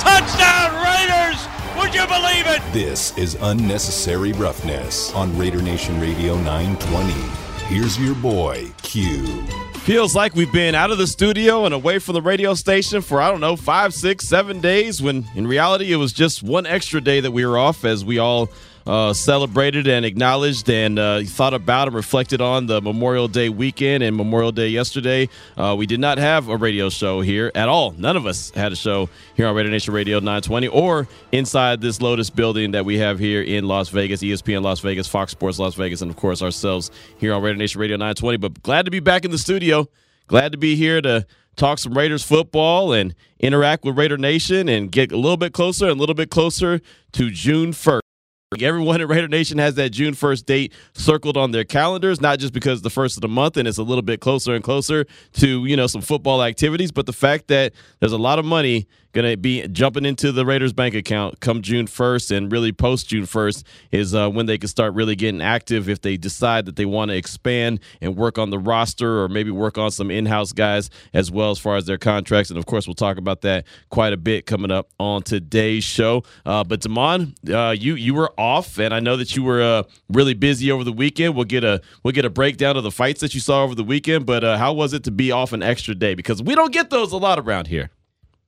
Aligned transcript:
touchdown, 0.00 0.72
Raiders! 0.82 1.46
Would 1.76 1.94
you 1.94 2.06
believe 2.06 2.46
it? 2.46 2.60
This 2.72 3.16
is 3.16 3.36
unnecessary 3.40 4.32
roughness 4.32 5.14
on 5.14 5.36
Raider 5.38 5.62
Nation 5.62 6.00
Radio 6.00 6.36
920. 6.36 7.12
Here's 7.66 7.98
your 7.98 8.14
boy, 8.16 8.72
Q. 8.82 9.26
Feels 9.80 10.14
like 10.14 10.34
we've 10.34 10.52
been 10.52 10.74
out 10.74 10.90
of 10.90 10.98
the 10.98 11.06
studio 11.06 11.64
and 11.64 11.74
away 11.74 11.98
from 11.98 12.14
the 12.14 12.22
radio 12.22 12.54
station 12.54 13.00
for, 13.00 13.22
I 13.22 13.30
don't 13.30 13.40
know, 13.40 13.56
five, 13.56 13.94
six, 13.94 14.26
seven 14.26 14.60
days, 14.60 15.00
when 15.00 15.26
in 15.34 15.46
reality 15.46 15.92
it 15.92 15.96
was 15.96 16.12
just 16.12 16.42
one 16.42 16.66
extra 16.66 17.00
day 17.00 17.20
that 17.20 17.30
we 17.30 17.46
were 17.46 17.56
off 17.56 17.84
as 17.84 18.04
we 18.04 18.18
all 18.18 18.50
uh, 18.86 19.12
celebrated 19.12 19.86
and 19.86 20.04
acknowledged 20.04 20.68
and 20.70 20.98
uh, 20.98 21.22
thought 21.22 21.54
about 21.54 21.88
and 21.88 21.94
reflected 21.94 22.40
on 22.40 22.66
the 22.66 22.80
Memorial 22.80 23.28
Day 23.28 23.48
weekend 23.48 24.02
and 24.02 24.16
Memorial 24.16 24.52
Day 24.52 24.68
yesterday. 24.68 25.28
Uh, 25.56 25.74
we 25.78 25.86
did 25.86 26.00
not 26.00 26.18
have 26.18 26.48
a 26.48 26.56
radio 26.56 26.88
show 26.88 27.20
here 27.20 27.50
at 27.54 27.68
all. 27.68 27.92
None 27.92 28.16
of 28.16 28.26
us 28.26 28.50
had 28.50 28.72
a 28.72 28.76
show 28.76 29.08
here 29.34 29.46
on 29.46 29.54
Raider 29.54 29.70
Nation 29.70 29.94
Radio 29.94 30.18
920 30.18 30.68
or 30.68 31.08
inside 31.32 31.80
this 31.80 32.00
Lotus 32.00 32.30
building 32.30 32.72
that 32.72 32.84
we 32.84 32.98
have 32.98 33.18
here 33.18 33.42
in 33.42 33.66
Las 33.66 33.88
Vegas, 33.88 34.22
ESPN 34.22 34.62
Las 34.62 34.80
Vegas, 34.80 35.06
Fox 35.06 35.32
Sports 35.32 35.58
Las 35.58 35.74
Vegas, 35.74 36.02
and 36.02 36.10
of 36.10 36.16
course 36.16 36.42
ourselves 36.42 36.90
here 37.18 37.32
on 37.32 37.42
Raider 37.42 37.58
Nation 37.58 37.80
Radio 37.80 37.96
920. 37.96 38.38
But 38.38 38.62
glad 38.62 38.84
to 38.84 38.90
be 38.90 39.00
back 39.00 39.24
in 39.24 39.30
the 39.30 39.38
studio. 39.38 39.88
Glad 40.26 40.52
to 40.52 40.58
be 40.58 40.76
here 40.76 41.00
to 41.00 41.26
talk 41.56 41.78
some 41.78 41.94
Raiders 41.94 42.22
football 42.22 42.92
and 42.92 43.14
interact 43.38 43.84
with 43.84 43.98
Raider 43.98 44.16
Nation 44.16 44.68
and 44.68 44.90
get 44.90 45.12
a 45.12 45.16
little 45.16 45.36
bit 45.36 45.52
closer 45.52 45.86
and 45.88 45.96
a 45.96 46.00
little 46.00 46.14
bit 46.14 46.30
closer 46.30 46.80
to 47.12 47.30
June 47.30 47.72
1st. 47.72 48.00
Everyone 48.58 49.00
at 49.00 49.06
Raider 49.06 49.28
Nation 49.28 49.58
has 49.58 49.76
that 49.76 49.90
June 49.90 50.12
1st 50.12 50.44
date 50.44 50.72
circled 50.92 51.36
on 51.36 51.52
their 51.52 51.62
calendars, 51.62 52.20
not 52.20 52.40
just 52.40 52.52
because 52.52 52.82
the 52.82 52.90
first 52.90 53.16
of 53.16 53.20
the 53.20 53.28
month 53.28 53.56
and 53.56 53.68
it's 53.68 53.78
a 53.78 53.84
little 53.84 54.02
bit 54.02 54.20
closer 54.20 54.56
and 54.56 54.64
closer 54.64 55.06
to, 55.34 55.64
you 55.66 55.76
know, 55.76 55.86
some 55.86 56.00
football 56.00 56.42
activities, 56.42 56.90
but 56.90 57.06
the 57.06 57.12
fact 57.12 57.46
that 57.46 57.72
there's 58.00 58.10
a 58.10 58.18
lot 58.18 58.40
of 58.40 58.44
money 58.44 58.88
going 59.12 59.28
to 59.28 59.36
be 59.36 59.66
jumping 59.68 60.04
into 60.04 60.32
the 60.32 60.46
Raiders 60.46 60.72
bank 60.72 60.94
account 60.94 61.40
come 61.40 61.62
June 61.62 61.86
1st 61.86 62.36
and 62.36 62.52
really 62.52 62.72
post 62.72 63.08
June 63.08 63.24
1st 63.24 63.64
is 63.90 64.14
uh, 64.14 64.28
when 64.30 64.46
they 64.46 64.58
can 64.58 64.68
start 64.68 64.94
really 64.94 65.16
getting 65.16 65.40
active 65.40 65.88
if 65.88 66.00
they 66.00 66.16
decide 66.16 66.66
that 66.66 66.76
they 66.76 66.84
want 66.84 67.10
to 67.10 67.16
expand 67.16 67.80
and 68.00 68.16
work 68.16 68.38
on 68.38 68.50
the 68.50 68.58
roster 68.58 69.22
or 69.22 69.28
maybe 69.28 69.50
work 69.50 69.78
on 69.78 69.90
some 69.90 70.10
in-house 70.10 70.52
guys 70.52 70.90
as 71.12 71.30
well 71.30 71.50
as 71.50 71.58
far 71.58 71.76
as 71.76 71.86
their 71.86 71.98
contracts. 71.98 72.50
And 72.50 72.58
of 72.58 72.66
course, 72.66 72.86
we'll 72.86 72.94
talk 72.94 73.18
about 73.18 73.40
that 73.42 73.66
quite 73.88 74.12
a 74.12 74.16
bit 74.16 74.46
coming 74.46 74.70
up 74.70 74.88
on 74.98 75.22
today's 75.22 75.84
show. 75.84 76.22
Uh, 76.46 76.64
but 76.64 76.80
Damon, 76.80 77.34
uh, 77.52 77.74
you 77.76 77.94
you 77.94 78.14
were 78.14 78.32
off, 78.38 78.78
and 78.78 78.94
I 78.94 79.00
know 79.00 79.16
that 79.16 79.34
you 79.36 79.42
were 79.42 79.62
uh, 79.62 79.82
really 80.08 80.34
busy 80.34 80.70
over 80.70 80.84
the 80.84 80.92
weekend. 80.92 81.34
We'll 81.34 81.44
get 81.44 81.64
a 81.64 81.80
we'll 82.02 82.12
get 82.12 82.24
a 82.24 82.30
breakdown 82.30 82.76
of 82.76 82.84
the 82.84 82.90
fights 82.90 83.20
that 83.20 83.34
you 83.34 83.40
saw 83.40 83.64
over 83.64 83.74
the 83.74 83.84
weekend. 83.84 84.26
But 84.26 84.44
uh, 84.44 84.56
how 84.56 84.72
was 84.72 84.92
it 84.92 85.04
to 85.04 85.10
be 85.10 85.32
off 85.32 85.52
an 85.52 85.62
extra 85.62 85.94
day? 85.94 86.14
Because 86.14 86.42
we 86.42 86.54
don't 86.54 86.72
get 86.72 86.90
those 86.90 87.12
a 87.12 87.16
lot 87.16 87.38
around 87.38 87.66
here 87.66 87.90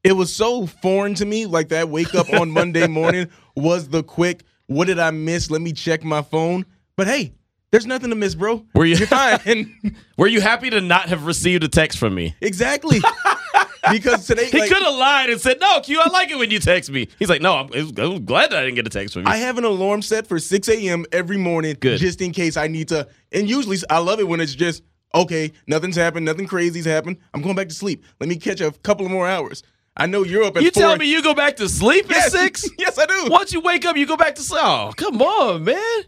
it 0.04 0.12
was 0.12 0.34
so 0.34 0.66
foreign 0.66 1.14
to 1.14 1.24
me. 1.24 1.46
Like 1.46 1.68
that 1.68 1.88
wake 1.88 2.14
up 2.14 2.32
on 2.32 2.50
Monday 2.50 2.86
morning 2.88 3.28
was 3.56 3.88
the 3.88 4.02
quick, 4.02 4.44
what 4.66 4.86
did 4.86 4.98
I 4.98 5.10
miss? 5.10 5.50
Let 5.50 5.60
me 5.60 5.72
check 5.72 6.04
my 6.04 6.22
phone. 6.22 6.66
But 6.96 7.06
hey, 7.06 7.32
there's 7.70 7.86
nothing 7.86 8.10
to 8.10 8.16
miss, 8.16 8.34
bro. 8.34 8.64
Were 8.74 8.84
you 8.84 8.96
You're 8.96 9.06
fine. 9.06 9.96
Were 10.18 10.26
you 10.26 10.40
happy 10.40 10.70
to 10.70 10.80
not 10.80 11.08
have 11.08 11.26
received 11.26 11.64
a 11.64 11.68
text 11.68 11.98
from 11.98 12.14
me? 12.14 12.34
Exactly. 12.40 13.00
because 13.90 14.26
today 14.26 14.50
he 14.50 14.60
like, 14.60 14.68
could 14.68 14.82
have 14.82 14.94
lied 14.94 15.30
and 15.30 15.40
said, 15.40 15.58
"No, 15.58 15.80
Q, 15.80 15.98
I 16.00 16.08
like 16.10 16.30
it 16.30 16.36
when 16.36 16.50
you 16.50 16.58
text 16.58 16.90
me." 16.90 17.08
He's 17.18 17.30
like, 17.30 17.40
"No, 17.40 17.56
I'm, 17.56 17.70
I'm 17.72 18.24
glad 18.26 18.50
that 18.50 18.58
I 18.58 18.64
didn't 18.64 18.74
get 18.74 18.86
a 18.86 18.90
text 18.90 19.14
from 19.14 19.22
you." 19.22 19.28
I 19.28 19.36
have 19.38 19.56
an 19.56 19.64
alarm 19.64 20.02
set 20.02 20.26
for 20.26 20.38
6 20.38 20.68
a.m. 20.68 21.06
every 21.12 21.38
morning, 21.38 21.76
Good. 21.80 21.98
just 21.98 22.20
in 22.20 22.32
case 22.32 22.58
I 22.58 22.66
need 22.66 22.88
to. 22.88 23.08
And 23.32 23.48
usually, 23.48 23.78
I 23.88 23.98
love 23.98 24.20
it 24.20 24.28
when 24.28 24.40
it's 24.40 24.54
just 24.54 24.82
okay. 25.14 25.52
Nothing's 25.66 25.96
happened. 25.96 26.26
Nothing 26.26 26.46
crazy's 26.46 26.84
happened. 26.84 27.16
I'm 27.32 27.40
going 27.40 27.56
back 27.56 27.70
to 27.70 27.74
sleep. 27.74 28.04
Let 28.20 28.28
me 28.28 28.36
catch 28.36 28.60
a 28.60 28.70
couple 28.70 29.06
of 29.06 29.12
more 29.12 29.26
hours. 29.26 29.62
I 29.96 30.06
know 30.06 30.24
you're 30.24 30.44
up 30.44 30.56
at 30.56 30.62
You 30.62 30.70
tell 30.70 30.96
me 30.96 31.10
you 31.10 31.22
go 31.22 31.34
back 31.34 31.56
to 31.56 31.68
sleep 31.68 32.06
at 32.06 32.16
yes, 32.16 32.32
six? 32.32 32.68
yes, 32.78 32.98
I 32.98 33.06
do. 33.06 33.26
Once 33.30 33.52
you 33.52 33.60
wake 33.60 33.84
up, 33.84 33.96
you 33.96 34.06
go 34.06 34.16
back 34.16 34.34
to 34.36 34.42
sleep. 34.42 34.62
Oh, 34.64 34.92
come 34.96 35.20
on, 35.20 35.64
man. 35.64 36.04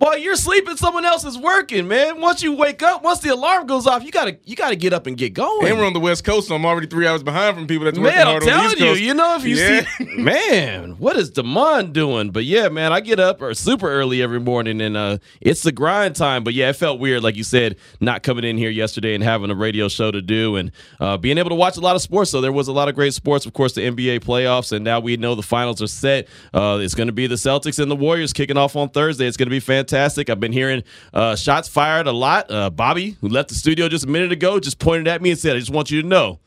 While 0.00 0.16
you're 0.16 0.36
sleeping, 0.36 0.76
someone 0.76 1.04
else 1.04 1.24
is 1.24 1.36
working, 1.36 1.88
man. 1.88 2.20
Once 2.20 2.40
you 2.40 2.52
wake 2.52 2.84
up, 2.84 3.02
once 3.02 3.18
the 3.18 3.30
alarm 3.30 3.66
goes 3.66 3.84
off, 3.84 4.04
you 4.04 4.12
gotta 4.12 4.38
you 4.44 4.54
gotta 4.54 4.76
get 4.76 4.92
up 4.92 5.08
and 5.08 5.16
get 5.16 5.34
going. 5.34 5.66
And 5.66 5.76
we're 5.76 5.84
on 5.84 5.92
the 5.92 5.98
West 5.98 6.22
Coast, 6.22 6.46
so 6.46 6.54
I'm 6.54 6.64
already 6.64 6.86
three 6.86 7.04
hours 7.04 7.24
behind 7.24 7.56
from 7.56 7.66
people 7.66 7.84
that's 7.84 7.98
working 7.98 8.14
Man, 8.16 8.28
I'm 8.28 8.40
hard 8.40 8.42
on 8.44 8.46
the 8.46 8.52
telling 8.52 8.66
East 8.70 8.78
you, 8.78 8.84
Coast. 8.86 9.00
you 9.00 9.14
know, 9.14 9.34
if 9.34 9.44
you 9.44 9.56
Yeah. 9.56 9.80
see, 9.98 10.04
man, 10.22 10.90
what 11.00 11.16
is 11.16 11.30
Damon 11.30 11.90
doing? 11.90 12.30
But 12.30 12.44
yeah, 12.44 12.68
man, 12.68 12.92
I 12.92 13.00
get 13.00 13.18
up 13.18 13.42
or 13.42 13.52
super 13.54 13.90
early 13.90 14.22
every 14.22 14.38
morning, 14.38 14.80
and 14.80 14.96
uh, 14.96 15.18
it's 15.40 15.64
the 15.64 15.72
grind 15.72 16.14
time. 16.14 16.44
But 16.44 16.54
yeah, 16.54 16.68
it 16.68 16.76
felt 16.76 17.00
weird, 17.00 17.24
like 17.24 17.34
you 17.34 17.42
said, 17.42 17.74
not 18.00 18.22
coming 18.22 18.44
in 18.44 18.56
here 18.56 18.70
yesterday 18.70 19.16
and 19.16 19.24
having 19.24 19.50
a 19.50 19.54
radio 19.56 19.88
show 19.88 20.12
to 20.12 20.22
do, 20.22 20.54
and 20.54 20.70
uh, 21.00 21.16
being 21.16 21.38
able 21.38 21.50
to 21.50 21.56
watch 21.56 21.76
a 21.76 21.80
lot 21.80 21.96
of 21.96 22.02
sports. 22.02 22.30
So 22.30 22.40
there 22.40 22.52
was 22.52 22.68
a 22.68 22.72
lot 22.72 22.88
of 22.88 22.94
great 22.94 23.14
sports, 23.14 23.46
of 23.46 23.52
course, 23.52 23.72
the 23.72 23.80
NBA 23.80 24.20
playoffs, 24.20 24.70
and 24.70 24.84
now 24.84 25.00
we 25.00 25.16
know 25.16 25.34
the 25.34 25.42
finals 25.42 25.82
are 25.82 25.88
set. 25.88 26.28
Uh, 26.54 26.78
it's 26.80 26.94
going 26.94 27.08
to 27.08 27.12
be 27.12 27.26
the 27.26 27.34
Celtics 27.34 27.80
and 27.80 27.90
the 27.90 27.96
Warriors 27.96 28.32
kicking 28.32 28.56
off 28.56 28.76
on 28.76 28.90
Thursday. 28.90 29.26
It's 29.26 29.36
going 29.36 29.46
to 29.48 29.50
be 29.50 29.58
fantastic. 29.58 29.87
I've 29.92 30.40
been 30.40 30.52
hearing 30.52 30.82
uh, 31.12 31.36
shots 31.36 31.68
fired 31.68 32.06
a 32.06 32.12
lot. 32.12 32.50
Uh, 32.50 32.70
Bobby, 32.70 33.16
who 33.20 33.28
left 33.28 33.48
the 33.48 33.54
studio 33.54 33.88
just 33.88 34.04
a 34.04 34.08
minute 34.08 34.32
ago, 34.32 34.58
just 34.60 34.78
pointed 34.78 35.08
at 35.08 35.20
me 35.22 35.30
and 35.30 35.38
said, 35.38 35.56
"I 35.56 35.58
just 35.58 35.70
want 35.72 35.90
you 35.90 36.02
to 36.02 36.08
know." 36.08 36.40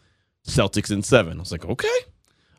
Celtics 0.48 0.90
in 0.92 1.04
seven. 1.04 1.38
I 1.38 1.40
was 1.40 1.52
like, 1.52 1.66
okay, 1.66 1.88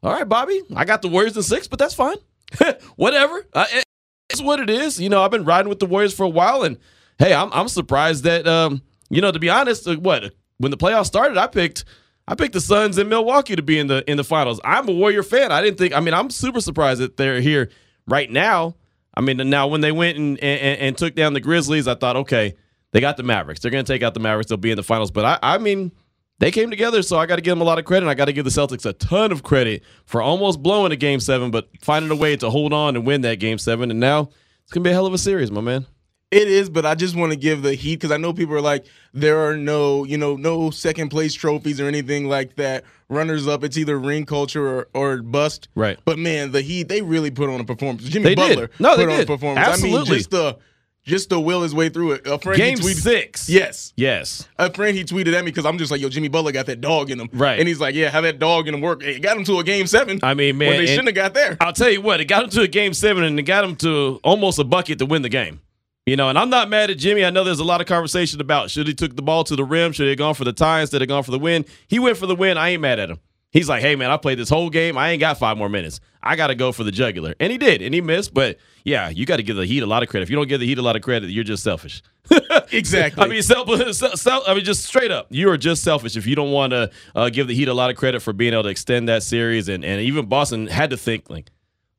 all 0.04 0.12
right, 0.12 0.28
Bobby. 0.28 0.60
I 0.76 0.84
got 0.84 1.02
the 1.02 1.08
Warriors 1.08 1.36
in 1.36 1.42
six, 1.42 1.66
but 1.66 1.80
that's 1.80 1.94
fine. 1.94 2.16
Whatever. 2.96 3.44
Uh, 3.52 3.66
it- 3.72 3.84
it's 4.30 4.40
what 4.40 4.60
it 4.60 4.70
is. 4.70 4.98
You 4.98 5.10
know, 5.10 5.22
I've 5.22 5.30
been 5.30 5.44
riding 5.44 5.68
with 5.68 5.78
the 5.78 5.84
Warriors 5.84 6.14
for 6.14 6.22
a 6.22 6.28
while, 6.28 6.62
and 6.62 6.78
hey, 7.18 7.34
I'm 7.34 7.52
I'm 7.52 7.68
surprised 7.68 8.24
that 8.24 8.46
um, 8.46 8.80
you 9.10 9.20
know, 9.20 9.30
to 9.30 9.38
be 9.38 9.50
honest, 9.50 9.86
uh, 9.86 9.96
what 9.96 10.32
when 10.58 10.70
the 10.70 10.76
playoffs 10.78 11.06
started, 11.06 11.36
I 11.36 11.46
picked. 11.48 11.84
I 12.28 12.34
picked 12.36 12.52
the 12.54 12.60
Suns 12.60 12.96
in 12.98 13.08
Milwaukee 13.08 13.56
to 13.56 13.62
be 13.62 13.78
in 13.80 13.88
the 13.88 14.08
in 14.10 14.16
the 14.16 14.24
finals. 14.24 14.58
I'm 14.64 14.88
a 14.88 14.92
Warrior 14.92 15.22
fan. 15.24 15.50
I 15.52 15.60
didn't 15.60 15.76
think. 15.76 15.92
I 15.92 16.00
mean, 16.00 16.14
I'm 16.14 16.30
super 16.30 16.60
surprised 16.60 17.00
that 17.00 17.16
they're 17.16 17.40
here 17.40 17.68
right 18.06 18.30
now. 18.30 18.76
I 19.14 19.20
mean, 19.20 19.36
now 19.50 19.66
when 19.66 19.80
they 19.80 19.92
went 19.92 20.18
and, 20.18 20.38
and, 20.40 20.80
and 20.80 20.98
took 20.98 21.14
down 21.14 21.34
the 21.34 21.40
Grizzlies, 21.40 21.86
I 21.86 21.94
thought, 21.94 22.16
okay, 22.16 22.54
they 22.92 23.00
got 23.00 23.16
the 23.16 23.22
Mavericks. 23.22 23.60
They're 23.60 23.70
going 23.70 23.84
to 23.84 23.92
take 23.92 24.02
out 24.02 24.14
the 24.14 24.20
Mavericks. 24.20 24.48
They'll 24.48 24.58
be 24.58 24.70
in 24.70 24.76
the 24.76 24.82
finals. 24.82 25.10
But 25.10 25.24
I, 25.24 25.54
I 25.54 25.58
mean, 25.58 25.92
they 26.38 26.50
came 26.50 26.70
together, 26.70 27.02
so 27.02 27.18
I 27.18 27.26
got 27.26 27.36
to 27.36 27.42
give 27.42 27.52
them 27.52 27.60
a 27.60 27.64
lot 27.64 27.78
of 27.78 27.84
credit. 27.84 28.04
And 28.04 28.10
I 28.10 28.14
got 28.14 28.26
to 28.26 28.32
give 28.32 28.44
the 28.44 28.50
Celtics 28.50 28.86
a 28.86 28.92
ton 28.94 29.32
of 29.32 29.42
credit 29.42 29.82
for 30.06 30.22
almost 30.22 30.62
blowing 30.62 30.92
a 30.92 30.96
game 30.96 31.20
seven, 31.20 31.50
but 31.50 31.68
finding 31.80 32.10
a 32.10 32.16
way 32.16 32.36
to 32.36 32.50
hold 32.50 32.72
on 32.72 32.96
and 32.96 33.06
win 33.06 33.20
that 33.22 33.38
game 33.38 33.58
seven. 33.58 33.90
And 33.90 34.00
now 34.00 34.30
it's 34.62 34.72
going 34.72 34.82
to 34.84 34.88
be 34.88 34.90
a 34.90 34.94
hell 34.94 35.06
of 35.06 35.14
a 35.14 35.18
series, 35.18 35.50
my 35.50 35.60
man. 35.60 35.86
It 36.32 36.48
is, 36.48 36.70
but 36.70 36.86
I 36.86 36.94
just 36.94 37.14
want 37.14 37.30
to 37.32 37.36
give 37.36 37.60
the 37.60 37.74
heat 37.74 37.96
because 37.96 38.10
I 38.10 38.16
know 38.16 38.32
people 38.32 38.54
are 38.54 38.60
like, 38.62 38.86
there 39.12 39.38
are 39.46 39.54
no, 39.54 40.04
you 40.04 40.16
know, 40.16 40.34
no 40.34 40.70
second 40.70 41.10
place 41.10 41.34
trophies 41.34 41.78
or 41.78 41.86
anything 41.86 42.26
like 42.26 42.56
that. 42.56 42.84
Runners 43.10 43.46
up, 43.46 43.62
it's 43.62 43.76
either 43.76 43.98
ring 43.98 44.24
culture 44.24 44.66
or, 44.66 44.88
or 44.94 45.20
bust. 45.20 45.68
Right. 45.74 45.98
But 46.06 46.18
man, 46.18 46.50
the 46.50 46.62
Heat, 46.62 46.88
they 46.88 47.02
really 47.02 47.30
put 47.30 47.50
on 47.50 47.60
a 47.60 47.64
performance. 47.64 48.04
Jimmy 48.04 48.30
They 48.30 48.34
did. 48.34 48.48
Butler 48.48 48.70
No, 48.78 48.96
they 48.96 49.04
put 49.04 49.12
on 49.12 49.18
did. 49.18 49.28
a 49.28 49.32
performance. 49.32 49.66
I 49.68 49.70
mean, 49.82 49.94
Absolutely. 49.94 50.16
just 50.16 50.30
the 50.30 50.58
just 51.04 51.30
to 51.30 51.40
will 51.40 51.62
his 51.62 51.74
way 51.74 51.88
through 51.88 52.12
it. 52.12 52.26
A 52.26 52.38
friend 52.38 52.56
Game 52.56 52.78
he 52.78 52.84
tweeted, 52.84 53.02
six. 53.02 53.48
Yes. 53.50 53.92
Yes. 53.96 54.48
A 54.58 54.72
friend 54.72 54.96
he 54.96 55.04
tweeted 55.04 55.34
at 55.34 55.44
me 55.44 55.50
because 55.50 55.66
I'm 55.66 55.76
just 55.76 55.90
like, 55.90 56.00
yo, 56.00 56.08
Jimmy 56.08 56.28
Butler 56.28 56.52
got 56.52 56.66
that 56.66 56.80
dog 56.80 57.10
in 57.10 57.20
him. 57.20 57.28
Right. 57.32 57.58
And 57.58 57.66
he's 57.68 57.80
like, 57.80 57.94
yeah, 57.94 58.08
how 58.08 58.20
that 58.22 58.38
dog 58.38 58.68
in 58.68 58.74
him 58.74 58.80
work. 58.80 59.02
It 59.02 59.20
got 59.20 59.36
him 59.36 59.44
to 59.44 59.58
a 59.58 59.64
game 59.64 59.86
seven. 59.86 60.20
I 60.22 60.32
mean, 60.34 60.56
man, 60.56 60.78
they 60.78 60.86
shouldn't 60.86 61.08
have 61.08 61.14
got 61.14 61.34
there. 61.34 61.56
I'll 61.60 61.72
tell 61.72 61.90
you 61.90 62.00
what, 62.00 62.20
it 62.20 62.26
got 62.26 62.44
him 62.44 62.50
to 62.50 62.62
a 62.62 62.68
game 62.68 62.94
seven 62.94 63.24
and 63.24 63.38
it 63.38 63.42
got 63.42 63.64
him 63.64 63.76
to 63.76 64.20
almost 64.22 64.58
a 64.58 64.64
bucket 64.64 64.98
to 65.00 65.06
win 65.06 65.22
the 65.22 65.28
game. 65.28 65.60
You 66.04 66.16
know, 66.16 66.28
and 66.28 66.36
I'm 66.36 66.50
not 66.50 66.68
mad 66.68 66.90
at 66.90 66.98
Jimmy. 66.98 67.24
I 67.24 67.30
know 67.30 67.44
there's 67.44 67.60
a 67.60 67.64
lot 67.64 67.80
of 67.80 67.86
conversation 67.86 68.40
about 68.40 68.70
should 68.70 68.88
he 68.88 68.94
took 68.94 69.14
the 69.14 69.22
ball 69.22 69.44
to 69.44 69.54
the 69.54 69.64
rim, 69.64 69.92
should 69.92 70.04
he 70.04 70.08
have 70.10 70.18
gone 70.18 70.34
for 70.34 70.44
the 70.44 70.52
tie 70.52 70.80
instead 70.80 71.00
of 71.00 71.06
gone 71.06 71.22
for 71.22 71.30
the 71.30 71.38
win. 71.38 71.64
He 71.86 72.00
went 72.00 72.16
for 72.16 72.26
the 72.26 72.34
win. 72.34 72.58
I 72.58 72.70
ain't 72.70 72.82
mad 72.82 72.98
at 72.98 73.08
him. 73.08 73.20
He's 73.52 73.68
like, 73.68 73.82
hey 73.82 73.94
man, 73.96 74.10
I 74.10 74.16
played 74.16 74.38
this 74.38 74.48
whole 74.48 74.70
game. 74.70 74.96
I 74.98 75.10
ain't 75.10 75.20
got 75.20 75.38
five 75.38 75.56
more 75.56 75.68
minutes. 75.68 76.00
I 76.22 76.36
got 76.36 76.46
to 76.48 76.54
go 76.54 76.72
for 76.72 76.84
the 76.84 76.90
jugular, 76.90 77.34
and 77.38 77.52
he 77.52 77.58
did, 77.58 77.82
and 77.82 77.94
he 77.94 78.00
missed. 78.00 78.32
But 78.32 78.58
yeah, 78.84 79.10
you 79.10 79.26
got 79.26 79.36
to 79.36 79.42
give 79.42 79.56
the 79.56 79.66
Heat 79.66 79.82
a 79.82 79.86
lot 79.86 80.02
of 80.02 80.08
credit. 80.08 80.24
If 80.24 80.30
you 80.30 80.36
don't 80.36 80.48
give 80.48 80.58
the 80.58 80.66
Heat 80.66 80.78
a 80.78 80.82
lot 80.82 80.96
of 80.96 81.02
credit, 81.02 81.30
you're 81.30 81.44
just 81.44 81.62
selfish. 81.62 82.02
Exactly. 82.70 83.22
I 83.22 83.28
mean, 83.28 83.42
self, 83.42 83.68
self, 83.94 84.44
I 84.48 84.54
mean, 84.54 84.64
just 84.64 84.84
straight 84.84 85.10
up, 85.10 85.26
you 85.28 85.50
are 85.50 85.58
just 85.58 85.82
selfish 85.82 86.16
if 86.16 86.26
you 86.26 86.34
don't 86.34 86.52
want 86.52 86.70
to 86.70 86.90
uh, 87.14 87.28
give 87.28 87.46
the 87.46 87.54
Heat 87.54 87.68
a 87.68 87.74
lot 87.74 87.90
of 87.90 87.96
credit 87.96 88.20
for 88.20 88.32
being 88.32 88.54
able 88.54 88.62
to 88.62 88.70
extend 88.70 89.08
that 89.08 89.22
series, 89.22 89.68
and 89.68 89.84
and 89.84 90.00
even 90.00 90.26
Boston 90.26 90.66
had 90.68 90.88
to 90.90 90.96
think 90.96 91.28
like, 91.28 91.50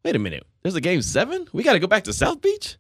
wait 0.04 0.16
a 0.16 0.20
minute, 0.20 0.46
there's 0.64 0.74
a 0.76 0.82
game 0.82 1.04
seven. 1.04 1.48
We 1.54 1.62
got 1.62 1.74
to 1.74 1.80
go 1.80 1.86
back 1.86 2.06
to 2.06 2.14
South 2.14 2.42
Beach. 2.42 2.78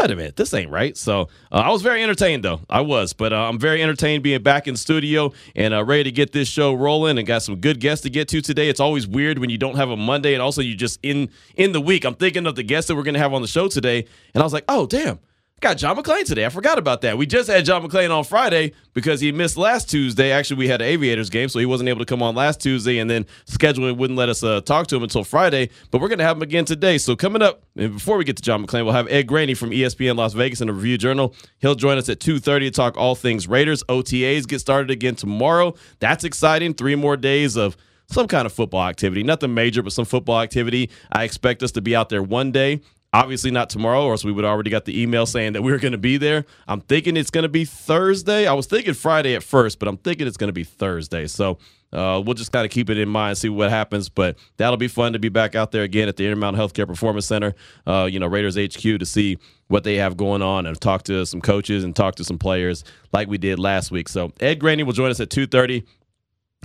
Wait 0.00 0.10
a 0.10 0.16
minute, 0.16 0.36
this 0.36 0.52
ain't 0.54 0.70
right. 0.70 0.96
So 0.96 1.22
uh, 1.52 1.56
I 1.56 1.70
was 1.70 1.82
very 1.82 2.02
entertained, 2.02 2.44
though. 2.44 2.60
I 2.68 2.80
was, 2.80 3.12
but 3.12 3.32
uh, 3.32 3.48
I'm 3.48 3.58
very 3.58 3.82
entertained 3.82 4.22
being 4.22 4.42
back 4.42 4.66
in 4.66 4.76
studio 4.76 5.32
and 5.54 5.74
uh, 5.74 5.84
ready 5.84 6.04
to 6.04 6.12
get 6.12 6.32
this 6.32 6.48
show 6.48 6.74
rolling. 6.74 7.18
And 7.18 7.26
got 7.26 7.42
some 7.42 7.56
good 7.56 7.80
guests 7.80 8.02
to 8.04 8.10
get 8.10 8.28
to 8.28 8.40
today. 8.40 8.68
It's 8.68 8.80
always 8.80 9.06
weird 9.06 9.38
when 9.38 9.50
you 9.50 9.58
don't 9.58 9.76
have 9.76 9.90
a 9.90 9.96
Monday, 9.96 10.34
and 10.34 10.42
also 10.42 10.62
you 10.62 10.74
just 10.74 10.98
in 11.02 11.30
in 11.56 11.72
the 11.72 11.80
week. 11.80 12.04
I'm 12.04 12.14
thinking 12.14 12.46
of 12.46 12.54
the 12.56 12.62
guests 12.62 12.88
that 12.88 12.96
we're 12.96 13.02
going 13.02 13.14
to 13.14 13.20
have 13.20 13.34
on 13.34 13.42
the 13.42 13.48
show 13.48 13.68
today, 13.68 14.06
and 14.34 14.42
I 14.42 14.44
was 14.44 14.52
like, 14.52 14.64
oh 14.68 14.86
damn. 14.86 15.18
Got 15.60 15.76
John 15.76 15.94
McClain 15.94 16.24
today. 16.24 16.46
I 16.46 16.48
forgot 16.48 16.78
about 16.78 17.02
that. 17.02 17.18
We 17.18 17.26
just 17.26 17.50
had 17.50 17.66
John 17.66 17.86
McClain 17.86 18.10
on 18.10 18.24
Friday 18.24 18.72
because 18.94 19.20
he 19.20 19.30
missed 19.30 19.58
last 19.58 19.90
Tuesday. 19.90 20.32
Actually, 20.32 20.56
we 20.56 20.68
had 20.68 20.80
an 20.80 20.88
Aviators 20.88 21.28
game, 21.28 21.50
so 21.50 21.58
he 21.58 21.66
wasn't 21.66 21.90
able 21.90 21.98
to 21.98 22.06
come 22.06 22.22
on 22.22 22.34
last 22.34 22.62
Tuesday, 22.62 22.98
and 22.98 23.10
then 23.10 23.26
scheduling 23.44 23.98
wouldn't 23.98 24.18
let 24.18 24.30
us 24.30 24.42
uh, 24.42 24.62
talk 24.62 24.86
to 24.86 24.96
him 24.96 25.02
until 25.02 25.22
Friday. 25.22 25.68
But 25.90 26.00
we're 26.00 26.08
going 26.08 26.18
to 26.18 26.24
have 26.24 26.38
him 26.38 26.42
again 26.42 26.64
today. 26.64 26.96
So 26.96 27.14
coming 27.14 27.42
up, 27.42 27.62
and 27.76 27.92
before 27.92 28.16
we 28.16 28.24
get 28.24 28.38
to 28.38 28.42
John 28.42 28.66
McClain, 28.66 28.84
we'll 28.84 28.94
have 28.94 29.06
Ed 29.08 29.24
Graney 29.24 29.52
from 29.52 29.70
ESPN 29.70 30.16
Las 30.16 30.32
Vegas 30.32 30.62
and 30.62 30.70
the 30.70 30.72
Review 30.72 30.96
Journal. 30.96 31.34
He'll 31.58 31.74
join 31.74 31.98
us 31.98 32.08
at 32.08 32.20
2.30 32.20 32.60
to 32.60 32.70
talk 32.70 32.96
all 32.96 33.14
things 33.14 33.46
Raiders. 33.46 33.84
OTAs 33.84 34.48
get 34.48 34.60
started 34.60 34.90
again 34.90 35.14
tomorrow. 35.14 35.74
That's 35.98 36.24
exciting. 36.24 36.72
Three 36.72 36.94
more 36.94 37.18
days 37.18 37.56
of 37.56 37.76
some 38.06 38.28
kind 38.28 38.46
of 38.46 38.52
football 38.54 38.88
activity. 38.88 39.22
Nothing 39.24 39.52
major, 39.52 39.82
but 39.82 39.92
some 39.92 40.06
football 40.06 40.40
activity. 40.40 40.88
I 41.12 41.24
expect 41.24 41.62
us 41.62 41.72
to 41.72 41.82
be 41.82 41.94
out 41.94 42.08
there 42.08 42.22
one 42.22 42.50
day. 42.50 42.80
Obviously 43.12 43.50
not 43.50 43.70
tomorrow, 43.70 44.04
or 44.04 44.12
else 44.12 44.24
we 44.24 44.30
would 44.30 44.44
already 44.44 44.70
got 44.70 44.84
the 44.84 45.02
email 45.02 45.26
saying 45.26 45.54
that 45.54 45.62
we 45.62 45.72
were 45.72 45.78
going 45.78 45.92
to 45.92 45.98
be 45.98 46.16
there. 46.16 46.44
I'm 46.68 46.80
thinking 46.80 47.16
it's 47.16 47.30
going 47.30 47.42
to 47.42 47.48
be 47.48 47.64
Thursday. 47.64 48.46
I 48.46 48.52
was 48.52 48.66
thinking 48.66 48.94
Friday 48.94 49.34
at 49.34 49.42
first, 49.42 49.80
but 49.80 49.88
I'm 49.88 49.96
thinking 49.96 50.28
it's 50.28 50.36
going 50.36 50.48
to 50.48 50.52
be 50.52 50.62
Thursday. 50.62 51.26
So 51.26 51.58
uh, 51.92 52.22
we'll 52.24 52.34
just 52.34 52.52
kind 52.52 52.64
of 52.64 52.70
keep 52.70 52.88
it 52.88 52.98
in 52.98 53.08
mind, 53.08 53.36
see 53.36 53.48
what 53.48 53.70
happens. 53.70 54.08
But 54.08 54.38
that'll 54.58 54.76
be 54.76 54.86
fun 54.86 55.12
to 55.14 55.18
be 55.18 55.28
back 55.28 55.56
out 55.56 55.72
there 55.72 55.82
again 55.82 56.08
at 56.08 56.16
the 56.16 56.24
Intermountain 56.24 56.62
Healthcare 56.62 56.86
Performance 56.86 57.26
Center, 57.26 57.54
uh, 57.84 58.08
you 58.10 58.20
know, 58.20 58.28
Raiders 58.28 58.56
HQ 58.56 58.80
to 58.80 59.04
see 59.04 59.38
what 59.66 59.82
they 59.82 59.96
have 59.96 60.16
going 60.16 60.42
on 60.42 60.66
and 60.66 60.80
talk 60.80 61.02
to 61.04 61.26
some 61.26 61.40
coaches 61.40 61.82
and 61.82 61.96
talk 61.96 62.14
to 62.16 62.24
some 62.24 62.38
players 62.38 62.84
like 63.12 63.26
we 63.28 63.38
did 63.38 63.58
last 63.58 63.90
week. 63.90 64.08
So 64.08 64.32
Ed 64.40 64.60
Graney 64.60 64.84
will 64.84 64.92
join 64.92 65.10
us 65.10 65.18
at 65.20 65.30
2:30. 65.30 65.84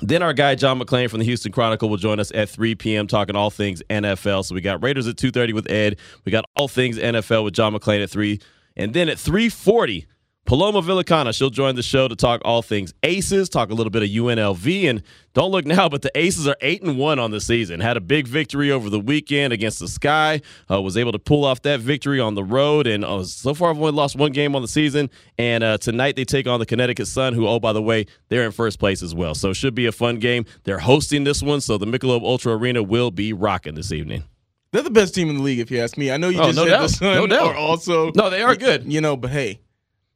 Then 0.02 0.22
our 0.22 0.34
guy 0.34 0.56
John 0.56 0.80
McClain 0.80 1.10
from 1.10 1.20
the 1.20 1.26
Houston 1.26 1.52
Chronicle 1.52 1.90
will 1.90 1.98
join 1.98 2.20
us 2.20 2.32
at 2.36 2.50
3 2.50 2.76
p.m. 2.76 3.08
talking 3.08 3.36
all 3.36 3.50
things 3.50 3.82
NFL. 3.90 4.44
So 4.46 4.54
we 4.54 4.62
got 4.62 4.84
Raiders 4.84 5.08
at 5.08 5.16
2:30 5.16 5.54
with 5.54 5.72
Ed. 5.72 5.98
We 6.26 6.32
got 6.32 6.46
all 6.56 6.68
things 6.68 6.98
NFL 6.98 7.46
with 7.46 7.54
John 7.54 7.74
McClain 7.74 8.04
at 8.04 8.10
3. 8.10 8.40
And 8.76 8.94
then 8.94 9.08
at 9.08 9.18
3:40, 9.18 10.06
Paloma 10.46 10.82
Villicana. 10.82 11.36
she'll 11.36 11.50
join 11.50 11.76
the 11.76 11.82
show 11.82 12.08
to 12.08 12.16
talk 12.16 12.40
all 12.46 12.62
things 12.62 12.94
Aces, 13.04 13.50
talk 13.50 13.72
a 13.72 13.74
little 13.74 13.90
bit 13.90 14.04
of 14.04 14.10
UNLV, 14.10 14.90
and 14.90 15.02
don't 15.34 15.52
look 15.52 15.66
now, 15.66 15.90
but 15.90 16.02
the 16.04 16.12
Aces 16.16 16.48
are 16.48 16.56
eight 16.62 16.84
and 16.84 16.98
one 17.00 17.18
on 17.18 17.32
the 17.32 17.42
season. 17.42 17.80
Had 17.80 17.98
a 17.98 18.02
big 18.02 18.28
victory 18.28 18.70
over 18.72 18.90
the 18.90 19.00
weekend 19.00 19.54
against 19.54 19.80
the 19.80 19.88
Sky. 19.88 20.42
Uh, 20.70 20.82
was 20.82 20.98
able 20.98 21.12
to 21.12 21.20
pull 21.20 21.44
off 21.46 21.62
that 21.64 21.80
victory 21.80 22.20
on 22.20 22.36
the 22.36 22.44
road, 22.44 22.86
and 22.86 23.04
uh, 23.04 23.24
so 23.24 23.54
far 23.56 23.72
I've 23.72 23.78
only 23.80 23.92
lost 23.92 24.16
one 24.16 24.32
game 24.32 24.56
on 24.56 24.62
the 24.62 24.68
season. 24.68 25.10
And 25.40 25.64
uh, 25.64 25.78
tonight 25.80 26.16
they 26.16 26.26
take 26.26 26.48
on 26.48 26.60
the 26.60 26.66
Connecticut 26.66 27.08
Sun, 27.08 27.34
who 27.34 27.48
oh 27.48 27.60
by 27.60 27.74
the 27.74 27.82
way 27.82 28.06
they're 28.30 28.46
in 28.46 28.52
first 28.52 28.78
place 28.80 29.02
as 29.02 29.16
well. 29.16 29.34
So 29.34 29.50
it 29.50 29.56
should 29.56 29.74
be 29.76 29.88
a 29.88 29.92
fun 29.92 30.20
game. 30.20 30.46
They're 30.64 30.80
hosting 30.80 31.24
this 31.24 31.42
one, 31.42 31.60
so 31.62 31.78
the 31.80 31.88
Michelob 31.88 32.22
Ultra 32.22 32.56
Arena 32.56 32.84
will 32.84 33.10
be 33.12 33.34
rocking 33.34 33.74
this 33.76 33.92
evening. 33.92 34.24
They're 34.72 34.84
the 34.84 34.90
best 34.92 35.16
team 35.16 35.30
in 35.30 35.38
the 35.38 35.42
league, 35.42 35.60
if 35.60 35.72
you 35.72 35.80
ask 35.80 35.98
me. 35.98 36.12
I 36.12 36.18
know 36.18 36.30
you 36.30 36.40
Oh, 36.40 36.46
just 36.52 36.58
no 36.58 36.64
said 36.66 36.70
doubt. 36.72 36.82
the 36.82 36.90
Sun 36.90 37.16
No 37.16 37.28
doubt. 37.28 37.48
are 37.48 37.56
also 37.56 38.12
No, 38.14 38.30
they 38.30 38.42
are 38.44 38.56
good. 38.56 38.92
You 38.92 39.00
know, 39.02 39.16
but 39.18 39.32
hey, 39.32 39.62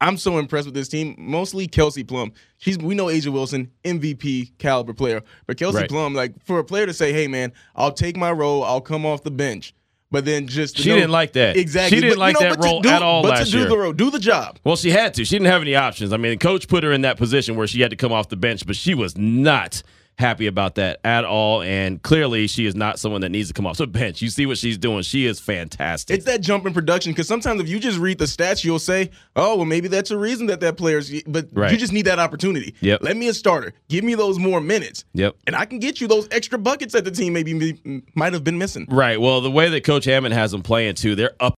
I'm 0.02 0.18
so 0.18 0.38
impressed 0.38 0.66
with 0.66 0.76
this 0.76 0.88
team. 0.88 1.16
Mostly 1.18 1.68
Kelsey 1.68 2.04
Plum. 2.04 2.32
She's 2.58 2.78
we 2.78 2.96
know 2.96 3.08
A'ja 3.08 3.28
Wilson, 3.34 3.70
MVP 3.84 4.58
caliber 4.58 4.94
player, 4.94 5.22
but 5.46 5.58
Kelsey 5.58 5.80
Right. 5.80 5.90
Plum, 5.90 6.14
like 6.14 6.34
for 6.46 6.60
a 6.60 6.64
player 6.64 6.86
to 6.86 6.94
say, 6.94 7.12
"Hey, 7.12 7.28
man, 7.28 7.52
I'll 7.76 7.92
take 7.92 8.16
my 8.18 8.32
role. 8.32 8.64
I'll 8.64 8.80
come 8.82 9.06
off 9.06 9.24
the 9.24 9.32
bench," 9.32 9.74
but 10.10 10.24
then 10.24 10.48
just 10.48 10.78
She 10.78 10.88
know- 10.90 10.96
didn't 10.96 11.12
like 11.12 11.34
that. 11.34 11.58
Exactly. 11.58 11.98
She 11.98 12.02
didn't 12.02 12.14
But, 12.18 12.20
like 12.20 12.40
you 12.40 12.46
know, 12.48 12.56
that 12.56 12.64
role 12.64 12.82
do- 12.82 12.90
at 12.90 13.02
all 13.02 13.24
But 13.24 13.30
last 13.32 13.46
to 13.48 13.52
do 13.52 13.58
year. 13.60 13.68
the 13.68 13.78
role, 13.78 13.92
do 13.94 14.10
the 14.10 14.20
job. 14.20 14.58
Well, 14.64 14.78
she 14.78 14.92
had 14.92 15.14
to. 15.16 15.26
She 15.26 15.36
didn't 15.36 15.48
have 15.52 15.62
any 15.62 15.76
options. 15.76 16.14
I 16.14 16.18
mean, 16.18 16.32
the 16.32 16.38
coach 16.38 16.68
put 16.70 16.84
her 16.86 16.92
in 16.94 17.02
that 17.02 17.18
position 17.18 17.56
where 17.58 17.68
she 17.68 17.82
had 17.82 17.90
to 17.92 17.98
come 17.98 18.14
off 18.14 18.30
the 18.30 18.38
bench, 18.38 18.66
but 18.66 18.76
she 18.78 18.94
was 18.94 19.18
not 19.18 19.84
happy 20.20 20.46
about 20.48 20.76
that 20.76 21.00
at 21.04 21.26
all. 21.26 21.62
And 21.62 22.02
clearly, 22.04 22.46
she 22.48 22.66
is 22.66 22.76
not 22.76 23.00
someone 23.00 23.22
that 23.22 23.30
needs 23.30 23.48
to 23.48 23.54
come 23.54 23.66
off 23.66 23.78
the 23.78 23.88
bench. 23.88 24.22
You 24.22 24.30
see 24.30 24.46
what 24.46 24.58
she's 24.58 24.78
doing. 24.78 25.02
She 25.02 25.26
is 25.26 25.40
fantastic. 25.40 26.16
It's 26.18 26.26
that 26.26 26.42
jump 26.42 26.66
in 26.66 26.74
production 26.74 27.12
because 27.14 27.28
sometimes 27.28 27.62
if 27.62 27.70
you 27.70 27.80
just 27.80 27.98
read 27.98 28.20
the 28.20 28.26
stats, 28.26 28.64
you'll 28.64 28.80
say, 28.80 29.10
"Oh, 29.36 29.56
well, 29.56 29.66
maybe 29.66 29.88
that's 29.88 30.12
a 30.12 30.18
reason 30.18 30.48
that 30.48 30.60
that 30.60 30.78
player's." 30.78 31.12
But 31.24 31.48
Right. 31.54 31.72
you 31.72 31.78
just 31.78 31.94
need 31.94 32.06
that 32.06 32.20
opportunity. 32.20 32.76
Yep. 32.82 33.02
Let 33.02 33.18
me 33.18 33.30
a 33.30 33.34
starter. 33.34 33.74
Give 33.88 34.04
me 34.04 34.14
those 34.16 34.38
more 34.38 34.62
minutes. 34.62 35.06
Yep. 35.14 35.36
And 35.48 35.56
I 35.56 35.66
can 35.66 35.80
get 35.80 36.02
you 36.02 36.08
those 36.08 36.28
extra 36.32 36.60
buckets 36.60 36.94
that 36.94 37.06
the 37.06 37.12
team 37.12 37.34
maybe 37.34 37.80
might 38.14 38.34
have 38.34 38.44
been 38.44 38.58
missing. 38.58 38.86
Right. 38.90 39.20
Well, 39.20 39.42
the 39.42 39.52
way 39.52 39.70
that 39.70 39.84
Coach 39.84 40.06
Hammon 40.06 40.32
has 40.32 40.52
them 40.52 40.62
playing 40.62 40.96
too, 40.96 41.16
they're 41.16 41.34
up 41.40 41.56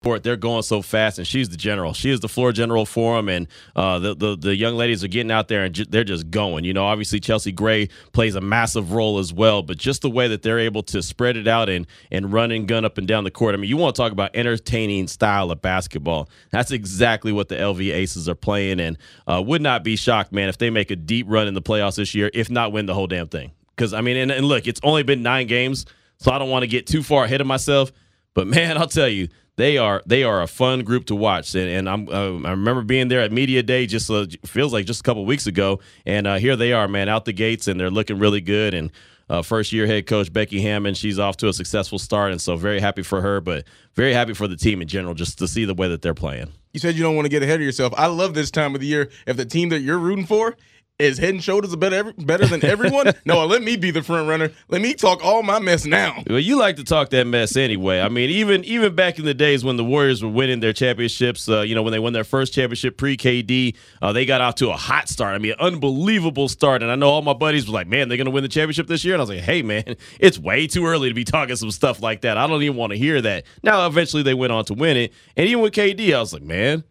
They're 0.00 0.36
going 0.36 0.62
so 0.62 0.80
fast, 0.80 1.18
and 1.18 1.26
she's 1.26 1.48
the 1.48 1.56
general. 1.56 1.92
She 1.92 2.10
is 2.10 2.20
the 2.20 2.28
floor 2.28 2.52
general 2.52 2.86
for 2.86 3.16
them, 3.16 3.28
and 3.28 3.48
uh, 3.74 3.98
the, 3.98 4.14
the 4.14 4.36
the 4.36 4.56
young 4.56 4.76
ladies 4.76 5.02
are 5.02 5.08
getting 5.08 5.32
out 5.32 5.48
there 5.48 5.64
and 5.64 5.74
they're 5.74 6.04
just 6.04 6.30
going. 6.30 6.64
You 6.64 6.72
know, 6.72 6.86
obviously 6.86 7.18
Chelsea 7.18 7.50
Gray 7.50 7.88
plays 8.12 8.36
a 8.36 8.40
massive 8.40 8.92
role 8.92 9.18
as 9.18 9.32
well, 9.32 9.60
but 9.62 9.76
just 9.76 10.02
the 10.02 10.10
way 10.10 10.28
that 10.28 10.42
they're 10.42 10.60
able 10.60 10.84
to 10.84 11.02
spread 11.02 11.36
it 11.36 11.48
out 11.48 11.68
and 11.68 11.84
and 12.12 12.32
run 12.32 12.52
and 12.52 12.68
gun 12.68 12.84
up 12.84 12.96
and 12.96 13.08
down 13.08 13.24
the 13.24 13.32
court. 13.32 13.54
I 13.54 13.58
mean, 13.58 13.68
you 13.68 13.76
want 13.76 13.96
to 13.96 14.00
talk 14.00 14.12
about 14.12 14.30
entertaining 14.34 15.08
style 15.08 15.50
of 15.50 15.60
basketball? 15.60 16.30
That's 16.52 16.70
exactly 16.70 17.32
what 17.32 17.48
the 17.48 17.56
LV 17.56 17.92
Aces 17.92 18.28
are 18.28 18.36
playing, 18.36 18.78
and 18.78 18.96
uh, 19.26 19.42
would 19.44 19.62
not 19.62 19.82
be 19.82 19.96
shocked, 19.96 20.32
man, 20.32 20.48
if 20.48 20.58
they 20.58 20.70
make 20.70 20.92
a 20.92 20.96
deep 20.96 21.26
run 21.28 21.48
in 21.48 21.54
the 21.54 21.62
playoffs 21.62 21.96
this 21.96 22.14
year, 22.14 22.30
if 22.32 22.50
not 22.50 22.70
win 22.70 22.86
the 22.86 22.94
whole 22.94 23.08
damn 23.08 23.26
thing. 23.26 23.50
Because 23.74 23.92
I 23.92 24.00
mean, 24.00 24.16
and, 24.16 24.30
and 24.30 24.46
look, 24.46 24.68
it's 24.68 24.80
only 24.84 25.02
been 25.02 25.24
nine 25.24 25.48
games, 25.48 25.86
so 26.18 26.30
I 26.30 26.38
don't 26.38 26.50
want 26.50 26.62
to 26.62 26.68
get 26.68 26.86
too 26.86 27.02
far 27.02 27.24
ahead 27.24 27.40
of 27.40 27.48
myself. 27.48 27.90
But 28.38 28.46
man, 28.46 28.78
I'll 28.78 28.86
tell 28.86 29.08
you, 29.08 29.26
they 29.56 29.78
are 29.78 30.00
they 30.06 30.22
are 30.22 30.40
a 30.40 30.46
fun 30.46 30.84
group 30.84 31.06
to 31.06 31.16
watch. 31.16 31.56
And, 31.56 31.68
and 31.68 31.88
I'm 31.88 32.08
uh, 32.08 32.48
I 32.48 32.52
remember 32.52 32.82
being 32.82 33.08
there 33.08 33.20
at 33.20 33.32
media 33.32 33.64
day 33.64 33.84
just 33.84 34.08
uh, 34.08 34.26
feels 34.46 34.72
like 34.72 34.86
just 34.86 35.00
a 35.00 35.02
couple 35.02 35.26
weeks 35.26 35.48
ago, 35.48 35.80
and 36.06 36.24
uh, 36.24 36.36
here 36.36 36.54
they 36.54 36.72
are, 36.72 36.86
man, 36.86 37.08
out 37.08 37.24
the 37.24 37.32
gates, 37.32 37.66
and 37.66 37.80
they're 37.80 37.90
looking 37.90 38.20
really 38.20 38.40
good. 38.40 38.74
And 38.74 38.92
uh, 39.28 39.42
first 39.42 39.72
year 39.72 39.88
head 39.88 40.06
coach 40.06 40.32
Becky 40.32 40.60
Hammon, 40.60 40.94
she's 40.94 41.18
off 41.18 41.36
to 41.38 41.48
a 41.48 41.52
successful 41.52 41.98
start, 41.98 42.30
and 42.30 42.40
so 42.40 42.54
very 42.54 42.78
happy 42.78 43.02
for 43.02 43.20
her, 43.22 43.40
but 43.40 43.64
very 43.96 44.12
happy 44.12 44.34
for 44.34 44.46
the 44.46 44.56
team 44.56 44.80
in 44.80 44.86
general, 44.86 45.14
just 45.14 45.36
to 45.40 45.48
see 45.48 45.64
the 45.64 45.74
way 45.74 45.88
that 45.88 46.00
they're 46.00 46.14
playing. 46.14 46.52
You 46.72 46.78
said 46.78 46.94
you 46.94 47.02
don't 47.02 47.16
want 47.16 47.24
to 47.24 47.30
get 47.30 47.42
ahead 47.42 47.58
of 47.58 47.66
yourself. 47.66 47.92
I 47.96 48.06
love 48.06 48.34
this 48.34 48.52
time 48.52 48.76
of 48.76 48.80
the 48.80 48.86
year. 48.86 49.10
If 49.26 49.36
the 49.36 49.46
team 49.46 49.70
that 49.70 49.80
you're 49.80 49.98
rooting 49.98 50.26
for 50.26 50.56
is 50.98 51.16
head 51.16 51.30
and 51.30 51.42
shoulders 51.42 51.76
better 51.76 52.12
better 52.18 52.44
than 52.46 52.64
everyone, 52.64 53.12
no, 53.24 53.46
let 53.46 53.62
me 53.62 53.76
be 53.76 53.92
the 53.92 54.02
front 54.02 54.28
runner. 54.28 54.50
Let 54.68 54.80
me 54.80 54.94
talk 54.94 55.24
all 55.24 55.44
my 55.44 55.60
mess 55.60 55.84
now. 55.84 56.24
Well, 56.28 56.40
you 56.40 56.58
like 56.58 56.74
to 56.76 56.84
talk 56.84 57.10
that 57.10 57.24
mess 57.24 57.56
anyway. 57.56 58.00
I 58.00 58.08
mean, 58.08 58.30
even 58.30 58.64
even 58.64 58.96
back 58.96 59.18
in 59.18 59.24
the 59.24 59.34
days 59.34 59.64
when 59.64 59.76
the 59.76 59.84
Warriors 59.84 60.24
were 60.24 60.30
winning 60.30 60.58
their 60.58 60.72
championships, 60.72 61.48
uh, 61.48 61.60
you 61.60 61.76
know, 61.76 61.84
when 61.84 61.92
they 61.92 62.00
won 62.00 62.14
their 62.14 62.24
first 62.24 62.52
championship 62.52 62.96
pre 62.96 63.16
KD, 63.16 63.76
uh, 64.02 64.12
they 64.12 64.26
got 64.26 64.40
off 64.40 64.56
to 64.56 64.70
a 64.70 64.76
hot 64.76 65.08
start. 65.08 65.36
I 65.36 65.38
mean, 65.38 65.54
unbelievable 65.60 66.48
start. 66.48 66.82
And 66.82 66.90
I 66.90 66.96
know 66.96 67.10
all 67.10 67.22
my 67.22 67.32
buddies 67.32 67.68
were 67.68 67.74
like, 67.74 67.86
"Man, 67.86 68.08
they're 68.08 68.18
going 68.18 68.24
to 68.24 68.32
win 68.32 68.42
the 68.42 68.48
championship 68.48 68.88
this 68.88 69.04
year." 69.04 69.14
And 69.14 69.20
I 69.20 69.22
was 69.22 69.30
like, 69.30 69.40
"Hey, 69.40 69.62
man, 69.62 69.94
it's 70.18 70.38
way 70.38 70.66
too 70.66 70.84
early 70.84 71.08
to 71.08 71.14
be 71.14 71.24
talking 71.24 71.54
some 71.54 71.70
stuff 71.70 72.02
like 72.02 72.22
that. 72.22 72.36
I 72.36 72.48
don't 72.48 72.62
even 72.64 72.76
want 72.76 72.90
to 72.90 72.98
hear 72.98 73.20
that." 73.20 73.44
Now, 73.62 73.86
eventually, 73.86 74.24
they 74.24 74.34
went 74.34 74.52
on 74.52 74.64
to 74.64 74.74
win 74.74 74.96
it, 74.96 75.12
and 75.36 75.46
even 75.46 75.62
with 75.62 75.74
KD, 75.74 76.12
I 76.12 76.18
was 76.18 76.32
like, 76.32 76.42
"Man, 76.42 76.82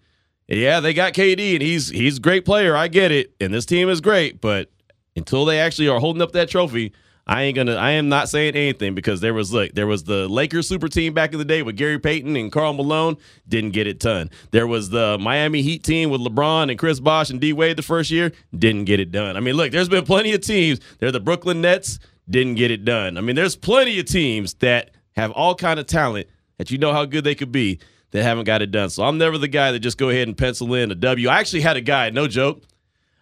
yeah, 0.48 0.80
they 0.80 0.94
got 0.94 1.14
KD, 1.14 1.54
and 1.54 1.62
he's 1.62 1.90
he's 1.90 2.18
a 2.18 2.22
great 2.22 2.46
player. 2.46 2.76
I 2.76 2.88
get 2.88 3.12
it, 3.12 3.34
and 3.42 3.54
this 3.54 3.66
team 3.66 3.90
is 3.90 4.02
great, 4.02 4.42
but 4.42 4.70
until 5.16 5.46
they 5.46 5.60
actually 5.60 5.88
are 5.88 6.00
holding 6.00 6.22
up 6.22 6.32
that 6.34 6.50
trophy." 6.50 6.94
I 7.30 7.44
ain't 7.44 7.58
gonna. 7.58 7.76
I 7.76 7.92
am 7.92 8.08
not 8.08 8.30
saying 8.30 8.56
anything 8.56 8.96
because 8.96 9.20
there 9.20 9.34
was 9.34 9.52
look, 9.52 9.74
there 9.74 9.86
was 9.86 10.06
the 10.06 10.30
Lakers 10.30 10.68
super 10.68 10.88
team 10.88 11.14
back 11.14 11.34
in 11.34 11.40
the 11.40 11.46
day 11.46 11.62
with 11.62 11.76
Gary 11.76 12.00
Payton 12.00 12.38
and 12.38 12.50
Karl 12.50 12.72
Malone. 12.72 13.18
Didn't 13.50 13.72
get 13.72 13.86
it 13.86 14.00
done. 14.00 14.30
There 14.52 14.66
was 14.66 14.90
the 14.92 15.18
Miami 15.20 15.62
Heat 15.62 15.84
team 15.84 16.10
with 16.10 16.22
LeBron 16.22 16.70
and 16.70 16.80
Chris 16.80 17.02
Bosh 17.02 17.30
and 17.30 17.42
D 17.42 17.52
Wade 17.52 17.78
the 17.78 17.84
first 17.84 18.12
year. 18.12 18.32
Didn't 18.58 18.86
get 18.86 19.02
it 19.02 19.12
done. 19.12 19.36
I 19.36 19.42
mean, 19.42 19.56
look, 19.56 19.74
there's 19.74 19.90
been 19.90 20.06
plenty 20.06 20.32
of 20.32 20.40
teams. 20.40 20.80
They're 21.00 21.12
the 21.12 21.20
Brooklyn 21.20 21.60
Nets. 21.60 22.00
Didn't 22.30 22.56
get 22.56 22.72
it 22.72 22.86
done. 22.86 23.18
I 23.18 23.22
mean, 23.22 23.36
there's 23.36 23.58
plenty 23.58 24.00
of 24.00 24.06
teams 24.06 24.54
that 24.56 24.92
have 25.18 25.32
all 25.32 25.54
kind 25.54 25.82
of 25.82 25.86
talent 25.88 26.28
that 26.58 26.72
you 26.72 26.78
know 26.78 26.94
how 26.94 27.04
good 27.04 27.26
they 27.26 27.36
could 27.36 27.52
be 27.52 27.80
that 28.12 28.24
haven't 28.24 28.46
got 28.46 28.62
it 28.62 28.72
done. 28.72 28.90
So 28.90 29.04
I'm 29.04 29.18
never 29.18 29.38
the 29.38 29.48
guy 29.48 29.72
that 29.72 29.80
just 29.80 29.98
go 29.98 30.10
ahead 30.10 30.28
and 30.28 30.38
pencil 30.38 30.74
in 30.74 30.92
a 30.92 30.96
W. 30.96 31.28
I 31.28 31.40
actually 31.40 31.62
had 31.62 31.78
a 31.78 31.82
guy, 31.82 32.10
no 32.10 32.28
joke. 32.28 32.64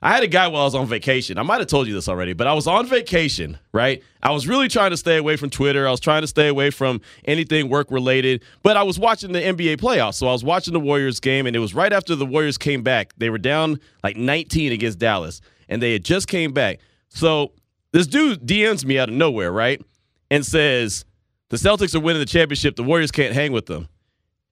I 0.02 0.14
had 0.14 0.24
a 0.24 0.28
guy 0.28 0.48
while 0.48 0.62
I 0.62 0.66
was 0.66 0.76
on 0.76 0.86
vacation. 0.86 1.40
I 1.40 1.42
might 1.42 1.62
have 1.62 1.68
told 1.68 1.88
you 1.88 1.94
this 1.96 2.08
already, 2.08 2.34
but 2.34 2.46
I 2.46 2.54
was 2.54 2.68
on 2.68 2.86
vacation, 2.86 3.58
right? 3.72 4.04
I 4.22 4.32
was 4.32 4.48
really 4.48 4.68
trying 4.68 4.92
to 4.92 4.98
stay 4.98 5.18
away 5.18 5.36
from 5.36 5.50
Twitter. 5.50 5.88
I 5.88 5.92
was 5.92 6.00
trying 6.00 6.22
to 6.22 6.28
stay 6.28 6.48
away 6.48 6.70
from 6.70 7.02
anything 7.24 7.70
work 7.70 7.90
related, 7.90 8.44
but 8.62 8.78
I 8.78 8.84
was 8.84 9.00
watching 9.00 9.32
the 9.32 9.40
NBA 9.40 9.78
playoffs. 9.78 10.16
So 10.16 10.28
I 10.28 10.32
was 10.32 10.44
watching 10.44 10.74
the 10.74 10.80
Warriors 10.80 11.20
game, 11.20 11.48
and 11.48 11.56
it 11.56 11.60
was 11.60 11.74
right 11.74 11.92
after 11.92 12.16
the 12.16 12.26
Warriors 12.26 12.58
came 12.58 12.84
back. 12.84 13.14
They 13.18 13.32
were 13.32 13.40
down 13.40 13.80
like 14.04 14.16
19 14.16 14.74
against 14.74 15.00
Dallas, 15.00 15.42
and 15.70 15.82
they 15.82 15.94
had 15.94 16.06
just 16.06 16.28
came 16.28 16.54
back. 16.54 16.82
So 17.10 17.54
this 17.92 18.06
dude 18.06 18.46
DMs 18.46 18.86
me 18.86 19.00
out 19.00 19.10
of 19.10 19.16
nowhere, 19.16 19.52
right? 19.52 19.82
And 20.30 20.46
says, 20.46 21.04
The 21.50 21.58
Celtics 21.58 21.96
are 21.96 22.00
winning 22.00 22.20
the 22.20 22.28
championship. 22.28 22.76
The 22.76 22.84
Warriors 22.84 23.12
can't 23.12 23.34
hang 23.34 23.54
with 23.54 23.66
them. 23.66 23.88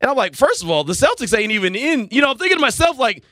And 0.04 0.12
I'm 0.12 0.18
like, 0.18 0.36
first 0.36 0.62
of 0.62 0.70
all, 0.70 0.84
the 0.84 0.94
Celtics 0.94 1.36
ain't 1.36 1.54
even 1.54 1.76
in. 1.76 2.10
You 2.12 2.22
know, 2.22 2.30
I'm 2.30 2.38
thinking 2.38 2.58
to 2.58 2.62
myself, 2.62 3.00
like, 3.00 3.24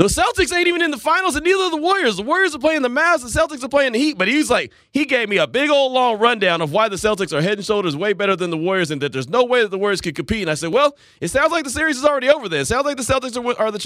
The 0.00 0.06
Celtics 0.06 0.50
ain't 0.56 0.66
even 0.66 0.80
in 0.80 0.90
the 0.90 0.96
finals, 0.96 1.36
and 1.36 1.44
neither 1.44 1.64
are 1.64 1.70
the 1.70 1.76
Warriors. 1.76 2.16
The 2.16 2.22
Warriors 2.22 2.54
are 2.54 2.58
playing 2.58 2.80
the 2.80 2.88
Mavs, 2.88 3.20
the 3.20 3.38
Celtics 3.38 3.62
are 3.62 3.68
playing 3.68 3.92
the 3.92 3.98
Heat. 3.98 4.16
But 4.16 4.28
he's 4.28 4.48
like, 4.48 4.72
he 4.92 5.04
gave 5.04 5.28
me 5.28 5.36
a 5.36 5.46
big 5.46 5.68
old 5.68 5.92
long 5.92 6.18
rundown 6.18 6.62
of 6.62 6.72
why 6.72 6.88
the 6.88 6.96
Celtics 6.96 7.34
are 7.36 7.42
head 7.42 7.58
and 7.58 7.66
shoulders 7.66 7.94
way 7.94 8.14
better 8.14 8.34
than 8.34 8.48
the 8.48 8.56
Warriors, 8.56 8.90
and 8.90 9.02
that 9.02 9.12
there's 9.12 9.28
no 9.28 9.44
way 9.44 9.60
that 9.60 9.70
the 9.70 9.76
Warriors 9.76 10.00
could 10.00 10.14
compete. 10.14 10.40
And 10.40 10.50
I 10.50 10.54
said, 10.54 10.72
well, 10.72 10.96
it 11.20 11.28
sounds 11.28 11.52
like 11.52 11.64
the 11.64 11.70
series 11.70 11.98
is 11.98 12.04
already 12.06 12.30
over. 12.30 12.48
Then 12.48 12.62
it 12.62 12.64
sounds 12.64 12.86
like 12.86 12.96
the 12.96 13.02
Celtics 13.02 13.36
are, 13.36 13.60
are 13.60 13.70
the 13.70 13.78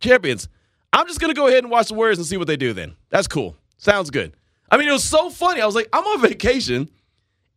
champions. 0.00 0.48
I'm 0.94 1.06
just 1.06 1.20
gonna 1.20 1.34
go 1.34 1.48
ahead 1.48 1.62
and 1.62 1.70
watch 1.70 1.88
the 1.88 1.94
Warriors 1.94 2.16
and 2.16 2.26
see 2.26 2.38
what 2.38 2.46
they 2.46 2.56
do. 2.56 2.72
Then 2.72 2.96
that's 3.10 3.28
cool. 3.28 3.54
Sounds 3.76 4.08
good. 4.08 4.32
I 4.70 4.78
mean, 4.78 4.88
it 4.88 4.92
was 4.92 5.04
so 5.04 5.28
funny. 5.28 5.60
I 5.60 5.66
was 5.66 5.74
like, 5.74 5.90
I'm 5.92 6.04
on 6.04 6.22
vacation, 6.22 6.88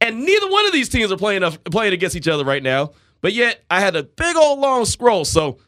and 0.01 0.25
neither 0.25 0.50
one 0.50 0.65
of 0.65 0.74
these 0.74 0.89
teams 0.89 1.10
are 1.10 1.17
playing 1.17 1.50
playing 1.72 1.93
against 1.93 2.17
each 2.17 2.27
other 2.27 2.43
right 2.43 2.62
now. 2.62 2.91
But 3.22 3.34
yet, 3.34 3.64
I 3.70 3.80
had 3.80 3.96
a 3.96 4.04
big 4.04 4.36
old 4.36 4.60
long 4.60 4.86
scroll. 4.86 5.26
So 5.26 5.60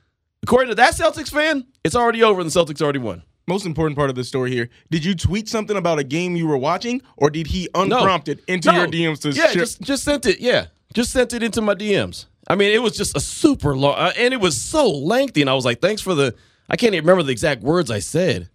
According 0.43 0.69
to 0.69 0.75
that 0.75 0.93
Celtics 0.93 1.31
fan, 1.31 1.65
it's 1.83 1.95
already 1.95 2.23
over 2.23 2.41
and 2.41 2.49
the 2.49 2.59
Celtics 2.59 2.81
already 2.81 2.99
won. 2.99 3.23
Most 3.47 3.65
important 3.65 3.97
part 3.97 4.09
of 4.09 4.15
the 4.15 4.23
story 4.23 4.51
here: 4.51 4.69
Did 4.91 5.03
you 5.03 5.15
tweet 5.15 5.49
something 5.49 5.75
about 5.75 5.99
a 5.99 6.03
game 6.03 6.35
you 6.35 6.47
were 6.47 6.57
watching, 6.57 7.01
or 7.17 7.29
did 7.29 7.47
he 7.47 7.67
unprompted 7.73 8.41
no. 8.47 8.53
into 8.53 8.71
no. 8.71 8.77
your 8.79 8.87
DMs 8.87 9.21
to? 9.21 9.31
Yeah, 9.31 9.51
just 9.51 9.81
just 9.81 10.03
sent 10.03 10.25
it. 10.25 10.39
Yeah, 10.39 10.67
just 10.93 11.11
sent 11.11 11.33
it 11.33 11.41
into 11.41 11.61
my 11.61 11.73
DMs. 11.73 12.25
I 12.47 12.55
mean, 12.55 12.71
it 12.71 12.81
was 12.81 12.95
just 12.95 13.17
a 13.17 13.19
super 13.19 13.75
long, 13.75 13.95
uh, 13.97 14.13
and 14.17 14.33
it 14.33 14.39
was 14.39 14.61
so 14.61 14.87
lengthy. 14.87 15.41
And 15.41 15.49
I 15.49 15.55
was 15.55 15.65
like, 15.65 15.81
"Thanks 15.81 16.01
for 16.01 16.13
the." 16.13 16.35
I 16.69 16.75
can't 16.75 16.93
even 16.93 17.05
remember 17.05 17.23
the 17.23 17.31
exact 17.31 17.63
words 17.63 17.89
I 17.89 17.99
said. 17.99 18.49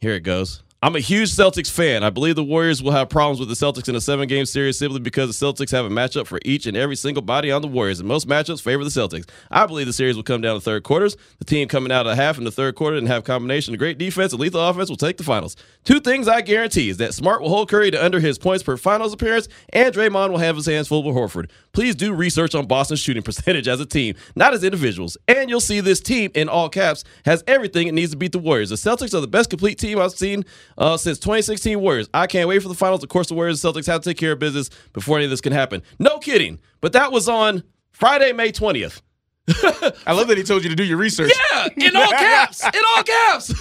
Here 0.00 0.14
it 0.14 0.20
goes. 0.20 0.62
I'm 0.82 0.94
a 0.94 1.00
huge 1.00 1.30
Celtics 1.30 1.70
fan. 1.70 2.04
I 2.04 2.10
believe 2.10 2.36
the 2.36 2.44
Warriors 2.44 2.82
will 2.82 2.92
have 2.92 3.08
problems 3.08 3.40
with 3.40 3.48
the 3.48 3.54
Celtics 3.54 3.88
in 3.88 3.96
a 3.96 4.00
seven 4.00 4.28
game 4.28 4.44
series 4.44 4.78
simply 4.78 5.00
because 5.00 5.36
the 5.36 5.46
Celtics 5.46 5.70
have 5.70 5.86
a 5.86 5.88
matchup 5.88 6.26
for 6.26 6.38
each 6.44 6.66
and 6.66 6.76
every 6.76 6.96
single 6.96 7.22
body 7.22 7.50
on 7.50 7.62
the 7.62 7.68
Warriors, 7.68 7.98
and 7.98 8.06
most 8.06 8.28
matchups 8.28 8.60
favor 8.60 8.84
the 8.84 8.90
Celtics. 8.90 9.26
I 9.50 9.64
believe 9.64 9.86
the 9.86 9.94
series 9.94 10.16
will 10.16 10.22
come 10.22 10.42
down 10.42 10.54
to 10.54 10.60
third 10.60 10.82
quarters. 10.82 11.16
The 11.38 11.46
team 11.46 11.66
coming 11.66 11.90
out 11.90 12.04
of 12.06 12.14
the 12.14 12.22
half 12.22 12.36
in 12.36 12.44
the 12.44 12.50
third 12.50 12.74
quarter 12.74 12.98
and 12.98 13.08
have 13.08 13.24
combination 13.24 13.72
of 13.72 13.78
great 13.78 13.96
defense 13.96 14.34
and 14.34 14.40
lethal 14.40 14.60
offense 14.60 14.90
will 14.90 14.98
take 14.98 15.16
the 15.16 15.24
finals. 15.24 15.56
Two 15.84 15.98
things 15.98 16.28
I 16.28 16.42
guarantee 16.42 16.90
is 16.90 16.98
that 16.98 17.14
Smart 17.14 17.40
will 17.40 17.48
hold 17.48 17.70
Curry 17.70 17.90
to 17.92 18.04
under 18.04 18.20
his 18.20 18.36
points 18.36 18.62
per 18.62 18.76
finals 18.76 19.14
appearance, 19.14 19.48
and 19.70 19.94
Draymond 19.94 20.28
will 20.28 20.38
have 20.38 20.56
his 20.56 20.66
hands 20.66 20.88
full 20.88 21.02
with 21.02 21.16
Horford. 21.16 21.48
Please 21.72 21.94
do 21.94 22.12
research 22.12 22.54
on 22.54 22.66
Boston's 22.66 23.00
shooting 23.00 23.22
percentage 23.24 23.66
as 23.66 23.80
a 23.80 23.86
team, 23.86 24.14
not 24.34 24.52
as 24.52 24.62
individuals, 24.62 25.16
and 25.26 25.48
you'll 25.48 25.60
see 25.60 25.80
this 25.80 26.00
team 26.00 26.30
in 26.34 26.50
all 26.50 26.68
caps 26.68 27.02
has 27.24 27.42
everything 27.46 27.88
it 27.88 27.94
needs 27.94 28.10
to 28.10 28.18
beat 28.18 28.32
the 28.32 28.38
Warriors. 28.38 28.68
The 28.68 28.76
Celtics 28.76 29.14
are 29.14 29.22
the 29.22 29.26
best 29.26 29.48
complete 29.48 29.78
team 29.78 29.98
I've 29.98 30.12
seen 30.12 30.44
uh, 30.78 30.96
since 30.96 31.18
2016. 31.18 31.56
2016 31.56 31.80
Warriors. 31.80 32.08
I 32.12 32.26
can't 32.26 32.48
wait 32.48 32.62
for 32.62 32.68
the 32.68 32.74
finals. 32.74 33.02
Of 33.02 33.08
course, 33.08 33.28
the 33.28 33.34
Warriors 33.34 33.64
and 33.64 33.74
Celtics 33.74 33.86
have 33.86 34.02
to 34.02 34.10
take 34.10 34.18
care 34.18 34.32
of 34.32 34.38
business 34.38 34.70
before 34.92 35.16
any 35.16 35.24
of 35.24 35.30
this 35.30 35.40
can 35.40 35.52
happen. 35.52 35.82
No 35.98 36.18
kidding. 36.18 36.58
But 36.80 36.92
that 36.92 37.12
was 37.12 37.28
on 37.28 37.62
Friday, 37.92 38.32
May 38.32 38.52
20th. 38.52 39.00
I 39.48 40.12
love 40.12 40.26
that 40.26 40.36
he 40.36 40.42
told 40.42 40.64
you 40.64 40.70
to 40.70 40.76
do 40.76 40.82
your 40.82 40.96
research. 40.96 41.32
Yeah, 41.52 41.68
in 41.76 41.96
all 41.96 42.10
caps. 42.10 42.64
In 42.64 42.80
all 42.96 43.02
caps. 43.04 43.54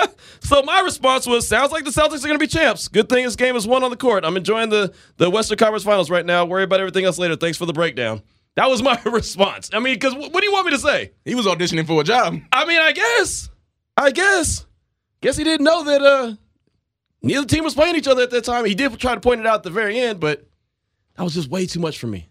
so 0.40 0.62
my 0.62 0.80
response 0.80 1.26
was, 1.26 1.48
sounds 1.48 1.72
like 1.72 1.84
the 1.84 1.90
Celtics 1.90 2.18
are 2.18 2.28
going 2.28 2.34
to 2.34 2.38
be 2.38 2.46
champs. 2.46 2.88
Good 2.88 3.08
thing 3.08 3.24
this 3.24 3.34
game 3.36 3.56
is 3.56 3.66
won 3.66 3.82
on 3.82 3.90
the 3.90 3.96
court. 3.96 4.24
I'm 4.26 4.36
enjoying 4.36 4.68
the, 4.68 4.92
the 5.16 5.30
Western 5.30 5.56
Conference 5.56 5.84
Finals 5.84 6.10
right 6.10 6.26
now. 6.26 6.44
Worry 6.44 6.64
about 6.64 6.80
everything 6.80 7.06
else 7.06 7.18
later. 7.18 7.34
Thanks 7.36 7.56
for 7.56 7.64
the 7.64 7.72
breakdown. 7.72 8.22
That 8.56 8.68
was 8.68 8.82
my 8.82 9.00
response. 9.06 9.70
I 9.72 9.78
mean, 9.78 9.94
because 9.94 10.14
what 10.14 10.34
do 10.34 10.44
you 10.44 10.52
want 10.52 10.66
me 10.66 10.72
to 10.72 10.78
say? 10.78 11.12
He 11.24 11.34
was 11.34 11.46
auditioning 11.46 11.86
for 11.86 12.00
a 12.02 12.04
job. 12.04 12.36
I 12.52 12.66
mean, 12.66 12.80
I 12.80 12.92
guess. 12.92 13.48
I 13.96 14.10
guess. 14.10 14.66
Guess 15.22 15.36
he 15.38 15.44
didn't 15.44 15.64
know 15.64 15.84
that 15.84 16.02
uh, 16.02 16.34
Neither 17.22 17.46
team 17.46 17.64
was 17.64 17.74
playing 17.74 17.96
each 17.96 18.08
other 18.08 18.22
at 18.22 18.30
that 18.30 18.44
time. 18.44 18.64
He 18.64 18.74
did 18.74 18.98
try 18.98 19.14
to 19.14 19.20
point 19.20 19.40
it 19.40 19.46
out 19.46 19.56
at 19.56 19.62
the 19.62 19.70
very 19.70 19.98
end, 19.98 20.18
but 20.18 20.46
that 21.16 21.22
was 21.22 21.34
just 21.34 21.48
way 21.48 21.66
too 21.66 21.80
much 21.80 21.98
for 21.98 22.06
me. 22.08 22.28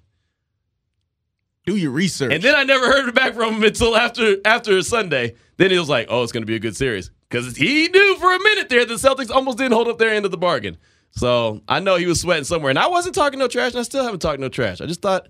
Do 1.66 1.76
your 1.76 1.92
research. 1.92 2.34
And 2.34 2.44
then 2.44 2.56
I 2.56 2.64
never 2.64 2.88
heard 2.88 3.14
back 3.14 3.34
from 3.34 3.56
him 3.56 3.64
until 3.64 3.96
after 3.96 4.38
after 4.44 4.82
Sunday. 4.82 5.36
Then 5.58 5.70
he 5.70 5.78
was 5.78 5.90
like, 5.90 6.08
"Oh, 6.10 6.24
it's 6.24 6.32
going 6.32 6.42
to 6.42 6.48
be 6.48 6.56
a 6.56 6.60
good 6.60 6.76
series," 6.76 7.12
because 7.30 7.56
he 7.56 7.88
knew 7.88 8.16
for 8.20 8.34
a 8.34 8.40
minute 8.40 8.68
there 8.70 8.84
the 8.86 8.96
Celtics 8.96 9.30
almost 9.30 9.60
didn't 9.60 9.74
hold 9.74 9.88
up 9.88 10.00
their 10.00 10.10
end 10.10 10.26
of 10.26 10.32
the 10.32 10.38
bargain. 10.38 10.78
So 11.12 11.62
I 11.68 11.80
know 11.80 11.98
he 11.98 12.08
was 12.08 12.20
sweating 12.20 12.46
somewhere, 12.46 12.72
and 12.72 12.80
I 12.80 12.88
wasn't 12.88 13.14
talking 13.14 13.38
no 13.38 13.48
trash, 13.48 13.72
and 13.72 13.80
I 13.80 13.84
still 13.84 14.04
haven't 14.04 14.22
talked 14.22 14.40
no 14.40 14.50
trash. 14.50 14.82
I 14.82 14.88
just 14.88 15.02
thought 15.02 15.28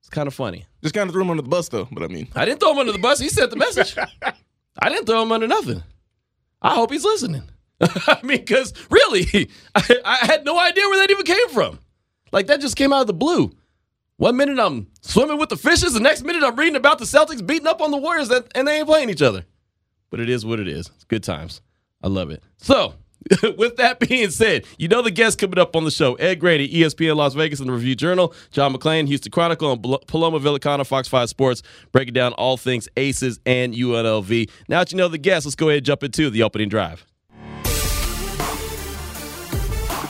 it's 0.00 0.08
kind 0.08 0.26
of 0.26 0.34
funny. 0.34 0.64
Just 0.82 0.94
kind 0.94 1.08
of 1.08 1.12
threw 1.12 1.22
him 1.22 1.30
under 1.30 1.42
the 1.42 1.48
bus, 1.48 1.68
though. 1.68 1.86
But 1.92 2.04
I 2.04 2.06
mean, 2.06 2.28
I 2.34 2.46
didn't 2.46 2.60
throw 2.60 2.72
him 2.72 2.78
under 2.78 2.92
the 2.92 2.98
bus. 2.98 3.18
He 3.18 3.28
sent 3.28 3.50
the 3.50 3.56
message. 3.56 3.96
I 4.78 4.88
didn't 4.88 5.06
throw 5.06 5.20
him 5.22 5.32
under 5.32 5.46
nothing. 5.46 5.82
I 6.62 6.74
hope 6.74 6.90
he's 6.90 7.04
listening. 7.04 7.42
I 7.80 8.20
mean, 8.22 8.38
because 8.38 8.72
really, 8.90 9.50
I, 9.74 9.98
I, 10.04 10.16
had 10.26 10.44
no 10.44 10.58
idea 10.58 10.88
where 10.88 10.98
that 11.00 11.10
even 11.10 11.24
came 11.26 11.48
from. 11.50 11.78
Like 12.32 12.46
that 12.46 12.60
just 12.60 12.76
came 12.76 12.92
out 12.92 13.02
of 13.02 13.06
the 13.06 13.12
blue. 13.12 13.52
One 14.16 14.36
minute 14.36 14.58
I'm 14.58 14.86
swimming 15.02 15.38
with 15.38 15.50
the 15.50 15.58
fishes, 15.58 15.92
the 15.92 16.00
next 16.00 16.22
minute 16.22 16.42
I'm 16.42 16.56
reading 16.56 16.76
about 16.76 16.98
the 16.98 17.04
Celtics 17.04 17.46
beating 17.46 17.66
up 17.66 17.82
on 17.82 17.90
the 17.90 17.98
Warriors, 17.98 18.28
that, 18.28 18.50
and 18.54 18.66
they 18.66 18.78
ain't 18.78 18.86
playing 18.86 19.10
each 19.10 19.20
other. 19.20 19.44
But 20.08 20.20
it 20.20 20.30
is 20.30 20.46
what 20.46 20.58
it 20.58 20.68
is. 20.68 20.90
It's 20.94 21.04
good 21.04 21.22
times. 21.22 21.60
I 22.02 22.08
love 22.08 22.30
it. 22.30 22.42
So, 22.56 22.94
with 23.58 23.76
that 23.76 24.00
being 24.00 24.30
said, 24.30 24.64
you 24.78 24.88
know 24.88 25.02
the 25.02 25.10
guests 25.10 25.38
coming 25.38 25.58
up 25.58 25.76
on 25.76 25.84
the 25.84 25.90
show: 25.90 26.14
Ed 26.14 26.36
Graney, 26.36 26.66
ESPN 26.68 27.16
Las 27.16 27.34
Vegas 27.34 27.60
and 27.60 27.68
the 27.68 27.74
Review 27.74 27.94
Journal; 27.94 28.32
John 28.52 28.72
McClain, 28.72 29.06
Houston 29.06 29.32
Chronicle, 29.32 29.72
and 29.72 29.82
Paloma 30.06 30.40
Villicana, 30.40 30.86
Fox 30.86 31.08
Five 31.08 31.28
Sports, 31.28 31.62
breaking 31.92 32.14
down 32.14 32.32
all 32.34 32.56
things 32.56 32.88
Aces 32.96 33.38
and 33.44 33.74
UNLV. 33.74 34.48
Now 34.68 34.78
that 34.78 34.92
you 34.92 34.98
know 34.98 35.08
the 35.08 35.18
guests, 35.18 35.44
let's 35.44 35.56
go 35.56 35.68
ahead 35.68 35.78
and 35.78 35.86
jump 35.86 36.02
into 36.04 36.30
the 36.30 36.42
opening 36.42 36.70
drive. 36.70 37.04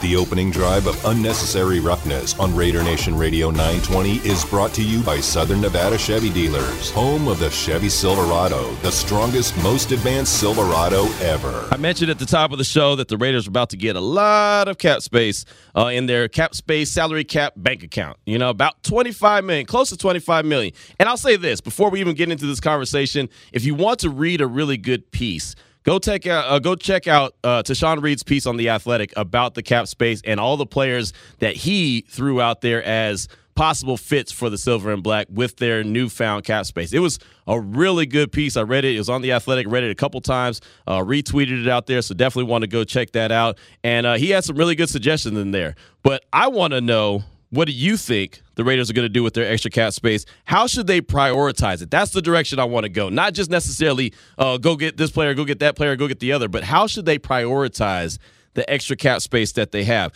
The 0.06 0.14
opening 0.14 0.52
drive 0.52 0.86
of 0.86 1.04
Unnecessary 1.04 1.80
Roughness 1.80 2.38
on 2.38 2.54
Raider 2.54 2.80
Nation 2.84 3.18
Radio 3.18 3.50
920 3.50 4.18
is 4.18 4.44
brought 4.44 4.72
to 4.74 4.82
you 4.84 5.02
by 5.02 5.18
Southern 5.18 5.60
Nevada 5.60 5.98
Chevy 5.98 6.30
Dealers, 6.30 6.92
home 6.92 7.26
of 7.26 7.40
the 7.40 7.50
Chevy 7.50 7.88
Silverado, 7.88 8.72
the 8.82 8.92
strongest, 8.92 9.60
most 9.64 9.90
advanced 9.90 10.38
Silverado 10.38 11.06
ever. 11.22 11.66
I 11.72 11.76
mentioned 11.76 12.12
at 12.12 12.20
the 12.20 12.24
top 12.24 12.52
of 12.52 12.58
the 12.58 12.64
show 12.64 12.94
that 12.94 13.08
the 13.08 13.16
Raiders 13.16 13.48
are 13.48 13.50
about 13.50 13.70
to 13.70 13.76
get 13.76 13.96
a 13.96 14.00
lot 14.00 14.68
of 14.68 14.78
cap 14.78 15.02
space 15.02 15.44
uh, 15.74 15.86
in 15.86 16.06
their 16.06 16.28
cap 16.28 16.54
space 16.54 16.92
salary 16.92 17.24
cap 17.24 17.54
bank 17.56 17.82
account. 17.82 18.16
You 18.26 18.38
know, 18.38 18.50
about 18.50 18.80
25 18.84 19.42
million, 19.42 19.66
close 19.66 19.88
to 19.88 19.96
25 19.96 20.44
million. 20.44 20.72
And 21.00 21.08
I'll 21.08 21.16
say 21.16 21.34
this 21.34 21.60
before 21.60 21.90
we 21.90 21.98
even 21.98 22.14
get 22.14 22.30
into 22.30 22.46
this 22.46 22.60
conversation 22.60 23.28
if 23.52 23.64
you 23.64 23.74
want 23.74 23.98
to 24.00 24.10
read 24.10 24.40
a 24.40 24.46
really 24.46 24.76
good 24.76 25.10
piece, 25.10 25.56
Go 25.86 26.00
check 26.00 26.26
out 26.26 26.44
uh, 26.48 26.58
go 26.58 26.74
check 26.74 27.06
out 27.06 27.36
uh, 27.44 27.62
Tashan 27.62 28.02
Reed's 28.02 28.24
piece 28.24 28.44
on 28.44 28.56
the 28.56 28.70
Athletic 28.70 29.12
about 29.16 29.54
the 29.54 29.62
cap 29.62 29.86
space 29.86 30.20
and 30.24 30.40
all 30.40 30.56
the 30.56 30.66
players 30.66 31.12
that 31.38 31.54
he 31.54 32.04
threw 32.08 32.40
out 32.40 32.60
there 32.60 32.82
as 32.82 33.28
possible 33.54 33.96
fits 33.96 34.32
for 34.32 34.50
the 34.50 34.58
silver 34.58 34.92
and 34.92 35.04
black 35.04 35.28
with 35.30 35.58
their 35.58 35.84
newfound 35.84 36.42
cap 36.42 36.66
space. 36.66 36.92
It 36.92 36.98
was 36.98 37.20
a 37.46 37.60
really 37.60 38.04
good 38.04 38.32
piece. 38.32 38.56
I 38.56 38.62
read 38.62 38.84
it. 38.84 38.96
It 38.96 38.98
was 38.98 39.08
on 39.08 39.22
the 39.22 39.30
Athletic. 39.30 39.68
Read 39.68 39.84
it 39.84 39.92
a 39.92 39.94
couple 39.94 40.20
times. 40.20 40.60
Uh, 40.88 40.98
retweeted 40.98 41.62
it 41.62 41.68
out 41.68 41.86
there. 41.86 42.02
So 42.02 42.16
definitely 42.16 42.50
want 42.50 42.62
to 42.62 42.68
go 42.68 42.82
check 42.82 43.12
that 43.12 43.30
out. 43.30 43.56
And 43.84 44.08
uh, 44.08 44.14
he 44.14 44.30
had 44.30 44.42
some 44.42 44.56
really 44.56 44.74
good 44.74 44.90
suggestions 44.90 45.38
in 45.38 45.52
there. 45.52 45.76
But 46.02 46.24
I 46.32 46.48
want 46.48 46.72
to 46.72 46.80
know 46.80 47.22
what 47.50 47.66
do 47.66 47.72
you 47.72 47.96
think 47.96 48.42
the 48.56 48.64
Raiders 48.64 48.90
are 48.90 48.92
going 48.92 49.04
to 49.04 49.10
do 49.12 49.22
with 49.22 49.34
their 49.34 49.50
extra 49.50 49.70
cap 49.70 49.92
space? 49.92 50.24
How 50.44 50.66
should 50.66 50.86
they 50.86 51.00
prioritize 51.00 51.82
it? 51.82 51.90
That's 51.90 52.10
the 52.10 52.22
direction 52.22 52.58
I 52.58 52.64
want 52.64 52.84
to 52.84 52.88
go. 52.88 53.08
Not 53.08 53.34
just 53.34 53.50
necessarily 53.50 54.12
uh, 54.36 54.58
go 54.58 54.76
get 54.76 54.96
this 54.96 55.10
player, 55.10 55.34
go 55.34 55.44
get 55.44 55.60
that 55.60 55.76
player, 55.76 55.94
go 55.96 56.08
get 56.08 56.20
the 56.20 56.32
other, 56.32 56.48
but 56.48 56.64
how 56.64 56.86
should 56.86 57.06
they 57.06 57.18
prioritize 57.18 58.18
the 58.54 58.68
extra 58.70 58.96
cap 58.96 59.20
space 59.20 59.52
that 59.52 59.70
they 59.70 59.84
have? 59.84 60.12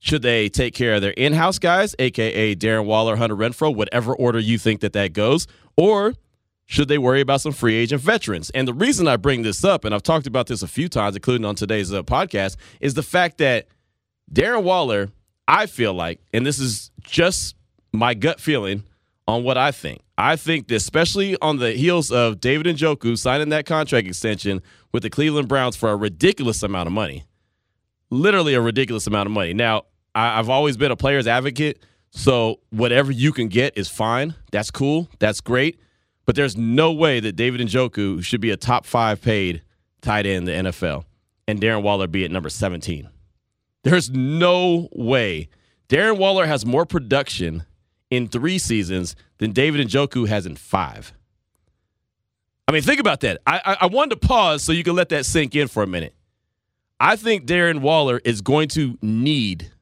Should 0.00 0.22
they 0.22 0.48
take 0.48 0.74
care 0.74 0.94
of 0.94 1.02
their 1.02 1.12
in-house 1.12 1.58
guys, 1.58 1.94
aka 1.98 2.54
Darren 2.54 2.84
Waller, 2.84 3.16
Hunter 3.16 3.34
Renfrow, 3.34 3.74
whatever 3.74 4.14
order 4.14 4.38
you 4.38 4.58
think 4.58 4.80
that 4.80 4.92
that 4.92 5.12
goes, 5.12 5.46
or 5.76 6.14
should 6.66 6.88
they 6.88 6.98
worry 6.98 7.20
about 7.20 7.40
some 7.40 7.52
free 7.52 7.74
agent 7.74 8.02
veterans? 8.02 8.50
And 8.50 8.68
the 8.68 8.74
reason 8.74 9.08
I 9.08 9.16
bring 9.16 9.42
this 9.42 9.64
up, 9.64 9.84
and 9.84 9.94
I've 9.94 10.02
talked 10.02 10.26
about 10.26 10.46
this 10.46 10.62
a 10.62 10.68
few 10.68 10.88
times, 10.88 11.16
including 11.16 11.44
on 11.46 11.54
today's 11.54 11.92
uh, 11.92 12.02
podcast, 12.02 12.56
is 12.80 12.94
the 12.94 13.02
fact 13.02 13.38
that 13.38 13.66
Darren 14.32 14.62
Waller 14.62 15.10
I 15.48 15.66
feel 15.66 15.94
like, 15.94 16.20
and 16.34 16.44
this 16.44 16.58
is 16.58 16.90
just 17.00 17.56
my 17.92 18.12
gut 18.12 18.38
feeling 18.38 18.84
on 19.26 19.42
what 19.42 19.56
I 19.56 19.72
think. 19.72 20.02
I 20.18 20.36
think 20.36 20.68
that 20.68 20.74
especially 20.74 21.36
on 21.40 21.56
the 21.56 21.72
heels 21.72 22.10
of 22.10 22.38
David 22.38 22.66
and 22.66 22.78
Njoku 22.78 23.16
signing 23.16 23.48
that 23.48 23.64
contract 23.64 24.06
extension 24.06 24.62
with 24.92 25.02
the 25.02 25.10
Cleveland 25.10 25.48
Browns 25.48 25.74
for 25.74 25.90
a 25.90 25.96
ridiculous 25.96 26.62
amount 26.62 26.86
of 26.86 26.92
money, 26.92 27.24
literally 28.10 28.54
a 28.54 28.60
ridiculous 28.60 29.06
amount 29.06 29.26
of 29.26 29.32
money. 29.32 29.54
Now, 29.54 29.84
I, 30.14 30.36
have 30.36 30.50
always 30.50 30.76
been 30.76 30.90
a 30.90 30.96
player's 30.96 31.26
advocate, 31.26 31.82
so 32.10 32.60
whatever 32.70 33.10
you 33.10 33.32
can 33.32 33.48
get 33.48 33.76
is 33.78 33.88
fine. 33.88 34.34
That's 34.52 34.70
cool. 34.70 35.08
That's 35.18 35.40
great. 35.40 35.80
But 36.26 36.36
there's 36.36 36.58
no 36.58 36.92
way 36.92 37.20
that 37.20 37.36
David 37.36 37.62
and 37.62 37.70
Njoku 37.70 38.22
should 38.22 38.42
be 38.42 38.50
a 38.50 38.56
top 38.56 38.84
five 38.84 39.22
paid 39.22 39.62
tight 40.02 40.26
end 40.26 40.46
in 40.48 40.64
the 40.64 40.70
NFL 40.70 41.04
and 41.46 41.60
Darren 41.60 41.82
Waller 41.82 42.06
be 42.06 42.24
at 42.24 42.30
number 42.30 42.50
17. 42.50 43.08
There's 43.88 44.10
no 44.10 44.88
way. 44.92 45.48
Darren 45.88 46.18
Waller 46.18 46.44
has 46.44 46.66
more 46.66 46.84
production 46.84 47.64
in 48.10 48.28
three 48.28 48.58
seasons 48.58 49.16
than 49.38 49.52
David 49.52 49.80
and 49.80 49.88
Njoku 49.88 50.28
has 50.28 50.44
in 50.44 50.56
five. 50.56 51.14
I 52.66 52.72
mean, 52.72 52.82
think 52.82 53.00
about 53.00 53.20
that. 53.20 53.40
I, 53.46 53.60
I, 53.64 53.76
I 53.82 53.86
wanted 53.86 54.20
to 54.20 54.26
pause 54.28 54.62
so 54.62 54.72
you 54.72 54.84
can 54.84 54.94
let 54.94 55.08
that 55.08 55.24
sink 55.24 55.56
in 55.56 55.68
for 55.68 55.82
a 55.82 55.86
minute. 55.86 56.14
I 57.00 57.16
think 57.16 57.46
Darren 57.46 57.80
Waller 57.80 58.20
is 58.26 58.42
going 58.42 58.68
to 58.70 58.98
need 59.00 59.72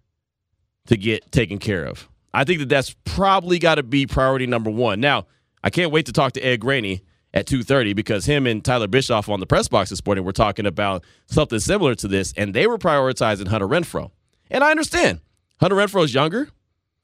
to 0.86 0.96
get 0.96 1.32
taken 1.32 1.58
care 1.58 1.84
of. 1.84 2.08
I 2.32 2.44
think 2.44 2.60
that 2.60 2.68
that's 2.68 2.94
probably 3.04 3.58
got 3.58 3.74
to 3.74 3.82
be 3.82 4.06
priority 4.06 4.46
number 4.46 4.70
one. 4.70 5.00
Now, 5.00 5.26
I 5.64 5.70
can't 5.70 5.90
wait 5.90 6.06
to 6.06 6.12
talk 6.12 6.34
to 6.34 6.40
Ed 6.40 6.58
Graney 6.60 7.02
at 7.34 7.46
2:30 7.46 7.94
because 7.94 8.24
him 8.26 8.46
and 8.46 8.64
Tyler 8.64 8.88
Bischoff 8.88 9.28
on 9.28 9.40
the 9.40 9.46
press 9.46 9.68
box 9.68 9.90
this 9.90 10.04
morning 10.04 10.24
were 10.24 10.32
talking 10.32 10.66
about 10.66 11.04
something 11.26 11.58
similar 11.58 11.94
to 11.96 12.08
this, 12.08 12.32
and 12.36 12.54
they 12.54 12.66
were 12.66 12.78
prioritizing 12.78 13.48
Hunter 13.48 13.68
Renfrow. 13.68 14.10
And 14.50 14.62
I 14.64 14.70
understand 14.70 15.20
Hunter 15.60 15.76
Renfrow 15.76 16.04
is 16.04 16.14
younger. 16.14 16.48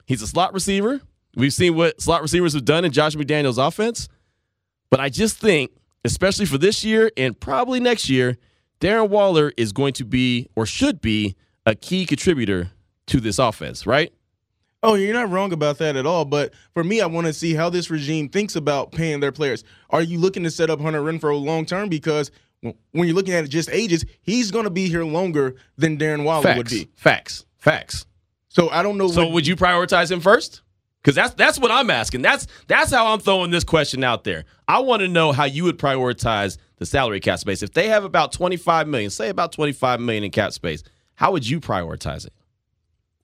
He's 0.05 0.21
a 0.21 0.27
slot 0.27 0.53
receiver. 0.53 1.01
We've 1.35 1.53
seen 1.53 1.75
what 1.75 2.01
slot 2.01 2.21
receivers 2.21 2.53
have 2.53 2.65
done 2.65 2.85
in 2.85 2.91
Josh 2.91 3.15
McDaniels' 3.15 3.65
offense. 3.65 4.07
But 4.89 4.99
I 4.99 5.09
just 5.09 5.37
think, 5.37 5.71
especially 6.05 6.45
for 6.45 6.57
this 6.57 6.83
year 6.83 7.11
and 7.17 7.39
probably 7.39 7.79
next 7.79 8.09
year, 8.09 8.37
Darren 8.79 9.09
Waller 9.09 9.51
is 9.57 9.71
going 9.71 9.93
to 9.93 10.05
be 10.05 10.49
or 10.55 10.65
should 10.65 11.01
be 11.01 11.35
a 11.65 11.73
key 11.73 12.05
contributor 12.05 12.71
to 13.07 13.19
this 13.19 13.39
offense, 13.39 13.87
right? 13.87 14.13
Oh, 14.83 14.95
you're 14.95 15.13
not 15.13 15.29
wrong 15.29 15.53
about 15.53 15.77
that 15.77 15.95
at 15.95 16.05
all. 16.05 16.25
But 16.25 16.53
for 16.73 16.83
me, 16.83 16.99
I 16.99 17.05
want 17.05 17.25
to 17.27 17.33
see 17.33 17.53
how 17.53 17.69
this 17.69 17.89
regime 17.89 18.27
thinks 18.27 18.55
about 18.55 18.91
paying 18.91 19.21
their 19.21 19.31
players. 19.31 19.63
Are 19.89 20.01
you 20.01 20.19
looking 20.19 20.43
to 20.43 20.51
set 20.51 20.69
up 20.69 20.81
Hunter 20.81 21.01
Renfrow 21.01 21.43
long 21.43 21.65
term? 21.65 21.87
Because 21.89 22.31
when 22.61 23.07
you're 23.07 23.15
looking 23.15 23.33
at 23.33 23.45
it 23.45 23.47
just 23.47 23.69
ages, 23.71 24.05
he's 24.21 24.51
going 24.51 24.65
to 24.65 24.69
be 24.69 24.89
here 24.89 25.05
longer 25.05 25.55
than 25.77 25.97
Darren 25.97 26.23
Waller 26.23 26.43
Facts. 26.43 26.57
would 26.57 26.69
be. 26.69 26.89
Facts. 26.95 27.45
Facts. 27.57 28.05
So 28.49 28.69
I 28.69 28.83
don't 28.83 28.97
know. 28.97 29.07
So 29.07 29.23
what, 29.23 29.33
would 29.33 29.47
you 29.47 29.55
prioritize 29.55 30.11
him 30.11 30.19
first? 30.19 30.61
Because 31.01 31.15
that's 31.15 31.33
that's 31.33 31.59
what 31.59 31.71
I'm 31.71 31.89
asking. 31.89 32.21
That's 32.21 32.47
that's 32.67 32.91
how 32.91 33.07
I'm 33.07 33.19
throwing 33.19 33.51
this 33.51 33.63
question 33.63 34.03
out 34.03 34.23
there. 34.23 34.45
I 34.67 34.79
want 34.79 35.01
to 35.01 35.07
know 35.07 35.31
how 35.31 35.45
you 35.45 35.63
would 35.65 35.77
prioritize 35.77 36.57
the 36.77 36.85
salary 36.85 37.19
cap 37.19 37.39
space. 37.39 37.63
If 37.63 37.73
they 37.73 37.89
have 37.89 38.03
about 38.03 38.31
25 38.31 38.87
million, 38.87 39.09
say 39.09 39.29
about 39.29 39.51
25 39.51 39.99
million 39.99 40.23
in 40.23 40.31
cap 40.31 40.53
space, 40.53 40.83
how 41.15 41.31
would 41.31 41.47
you 41.47 41.59
prioritize 41.59 42.25
it? 42.25 42.33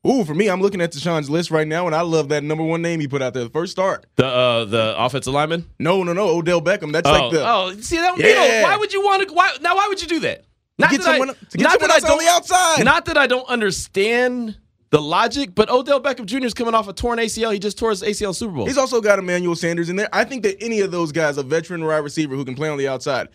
Ooh, 0.07 0.23
for 0.23 0.33
me, 0.33 0.47
I'm 0.49 0.61
looking 0.61 0.79
at 0.79 0.93
Deshaun's 0.93 1.29
list 1.29 1.51
right 1.51 1.67
now, 1.67 1.85
and 1.85 1.93
I 1.93 2.01
love 2.01 2.29
that 2.29 2.41
number 2.43 2.63
one 2.63 2.81
name 2.81 3.01
he 3.01 3.07
put 3.07 3.21
out 3.21 3.33
there, 3.33 3.43
the 3.43 3.49
first 3.49 3.73
start. 3.73 4.05
The 4.15 4.25
uh, 4.25 4.65
the 4.65 4.95
offensive 4.97 5.33
lineman. 5.33 5.69
No, 5.77 6.03
no, 6.03 6.13
no, 6.13 6.29
Odell 6.29 6.61
Beckham. 6.61 6.93
That's 6.93 7.07
Oh, 7.07 7.11
like 7.11 7.31
the 7.33 7.45
oh, 7.45 7.73
see 7.81 7.97
that? 7.97 8.17
Yeah. 8.17 8.63
why 8.63 8.77
would 8.77 8.93
you 8.93 9.01
want 9.01 9.27
to? 9.27 9.33
Why 9.33 9.51
now? 9.61 9.75
Why 9.75 9.87
would 9.89 10.01
you 10.01 10.07
do 10.07 10.19
that? 10.21 10.45
Not 10.77 10.91
that 10.91 11.01
I- 11.01 11.03
someone- 11.03 11.27
to 11.49 11.57
get 11.57 11.63
not 11.63 11.79
that 11.81 11.89
I 11.91 11.95
else 11.95 12.03
on 12.03 12.09
don't- 12.11 12.19
the 12.23 12.29
outside. 12.31 12.85
Not 12.85 13.05
that 13.05 13.17
I 13.17 13.27
don't 13.27 13.47
understand 13.49 14.57
the 14.91 15.01
logic, 15.01 15.53
but 15.53 15.69
Odell 15.69 15.99
Beckham 16.01 16.25
Jr. 16.25 16.45
is 16.45 16.53
coming 16.53 16.73
off 16.73 16.87
a 16.87 16.93
torn 16.93 17.19
ACL. 17.19 17.51
He 17.51 17.59
just 17.59 17.77
tore 17.77 17.89
his 17.89 18.01
ACL 18.01 18.33
Super 18.33 18.53
Bowl. 18.53 18.65
He's 18.67 18.77
also 18.77 19.01
got 19.01 19.19
Emmanuel 19.19 19.55
Sanders 19.57 19.89
in 19.89 19.97
there. 19.97 20.07
I 20.13 20.23
think 20.23 20.43
that 20.43 20.55
any 20.63 20.79
of 20.79 20.91
those 20.91 21.11
guys, 21.11 21.37
a 21.37 21.43
veteran 21.43 21.83
wide 21.85 21.97
receiver 21.97 22.35
who 22.35 22.45
can 22.45 22.55
play 22.55 22.69
on 22.69 22.77
the 22.77 22.87
outside, 22.87 23.27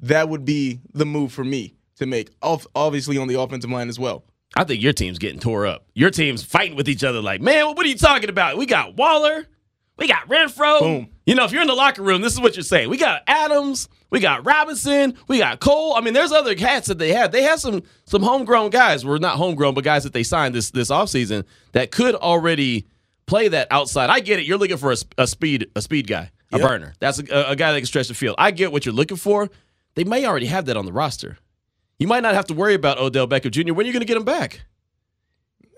that 0.00 0.28
would 0.28 0.44
be 0.44 0.80
the 0.92 1.06
move 1.06 1.32
for 1.32 1.44
me 1.44 1.74
to 1.96 2.04
make. 2.04 2.28
Off, 2.42 2.66
obviously 2.74 3.16
on 3.16 3.26
the 3.28 3.40
offensive 3.40 3.70
line 3.70 3.88
as 3.88 3.98
well. 3.98 4.22
I 4.56 4.64
think 4.64 4.82
your 4.82 4.92
team's 4.92 5.18
getting 5.18 5.40
tore 5.40 5.66
up. 5.66 5.86
Your 5.94 6.10
team's 6.10 6.42
fighting 6.42 6.76
with 6.76 6.88
each 6.88 7.04
other 7.04 7.20
like, 7.22 7.40
man, 7.40 7.66
what 7.66 7.84
are 7.84 7.88
you 7.88 7.96
talking 7.96 8.28
about? 8.28 8.56
We 8.56 8.66
got 8.66 8.96
Waller, 8.96 9.46
we 9.96 10.08
got 10.08 10.28
Renfrow. 10.28 10.80
Boom. 10.80 11.08
You 11.26 11.34
know, 11.36 11.44
if 11.44 11.52
you're 11.52 11.62
in 11.62 11.68
the 11.68 11.74
locker 11.74 12.02
room, 12.02 12.20
this 12.22 12.32
is 12.32 12.40
what 12.40 12.56
you're 12.56 12.64
saying. 12.64 12.88
We 12.90 12.96
got 12.96 13.22
Adams, 13.28 13.88
we 14.10 14.18
got 14.18 14.44
Robinson, 14.44 15.16
we 15.28 15.38
got 15.38 15.60
Cole. 15.60 15.94
I 15.94 16.00
mean, 16.00 16.14
there's 16.14 16.32
other 16.32 16.56
hats 16.56 16.88
that 16.88 16.98
they 16.98 17.12
have. 17.12 17.30
They 17.30 17.42
have 17.44 17.60
some 17.60 17.82
some 18.06 18.22
homegrown 18.22 18.70
guys. 18.70 19.04
We're 19.04 19.12
well, 19.12 19.20
not 19.20 19.36
homegrown, 19.36 19.74
but 19.74 19.84
guys 19.84 20.02
that 20.04 20.12
they 20.12 20.24
signed 20.24 20.54
this 20.54 20.70
this 20.72 20.90
offseason 20.90 21.44
that 21.72 21.92
could 21.92 22.16
already 22.16 22.86
play 23.26 23.46
that 23.48 23.68
outside. 23.70 24.10
I 24.10 24.18
get 24.18 24.40
it. 24.40 24.46
You're 24.46 24.58
looking 24.58 24.78
for 24.78 24.90
a, 24.90 24.96
a 25.18 25.26
speed 25.28 25.68
a 25.76 25.82
speed 25.82 26.08
guy, 26.08 26.32
a 26.50 26.58
Yep. 26.58 26.68
burner. 26.68 26.94
That's 26.98 27.20
a, 27.20 27.50
a 27.50 27.54
guy 27.54 27.70
that 27.72 27.78
can 27.78 27.86
stretch 27.86 28.08
the 28.08 28.14
field. 28.14 28.34
I 28.38 28.50
get 28.50 28.72
what 28.72 28.84
you're 28.84 28.94
looking 28.94 29.16
for. 29.18 29.48
They 29.94 30.02
may 30.02 30.26
already 30.26 30.46
have 30.46 30.64
that 30.66 30.76
on 30.76 30.86
the 30.86 30.92
roster. 30.92 31.38
You 32.00 32.06
might 32.08 32.22
not 32.22 32.34
have 32.34 32.46
to 32.46 32.54
worry 32.54 32.74
about 32.74 32.98
Odell 32.98 33.28
Beckham 33.28 33.50
Jr. 33.52 33.74
When 33.74 33.84
are 33.84 33.86
you 33.86 33.92
going 33.92 34.00
to 34.00 34.06
get 34.06 34.16
him 34.16 34.24
back? 34.24 34.62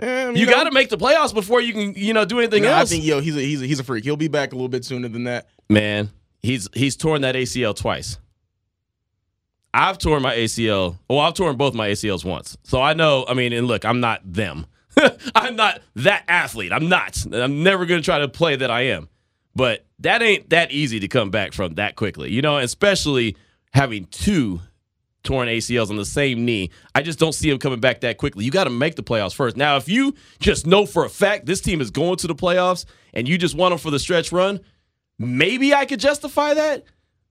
Um, 0.00 0.34
You 0.36 0.46
know, 0.46 0.52
got 0.52 0.64
to 0.64 0.70
make 0.70 0.88
the 0.88 0.96
playoffs 0.96 1.34
before 1.34 1.60
you 1.60 1.72
can, 1.72 1.94
you 1.94 2.14
know, 2.14 2.24
do 2.24 2.38
anything 2.38 2.62
no, 2.62 2.70
I 2.70 2.78
else. 2.80 2.90
think 2.90 3.04
yo, 3.04 3.20
he's 3.20 3.36
a, 3.36 3.40
he's 3.40 3.60
a, 3.60 3.66
he's 3.66 3.80
a 3.80 3.84
freak. 3.84 4.04
He'll 4.04 4.16
be 4.16 4.28
back 4.28 4.52
a 4.52 4.54
little 4.54 4.68
bit 4.68 4.84
sooner 4.84 5.08
than 5.08 5.24
that. 5.24 5.48
Man, 5.68 6.10
he's 6.40 6.68
he's 6.74 6.96
torn 6.96 7.22
that 7.22 7.34
ACL 7.34 7.76
twice. 7.76 8.18
I've 9.74 9.98
torn 9.98 10.22
my 10.22 10.34
ACL. 10.34 10.98
Well, 11.08 11.20
I've 11.20 11.34
torn 11.34 11.56
both 11.56 11.74
my 11.74 11.88
ACLs 11.90 12.24
once, 12.24 12.56
so 12.62 12.80
I 12.80 12.94
know. 12.94 13.24
I 13.28 13.34
mean, 13.34 13.52
and 13.52 13.66
look, 13.66 13.84
I'm 13.84 14.00
not 14.00 14.20
them. 14.24 14.66
I'm 15.34 15.56
not 15.56 15.80
that 15.96 16.24
athlete. 16.28 16.72
I'm 16.72 16.88
not. 16.88 17.24
I'm 17.32 17.62
never 17.62 17.84
going 17.86 18.00
to 18.00 18.04
try 18.04 18.18
to 18.18 18.28
play 18.28 18.56
that 18.56 18.70
I 18.70 18.82
am. 18.82 19.08
But 19.56 19.86
that 20.00 20.22
ain't 20.22 20.50
that 20.50 20.70
easy 20.70 21.00
to 21.00 21.08
come 21.08 21.30
back 21.30 21.52
from 21.52 21.74
that 21.74 21.96
quickly, 21.96 22.30
you 22.30 22.42
know. 22.42 22.58
Especially 22.58 23.36
having 23.72 24.06
two 24.06 24.60
torn 25.22 25.48
ACLs 25.48 25.90
on 25.90 25.96
the 25.96 26.04
same 26.04 26.44
knee. 26.44 26.70
I 26.94 27.02
just 27.02 27.18
don't 27.18 27.32
see 27.32 27.50
him 27.50 27.58
coming 27.58 27.80
back 27.80 28.00
that 28.00 28.18
quickly. 28.18 28.44
You 28.44 28.50
got 28.50 28.64
to 28.64 28.70
make 28.70 28.96
the 28.96 29.02
playoffs 29.02 29.34
first. 29.34 29.56
Now, 29.56 29.76
if 29.76 29.88
you 29.88 30.14
just 30.40 30.66
know 30.66 30.86
for 30.86 31.04
a 31.04 31.08
fact 31.10 31.46
this 31.46 31.60
team 31.60 31.80
is 31.80 31.90
going 31.90 32.16
to 32.16 32.26
the 32.26 32.34
playoffs 32.34 32.84
and 33.14 33.28
you 33.28 33.38
just 33.38 33.54
want 33.54 33.72
them 33.72 33.78
for 33.78 33.90
the 33.90 33.98
stretch 33.98 34.32
run, 34.32 34.60
maybe 35.18 35.74
I 35.74 35.86
could 35.86 36.00
justify 36.00 36.54
that. 36.54 36.84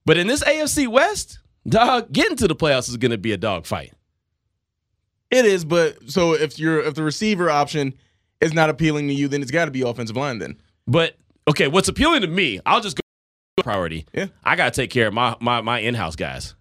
But 0.06 0.17
in 0.17 0.27
this 0.27 0.43
AFC 0.43 0.88
West, 0.88 1.39
dog, 1.67 2.12
getting 2.12 2.38
to 2.38 2.47
the 2.47 2.56
playoffs 2.56 2.89
is 2.89 2.97
going 2.97 3.12
to 3.12 3.17
be 3.17 3.34
a 3.34 3.38
dog 3.38 3.65
fight. 3.65 3.93
It 5.30 5.45
is, 5.45 5.63
but 5.63 6.10
so 6.12 6.34
if 6.34 6.60
you're 6.60 6.82
if 6.82 6.95
the 6.95 7.04
receiver 7.04 7.49
option 7.49 7.93
is 8.41 8.54
not 8.54 8.69
appealing 8.69 9.08
to 9.08 9.13
you, 9.13 9.30
then 9.30 9.41
it's 9.41 9.51
got 9.51 9.65
to 9.65 9.71
be 9.71 9.82
offensive 9.82 10.17
line. 10.17 10.39
Then 10.39 10.58
But 10.88 11.15
okay, 11.47 11.69
what's 11.69 11.88
appealing 11.88 12.21
to 12.21 12.27
me, 12.27 12.60
I'll 12.65 12.82
just 12.82 12.97
go 12.97 13.63
priority. 13.63 14.06
Yeah. 14.13 14.27
I 14.43 14.58
got 14.58 14.73
to 14.73 14.82
take 14.82 14.89
care 14.89 15.08
of 15.08 15.13
my 15.13 15.38
my 15.39 15.62
my 15.62 15.80
in-house 15.80 16.17
guys. 16.17 16.56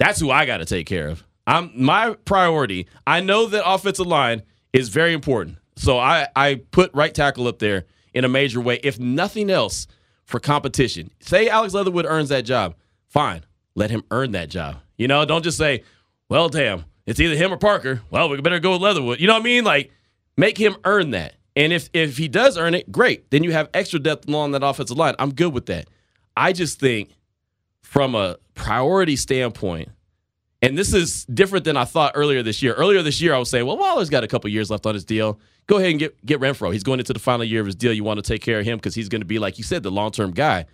That's 0.00 0.18
who 0.18 0.30
I 0.30 0.46
got 0.46 0.56
to 0.56 0.64
take 0.64 0.86
care 0.86 1.08
of. 1.08 1.22
I'm 1.46 1.70
my 1.74 2.14
priority. 2.24 2.88
I 3.06 3.20
know 3.20 3.46
that 3.46 3.68
offensive 3.68 4.06
line 4.06 4.42
is 4.72 4.88
very 4.88 5.12
important. 5.12 5.58
So 5.76 5.98
I 5.98 6.26
I 6.34 6.62
put 6.72 6.92
right 6.94 7.14
tackle 7.14 7.46
up 7.46 7.58
there 7.60 7.84
in 8.14 8.24
a 8.24 8.28
major 8.28 8.60
way 8.60 8.80
if 8.82 8.98
nothing 8.98 9.50
else 9.50 9.86
for 10.24 10.40
competition. 10.40 11.10
Say 11.20 11.48
Alex 11.48 11.74
Leatherwood 11.74 12.06
earns 12.06 12.30
that 12.30 12.42
job. 12.42 12.74
Fine. 13.08 13.44
Let 13.74 13.90
him 13.90 14.02
earn 14.10 14.32
that 14.32 14.48
job. 14.48 14.78
You 14.96 15.06
know, 15.06 15.24
don't 15.24 15.44
just 15.44 15.58
say, 15.58 15.84
"Well, 16.28 16.48
damn, 16.48 16.84
it's 17.06 17.20
either 17.20 17.36
him 17.36 17.52
or 17.52 17.56
Parker." 17.58 18.00
Well, 18.10 18.28
we 18.28 18.40
better 18.40 18.58
go 18.58 18.72
with 18.72 18.82
Leatherwood. 18.82 19.20
You 19.20 19.26
know 19.26 19.34
what 19.34 19.42
I 19.42 19.44
mean? 19.44 19.64
Like 19.64 19.92
make 20.36 20.56
him 20.56 20.76
earn 20.84 21.10
that. 21.10 21.34
And 21.56 21.72
if 21.72 21.90
if 21.92 22.16
he 22.16 22.26
does 22.26 22.56
earn 22.56 22.74
it, 22.74 22.90
great. 22.90 23.30
Then 23.30 23.44
you 23.44 23.52
have 23.52 23.68
extra 23.74 23.98
depth 24.00 24.28
along 24.28 24.52
that 24.52 24.62
offensive 24.62 24.96
line. 24.96 25.14
I'm 25.18 25.34
good 25.34 25.52
with 25.52 25.66
that. 25.66 25.88
I 26.36 26.52
just 26.52 26.80
think 26.80 27.10
from 27.90 28.14
a 28.14 28.36
priority 28.54 29.16
standpoint, 29.16 29.88
and 30.62 30.78
this 30.78 30.94
is 30.94 31.24
different 31.24 31.64
than 31.64 31.76
I 31.76 31.84
thought 31.84 32.12
earlier 32.14 32.40
this 32.40 32.62
year. 32.62 32.72
Earlier 32.72 33.02
this 33.02 33.20
year, 33.20 33.34
I 33.34 33.38
was 33.38 33.50
saying, 33.50 33.66
well, 33.66 33.76
Waller's 33.76 34.08
got 34.08 34.22
a 34.22 34.28
couple 34.28 34.48
years 34.48 34.70
left 34.70 34.86
on 34.86 34.94
his 34.94 35.04
deal. 35.04 35.40
Go 35.66 35.78
ahead 35.78 35.90
and 35.90 35.98
get 35.98 36.24
get 36.24 36.38
Renfrow. 36.38 36.72
He's 36.72 36.84
going 36.84 37.00
into 37.00 37.12
the 37.12 37.18
final 37.18 37.44
year 37.44 37.58
of 37.58 37.66
his 37.66 37.74
deal. 37.74 37.92
You 37.92 38.04
want 38.04 38.18
to 38.18 38.22
take 38.22 38.42
care 38.42 38.60
of 38.60 38.64
him 38.64 38.78
because 38.78 38.94
he's 38.94 39.08
going 39.08 39.22
to 39.22 39.26
be, 39.26 39.40
like 39.40 39.58
you 39.58 39.64
said, 39.64 39.82
the 39.82 39.90
long 39.90 40.12
term 40.12 40.30
guy. 40.30 40.66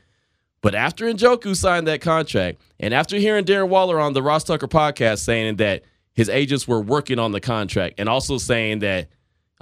But 0.60 0.74
after 0.74 1.06
Njoku 1.06 1.56
signed 1.56 1.86
that 1.86 2.02
contract, 2.02 2.60
and 2.78 2.92
after 2.92 3.16
hearing 3.16 3.46
Darren 3.46 3.70
Waller 3.70 3.98
on 3.98 4.12
the 4.12 4.22
Ross 4.22 4.44
Tucker 4.44 4.68
podcast 4.68 5.20
saying 5.20 5.56
that 5.56 5.84
his 6.12 6.28
agents 6.28 6.68
were 6.68 6.82
working 6.82 7.18
on 7.18 7.32
the 7.32 7.40
contract, 7.40 7.94
and 7.96 8.10
also 8.10 8.36
saying 8.36 8.80
that 8.80 9.08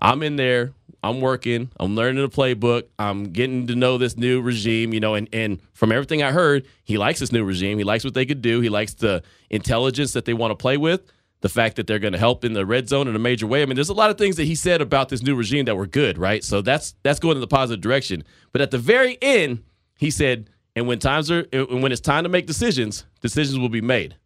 I'm 0.01 0.25
in 0.25 0.35
there, 0.35 0.73
I'm 1.05 1.21
working, 1.21 1.71
I'm 1.79 1.95
learning 1.95 2.23
the 2.23 2.35
playbook, 2.35 2.85
I'm 2.99 3.25
getting 3.25 3.67
to 3.67 3.75
know 3.75 3.99
this 3.99 4.17
new 4.17 4.40
regime, 4.40 4.95
you 4.95 5.01
know, 5.01 5.14
and, 5.14 5.29
and 5.35 5.61
from 5.75 5.93
everything 5.93 6.23
I 6.23 6.33
heard, 6.33 6.67
he 6.83 6.97
likes 6.97 7.21
this 7.21 7.31
new 7.31 7.45
regime. 7.45 7.77
He 7.77 7.85
likes 7.85 8.05
what 8.05 8.14
they 8.14 8.25
could 8.25 8.40
do. 8.40 8.61
He 8.61 8.71
likes 8.71 8.95
the 8.95 9.23
intelligence 9.51 10.14
that 10.14 10.25
they 10.25 10.33
want 10.33 10.53
to 10.53 10.55
play 10.55 10.79
with, 10.79 11.03
the 11.43 11.51
fact 11.51 11.77
that 11.77 11.87
they're 11.87 11.99
going 11.99 12.14
to 12.14 12.19
help 12.19 12.43
in 12.43 12.55
the 12.55 12.64
red 12.64 12.88
zone 12.88 13.07
in 13.07 13.14
a 13.14 13.19
major 13.19 13.47
way. 13.47 13.61
I 13.61 13.67
mean, 13.67 13.75
there's 13.75 13.90
a 13.90 13.95
lot 13.95 14.09
of 14.09 14.17
things 14.17 14.37
that 14.37 14.45
he 14.45 14.55
said 14.55 14.81
about 14.81 15.11
this 15.11 15.23
new 15.23 15.35
regime 15.35 15.67
that 15.67 15.77
were 15.77 15.87
good, 15.87 16.17
right? 16.17 16.43
So 16.43 16.62
that's 16.62 16.95
that's 17.03 17.21
going 17.21 17.37
in 17.37 17.43
the 17.43 17.47
positive 17.47 17.83
direction. 17.83 18.25
But 18.53 18.62
at 18.62 18.71
the 18.71 18.79
very 18.79 19.19
end, 19.21 19.62
he 19.99 20.11
said, 20.11 20.49
and 20.75 20.88
when 20.88 21.01
times 21.01 21.31
are 21.31 21.47
and 21.53 21.83
when 21.83 21.93
it's 21.93 22.01
time 22.01 22.23
to 22.23 22.31
make 22.31 22.47
decisions, 22.47 23.05
decisions 23.21 23.59
will 23.59 23.69
be 23.69 23.83
made. 23.83 24.17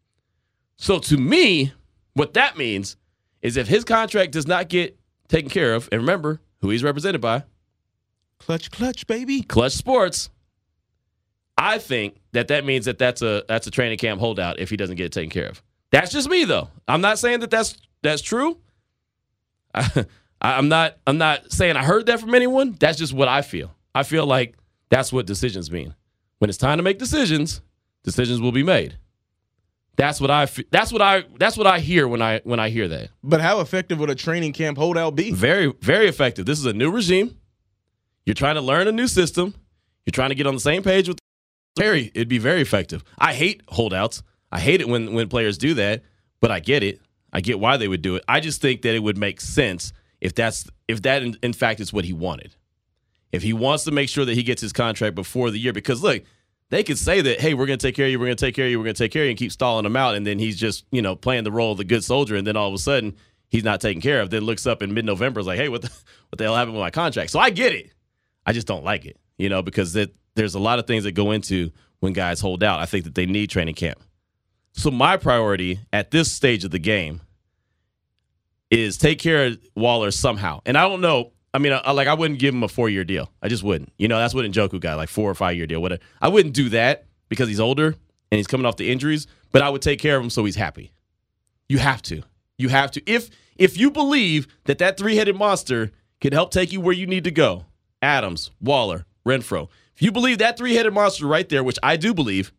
So 0.76 1.00
to 1.00 1.16
me, 1.16 1.72
what 2.14 2.34
that 2.34 2.56
means 2.56 2.96
is 3.42 3.56
if 3.56 3.66
his 3.66 3.82
contract 3.82 4.30
does 4.30 4.46
not 4.46 4.68
get 4.68 4.96
taken 5.26 5.50
care 5.50 5.74
of, 5.74 5.88
and 5.90 6.00
remember 6.00 6.40
who 6.60 6.70
he's 6.70 6.82
represented 6.82 7.20
by, 7.20 7.44
clutch, 8.38 8.70
clutch, 8.70 9.06
baby. 9.06 9.42
Clutch 9.42 9.72
Sports. 9.72 10.30
I 11.56 11.78
think 11.78 12.20
that 12.32 12.48
that 12.48 12.64
means 12.64 12.84
that 12.84 12.98
that's 12.98 13.20
a 13.20 13.44
that's 13.48 13.66
a 13.66 13.70
training 13.70 13.98
camp 13.98 14.20
holdout 14.20 14.60
if 14.60 14.70
he 14.70 14.76
doesn't 14.76 14.96
get 14.96 15.06
it 15.06 15.12
taken 15.12 15.30
care 15.30 15.48
of. 15.48 15.60
That's 15.90 16.12
just 16.12 16.28
me 16.28 16.44
though. 16.44 16.68
I'm 16.86 17.00
not 17.00 17.18
saying 17.18 17.40
that 17.40 17.50
that's 17.50 17.76
that's 18.02 18.22
true. 18.22 18.58
I, 19.74 20.06
I'm 20.40 20.68
not 20.68 20.98
I'm 21.06 21.18
not 21.18 21.50
saying 21.52 21.76
I 21.76 21.84
heard 21.84 22.06
that 22.06 22.20
from 22.20 22.34
anyone. 22.34 22.76
That's 22.78 22.96
just 22.96 23.12
what 23.12 23.28
I 23.28 23.42
feel. 23.42 23.74
I 23.94 24.04
feel 24.04 24.24
like 24.24 24.56
that's 24.88 25.12
what 25.12 25.26
decisions 25.26 25.70
mean. 25.70 25.94
When 26.38 26.48
it's 26.48 26.58
time 26.58 26.78
to 26.78 26.84
make 26.84 26.98
decisions, 26.98 27.60
decisions 28.04 28.40
will 28.40 28.52
be 28.52 28.62
made. 28.62 28.96
That's 29.98 30.20
what 30.20 30.30
I 30.30 30.46
that's 30.70 30.92
what 30.92 31.02
I 31.02 31.24
that's 31.38 31.56
what 31.56 31.66
I 31.66 31.80
hear 31.80 32.06
when 32.06 32.22
I 32.22 32.40
when 32.44 32.60
I 32.60 32.68
hear 32.70 32.86
that. 32.86 33.10
But 33.24 33.40
how 33.40 33.60
effective 33.60 33.98
would 33.98 34.10
a 34.10 34.14
training 34.14 34.52
camp 34.52 34.78
holdout 34.78 35.16
be? 35.16 35.32
Very, 35.32 35.72
very 35.80 36.06
effective. 36.06 36.46
This 36.46 36.60
is 36.60 36.66
a 36.66 36.72
new 36.72 36.88
regime. 36.92 37.36
You're 38.24 38.34
trying 38.34 38.54
to 38.54 38.60
learn 38.60 38.86
a 38.86 38.92
new 38.92 39.08
system. 39.08 39.54
You're 40.06 40.12
trying 40.12 40.28
to 40.28 40.36
get 40.36 40.46
on 40.46 40.54
the 40.54 40.60
same 40.60 40.84
page 40.84 41.08
with 41.08 41.18
very 41.76 42.12
it'd 42.14 42.28
be 42.28 42.38
very 42.38 42.62
effective. 42.62 43.02
I 43.18 43.34
hate 43.34 43.62
holdouts. 43.66 44.22
I 44.52 44.60
hate 44.60 44.80
it 44.80 44.88
when 44.88 45.14
when 45.14 45.28
players 45.28 45.58
do 45.58 45.74
that, 45.74 46.04
but 46.40 46.52
I 46.52 46.60
get 46.60 46.84
it. 46.84 47.00
I 47.32 47.40
get 47.40 47.58
why 47.58 47.76
they 47.76 47.88
would 47.88 48.00
do 48.00 48.14
it. 48.14 48.24
I 48.28 48.38
just 48.38 48.60
think 48.60 48.82
that 48.82 48.94
it 48.94 49.02
would 49.02 49.18
make 49.18 49.40
sense 49.40 49.92
if 50.20 50.32
that's 50.32 50.68
if 50.86 51.02
that 51.02 51.24
in, 51.24 51.36
in 51.42 51.52
fact 51.52 51.80
is 51.80 51.92
what 51.92 52.04
he 52.04 52.12
wanted. 52.12 52.54
If 53.32 53.42
he 53.42 53.52
wants 53.52 53.82
to 53.84 53.90
make 53.90 54.08
sure 54.08 54.24
that 54.24 54.34
he 54.34 54.44
gets 54.44 54.62
his 54.62 54.72
contract 54.72 55.16
before 55.16 55.50
the 55.50 55.58
year 55.58 55.72
because 55.72 56.04
look, 56.04 56.22
they 56.70 56.82
could 56.82 56.98
say 56.98 57.20
that, 57.20 57.40
hey, 57.40 57.54
we're 57.54 57.66
going 57.66 57.78
to 57.78 57.86
take 57.86 57.94
care 57.94 58.06
of 58.06 58.12
you, 58.12 58.18
we're 58.18 58.26
going 58.26 58.36
to 58.36 58.44
take 58.44 58.54
care 58.54 58.66
of 58.66 58.70
you, 58.70 58.78
we're 58.78 58.84
going 58.84 58.94
to 58.94 59.02
take 59.02 59.12
care 59.12 59.22
of 59.22 59.26
you, 59.26 59.30
and 59.30 59.38
keep 59.38 59.52
stalling 59.52 59.86
him 59.86 59.96
out. 59.96 60.14
And 60.14 60.26
then 60.26 60.38
he's 60.38 60.56
just, 60.56 60.84
you 60.90 61.00
know, 61.00 61.16
playing 61.16 61.44
the 61.44 61.52
role 61.52 61.72
of 61.72 61.78
the 61.78 61.84
good 61.84 62.04
soldier. 62.04 62.36
And 62.36 62.46
then 62.46 62.56
all 62.56 62.68
of 62.68 62.74
a 62.74 62.78
sudden, 62.78 63.16
he's 63.48 63.64
not 63.64 63.80
taken 63.80 64.02
care 64.02 64.20
of. 64.20 64.30
Then 64.30 64.42
looks 64.42 64.66
up 64.66 64.82
in 64.82 64.92
mid 64.92 65.04
November, 65.04 65.40
is 65.40 65.46
like, 65.46 65.58
hey, 65.58 65.68
what 65.68 65.82
the, 65.82 65.88
what 66.28 66.38
the 66.38 66.44
hell 66.44 66.56
happened 66.56 66.74
with 66.74 66.82
my 66.82 66.90
contract? 66.90 67.30
So 67.30 67.38
I 67.38 67.50
get 67.50 67.72
it. 67.72 67.92
I 68.44 68.52
just 68.52 68.66
don't 68.66 68.84
like 68.84 69.06
it, 69.06 69.18
you 69.36 69.48
know, 69.48 69.62
because 69.62 69.94
it, 69.96 70.14
there's 70.34 70.54
a 70.54 70.58
lot 70.58 70.78
of 70.78 70.86
things 70.86 71.04
that 71.04 71.12
go 71.12 71.32
into 71.32 71.70
when 72.00 72.12
guys 72.12 72.40
hold 72.40 72.62
out. 72.62 72.80
I 72.80 72.86
think 72.86 73.04
that 73.04 73.14
they 73.14 73.26
need 73.26 73.50
training 73.50 73.74
camp. 73.74 74.00
So 74.72 74.90
my 74.90 75.16
priority 75.16 75.80
at 75.92 76.10
this 76.10 76.30
stage 76.30 76.64
of 76.64 76.70
the 76.70 76.78
game 76.78 77.20
is 78.70 78.96
take 78.96 79.18
care 79.18 79.46
of 79.46 79.58
Waller 79.74 80.10
somehow. 80.10 80.60
And 80.66 80.76
I 80.76 80.88
don't 80.88 81.00
know. 81.00 81.32
I 81.54 81.58
mean, 81.58 81.72
I, 81.72 81.92
like 81.92 82.08
I 82.08 82.14
wouldn't 82.14 82.38
give 82.38 82.54
him 82.54 82.62
a 82.62 82.68
four 82.68 82.88
year 82.88 83.04
deal. 83.04 83.30
I 83.42 83.48
just 83.48 83.62
wouldn't. 83.62 83.92
You 83.98 84.08
know, 84.08 84.18
that's 84.18 84.34
what 84.34 84.44
Njoku 84.44 84.80
got, 84.80 84.96
like 84.96 85.08
four 85.08 85.30
or 85.30 85.34
five 85.34 85.56
year 85.56 85.66
deal. 85.66 85.80
Whatever. 85.80 86.02
I 86.20 86.28
wouldn't 86.28 86.54
do 86.54 86.68
that 86.70 87.06
because 87.28 87.48
he's 87.48 87.60
older 87.60 87.86
and 87.86 88.36
he's 88.36 88.46
coming 88.46 88.66
off 88.66 88.76
the 88.76 88.90
injuries. 88.90 89.26
But 89.50 89.62
I 89.62 89.70
would 89.70 89.82
take 89.82 89.98
care 89.98 90.16
of 90.16 90.22
him 90.22 90.30
so 90.30 90.44
he's 90.44 90.56
happy. 90.56 90.92
You 91.68 91.78
have 91.78 92.02
to. 92.02 92.22
You 92.58 92.68
have 92.68 92.90
to. 92.92 93.10
If 93.10 93.30
if 93.56 93.78
you 93.78 93.90
believe 93.90 94.46
that 94.64 94.78
that 94.78 94.98
three 94.98 95.16
headed 95.16 95.36
monster 95.36 95.90
can 96.20 96.32
help 96.32 96.50
take 96.50 96.72
you 96.72 96.80
where 96.80 96.94
you 96.94 97.06
need 97.06 97.24
to 97.24 97.30
go, 97.30 97.66
Adams, 98.02 98.50
Waller, 98.60 99.06
Renfrow. 99.26 99.68
If 99.94 100.02
you 100.02 100.12
believe 100.12 100.38
that 100.38 100.56
three 100.56 100.74
headed 100.74 100.92
monster 100.92 101.26
right 101.26 101.48
there, 101.48 101.64
which 101.64 101.78
I 101.82 101.96
do 101.96 102.14
believe, 102.14 102.52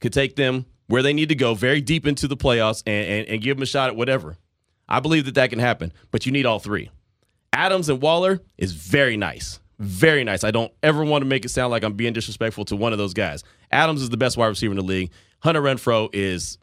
could 0.00 0.12
take 0.12 0.36
them 0.36 0.66
where 0.88 1.02
they 1.02 1.12
need 1.12 1.30
to 1.30 1.34
go, 1.34 1.54
very 1.54 1.80
deep 1.80 2.06
into 2.06 2.28
the 2.28 2.36
playoffs, 2.36 2.82
and, 2.86 3.08
and, 3.08 3.28
and 3.28 3.42
give 3.42 3.56
them 3.56 3.62
a 3.62 3.66
shot 3.66 3.88
at 3.88 3.96
whatever. 3.96 4.36
I 4.88 5.00
believe 5.00 5.24
that 5.24 5.34
that 5.36 5.48
can 5.50 5.58
happen, 5.58 5.92
but 6.10 6.26
you 6.26 6.32
need 6.32 6.44
all 6.44 6.58
three. 6.58 6.90
Adams 7.52 7.88
and 7.88 8.00
Waller 8.00 8.40
is 8.58 8.72
very 8.72 9.16
nice. 9.16 9.60
Very 9.78 10.24
nice. 10.24 10.44
I 10.44 10.50
don't 10.50 10.72
ever 10.82 11.04
want 11.04 11.22
to 11.22 11.26
make 11.26 11.44
it 11.44 11.48
sound 11.48 11.70
like 11.70 11.82
I'm 11.82 11.94
being 11.94 12.12
disrespectful 12.12 12.64
to 12.66 12.76
one 12.76 12.92
of 12.92 12.98
those 12.98 13.14
guys. 13.14 13.42
Adams 13.70 14.02
is 14.02 14.10
the 14.10 14.16
best 14.16 14.36
wide 14.36 14.46
receiver 14.46 14.72
in 14.72 14.76
the 14.76 14.84
league. 14.84 15.10
Hunter 15.40 15.60
Renfrow 15.60 16.08
is 16.12 16.58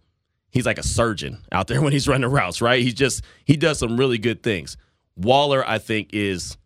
he's 0.51 0.65
like 0.65 0.77
a 0.77 0.83
surgeon 0.83 1.39
out 1.51 1.67
there 1.67 1.81
when 1.83 1.91
he's 1.91 2.07
running 2.07 2.29
routes, 2.29 2.61
right? 2.61 2.81
He's 2.81 2.93
just 2.93 3.23
he 3.45 3.57
does 3.57 3.79
some 3.79 3.97
really 3.97 4.17
good 4.17 4.41
things. 4.41 4.77
Waller, 5.17 5.67
I 5.67 5.79
think, 5.79 6.09
is 6.13 6.57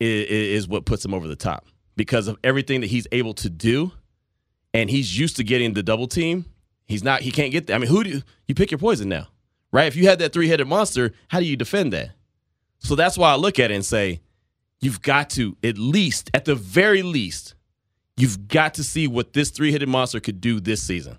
is, 0.00 0.26
is 0.28 0.68
what 0.68 0.86
puts 0.86 1.04
him 1.04 1.12
over 1.12 1.28
the 1.28 1.36
top 1.36 1.66
because 1.96 2.28
of 2.28 2.38
everything 2.42 2.80
that 2.80 2.86
he's 2.86 3.06
able 3.12 3.34
to 3.34 3.50
do, 3.50 3.92
and 4.72 4.88
he's 4.88 5.18
used 5.18 5.36
to 5.36 5.44
getting 5.44 5.74
the 5.74 5.82
double 5.82 6.06
team. 6.06 6.46
He's 6.86 7.04
not. 7.04 7.20
He 7.20 7.30
can't 7.30 7.52
get 7.52 7.66
that. 7.66 7.74
I 7.74 7.78
mean, 7.78 7.90
who 7.90 8.04
do 8.04 8.10
you, 8.10 8.22
you 8.46 8.54
pick 8.54 8.70
your 8.70 8.78
poison 8.78 9.08
now? 9.10 9.28
right? 9.72 9.86
If 9.86 9.96
you 9.96 10.08
had 10.08 10.18
that 10.20 10.32
three 10.32 10.48
headed 10.48 10.66
monster, 10.66 11.12
how 11.28 11.40
do 11.40 11.46
you 11.46 11.56
defend 11.56 11.92
that? 11.92 12.10
So 12.80 12.94
that's 12.94 13.18
why 13.18 13.32
I 13.32 13.36
look 13.36 13.58
at 13.58 13.70
it 13.70 13.74
and 13.74 13.84
say, 13.84 14.20
you've 14.80 15.02
got 15.02 15.30
to, 15.30 15.56
at 15.64 15.78
least, 15.78 16.30
at 16.34 16.44
the 16.44 16.54
very 16.54 17.02
least, 17.02 17.54
you've 18.16 18.48
got 18.48 18.74
to 18.74 18.84
see 18.84 19.06
what 19.08 19.32
this 19.32 19.50
three 19.50 19.72
headed 19.72 19.88
monster 19.88 20.20
could 20.20 20.40
do 20.40 20.60
this 20.60 20.82
season. 20.82 21.18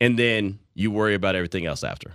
And 0.00 0.18
then 0.18 0.58
you 0.74 0.90
worry 0.90 1.14
about 1.14 1.34
everything 1.34 1.66
else 1.66 1.82
after. 1.82 2.12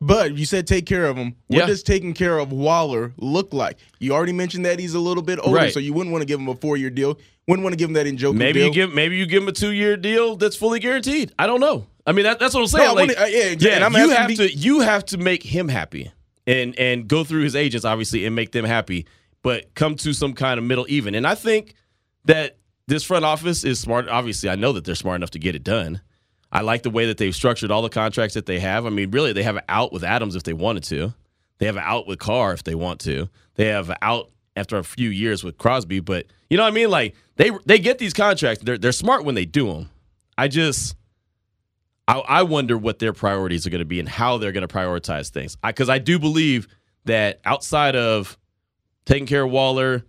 But 0.00 0.38
you 0.38 0.46
said 0.46 0.66
take 0.66 0.86
care 0.86 1.04
of 1.04 1.16
him. 1.18 1.34
What 1.48 1.58
Yeah. 1.58 1.66
does 1.66 1.82
taking 1.82 2.14
care 2.14 2.38
of 2.38 2.52
Waller 2.52 3.12
look 3.18 3.52
like? 3.52 3.76
You 3.98 4.12
already 4.14 4.32
mentioned 4.32 4.64
that 4.64 4.78
he's 4.78 4.94
a 4.94 5.00
little 5.00 5.22
bit 5.22 5.38
older, 5.42 5.56
Right. 5.58 5.72
so 5.74 5.78
you 5.78 5.92
wouldn't 5.92 6.10
want 6.12 6.22
to 6.22 6.26
give 6.26 6.40
him 6.40 6.48
a 6.48 6.54
four 6.54 6.78
year 6.78 6.88
deal. 6.88 7.18
Wouldn't 7.46 7.62
want 7.64 7.74
to 7.74 7.76
give 7.76 7.90
him 7.90 7.94
that 7.94 8.06
Njoku. 8.06 8.34
Maybe 8.34 8.60
deal. 8.60 8.68
you 8.68 8.72
give 8.74 8.94
maybe 8.94 9.16
you 9.18 9.26
give 9.26 9.42
him 9.42 9.48
a 9.48 9.52
two 9.52 9.72
year 9.72 9.98
deal 9.98 10.36
that's 10.36 10.56
fully 10.56 10.78
guaranteed. 10.80 11.32
I 11.38 11.46
don't 11.46 11.60
know. 11.60 11.86
I 12.06 12.12
mean 12.12 12.24
that, 12.24 12.38
that's 12.38 12.54
what 12.54 12.60
I'm 12.60 12.66
saying. 12.68 12.88
No, 12.88 12.94
like, 12.94 13.08
wanna- 13.14 13.20
uh, 13.20 13.26
yeah, 13.26 13.84
I'm 13.84 13.92
you 13.94 14.08
have 14.10 14.28
be- 14.28 14.36
to 14.36 14.54
you 14.54 14.80
have 14.80 15.04
to 15.06 15.18
make 15.18 15.42
him 15.42 15.68
happy 15.68 16.10
and 16.46 16.78
and 16.78 17.08
go 17.08 17.24
through 17.24 17.42
his 17.42 17.56
agents 17.56 17.84
obviously 17.84 18.26
and 18.26 18.34
make 18.34 18.52
them 18.52 18.64
happy, 18.64 19.06
but 19.42 19.74
come 19.74 19.96
to 19.96 20.12
some 20.12 20.32
kind 20.32 20.58
of 20.58 20.64
middle 20.64 20.86
even. 20.88 21.14
And 21.14 21.26
I 21.26 21.34
think 21.34 21.74
that 22.24 22.58
this 22.86 23.04
front 23.04 23.24
office 23.24 23.64
is 23.64 23.78
smart. 23.78 24.08
Obviously, 24.08 24.50
I 24.50 24.56
know 24.56 24.72
that 24.72 24.84
they're 24.84 24.94
smart 24.94 25.16
enough 25.16 25.30
to 25.30 25.38
get 25.38 25.54
it 25.54 25.64
done. 25.64 26.00
I 26.52 26.62
like 26.62 26.82
the 26.82 26.90
way 26.90 27.06
that 27.06 27.18
they've 27.18 27.34
structured 27.34 27.70
all 27.70 27.82
the 27.82 27.88
contracts 27.88 28.34
that 28.34 28.46
they 28.46 28.58
have. 28.58 28.84
I 28.84 28.90
mean, 28.90 29.10
really, 29.12 29.32
they 29.32 29.44
have 29.44 29.56
an 29.56 29.62
out 29.68 29.92
with 29.92 30.02
Adams 30.02 30.34
if 30.34 30.42
they 30.42 30.52
wanted 30.52 30.82
to. 30.84 31.14
They 31.58 31.66
have 31.66 31.76
an 31.76 31.84
out 31.84 32.06
with 32.06 32.18
Carr 32.18 32.52
if 32.52 32.64
they 32.64 32.74
want 32.74 33.00
to. 33.02 33.28
They 33.54 33.66
have 33.66 33.90
an 33.90 33.96
out 34.02 34.30
after 34.56 34.76
a 34.76 34.84
few 34.84 35.10
years 35.10 35.44
with 35.44 35.58
Crosby. 35.58 36.00
But 36.00 36.26
you 36.48 36.56
know 36.56 36.64
what 36.64 36.72
I 36.72 36.74
mean? 36.74 36.90
Like 36.90 37.14
they 37.36 37.50
they 37.66 37.78
get 37.78 37.98
these 37.98 38.12
contracts. 38.12 38.64
They're 38.64 38.78
they're 38.78 38.92
smart 38.92 39.24
when 39.24 39.34
they 39.34 39.44
do 39.44 39.72
them. 39.72 39.90
I 40.36 40.48
just 40.48 40.96
I, 42.10 42.18
I 42.18 42.42
wonder 42.42 42.76
what 42.76 42.98
their 42.98 43.12
priorities 43.12 43.68
are 43.68 43.70
going 43.70 43.78
to 43.78 43.84
be 43.84 44.00
and 44.00 44.08
how 44.08 44.36
they're 44.36 44.50
going 44.50 44.66
to 44.66 44.74
prioritize 44.74 45.30
things. 45.30 45.54
Because 45.54 45.88
I, 45.88 45.98
do 45.98 46.18
believe 46.18 46.66
that 47.04 47.40
outside 47.44 47.94
of 47.94 48.36
taking 49.04 49.26
care 49.26 49.44
of 49.44 49.52
Waller 49.52 50.02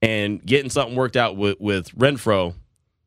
and 0.00 0.44
getting 0.44 0.70
something 0.70 0.94
worked 0.94 1.16
out 1.16 1.36
with 1.36 1.56
with 1.58 1.90
Renfrow, 1.96 2.54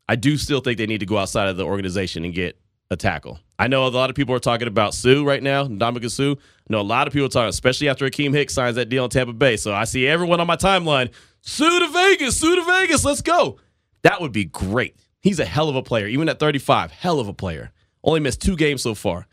I 0.10 0.18
do 0.18 0.36
still 0.36 0.60
think 0.60 0.78
they 0.78 0.86
need 0.86 1.00
to 1.00 1.06
go 1.06 1.18
outside 1.18 1.48
of 1.48 1.56
the 1.56 1.64
organization 1.64 2.26
and 2.26 2.34
get 2.34 2.60
a 2.90 2.98
tackle. 2.98 3.40
I 3.58 3.68
know 3.68 3.88
a 3.88 3.90
lot 3.90 4.10
of 4.10 4.18
people 4.18 4.36
are 4.36 4.40
talking 4.40 4.68
about 4.68 4.94
Suh 4.94 5.24
right 5.24 5.42
now, 5.42 5.66
Ndamukong 5.66 6.12
Suh. 6.12 6.32
I 6.32 6.68
know 6.68 6.82
a 6.82 6.84
lot 6.84 7.08
of 7.08 7.14
people 7.14 7.28
are 7.28 7.30
talking, 7.30 7.48
especially 7.48 7.88
after 7.88 8.06
Akiem 8.06 8.34
Hicks 8.34 8.54
signs 8.54 8.76
that 8.76 8.90
deal 8.90 9.06
in 9.06 9.10
Tampa 9.10 9.32
Bay. 9.32 9.56
So 9.56 9.74
I 9.74 9.86
see 9.86 10.06
everyone 10.06 10.42
on 10.42 10.48
my 10.48 10.58
timeline, 10.58 11.12
Suh 11.40 11.80
to 11.80 11.88
Vegas, 11.88 12.38
Suh 12.38 12.56
to 12.56 12.66
Vegas, 12.66 13.06
let's 13.06 13.22
go. 13.22 13.60
That 14.02 14.20
would 14.20 14.34
be 14.34 14.44
great. 14.44 14.98
He's 15.22 15.40
a 15.40 15.46
hell 15.46 15.70
of 15.70 15.78
a 15.78 15.84
player, 15.84 16.08
even 16.08 16.28
at 16.28 16.40
35, 16.40 16.92
hell 16.92 17.22
of 17.22 17.30
a 17.30 17.34
player. 17.34 17.72
Only 18.04 18.20
missed 18.20 18.42
two 18.42 18.56
games 18.56 18.82
so 18.82 18.96
far. 18.96 19.28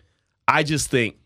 I 0.47 0.63
just 0.63 0.91
think 0.91 1.17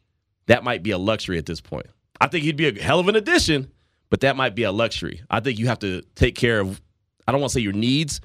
that 0.46 0.64
might 0.64 0.82
be 0.82 0.90
a 0.90 0.98
luxury 0.98 1.38
at 1.38 1.46
this 1.46 1.60
point. 1.60 1.86
I 2.20 2.28
think 2.28 2.44
he'd 2.44 2.56
be 2.56 2.68
a 2.68 2.82
hell 2.82 3.00
of 3.00 3.08
an 3.08 3.16
addition, 3.16 3.70
but 4.10 4.20
that 4.20 4.36
might 4.36 4.54
be 4.54 4.62
a 4.62 4.72
luxury. 4.72 5.22
I 5.30 5.40
think 5.40 5.58
you 5.58 5.66
have 5.66 5.80
to 5.80 6.02
take 6.14 6.34
care 6.34 6.60
of, 6.60 6.80
I 7.26 7.32
don't 7.32 7.40
want 7.40 7.50
to 7.50 7.54
say 7.54 7.62
your 7.62 7.72
needs, 7.72 8.20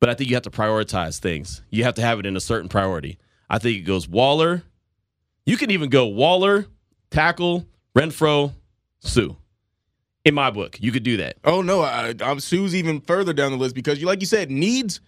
but 0.00 0.08
I 0.08 0.14
think 0.14 0.30
you 0.30 0.36
have 0.36 0.44
to 0.44 0.50
prioritize 0.50 1.18
things. 1.18 1.62
You 1.70 1.84
have 1.84 1.94
to 1.94 2.02
have 2.02 2.18
it 2.18 2.26
in 2.26 2.36
a 2.36 2.40
certain 2.40 2.68
priority. 2.68 3.18
I 3.48 3.58
think 3.58 3.78
it 3.78 3.82
goes 3.82 4.08
Waller. 4.08 4.62
You 5.46 5.56
can 5.56 5.70
even 5.70 5.90
go 5.90 6.06
Waller, 6.06 6.66
tackle, 7.10 7.66
Renfrow, 7.96 8.52
Suh. 9.00 9.34
In 10.24 10.34
my 10.34 10.50
book, 10.50 10.80
you 10.80 10.92
could 10.92 11.02
do 11.02 11.16
that. 11.16 11.36
Oh 11.44 11.62
no, 11.62 11.82
I, 11.82 12.14
I'm 12.20 12.38
Suh's 12.38 12.76
even 12.76 13.00
further 13.00 13.32
down 13.32 13.50
the 13.50 13.58
list 13.58 13.74
because 13.74 14.00
you, 14.00 14.06
like 14.06 14.20
you 14.20 14.26
said, 14.26 14.50
needs. 14.52 15.00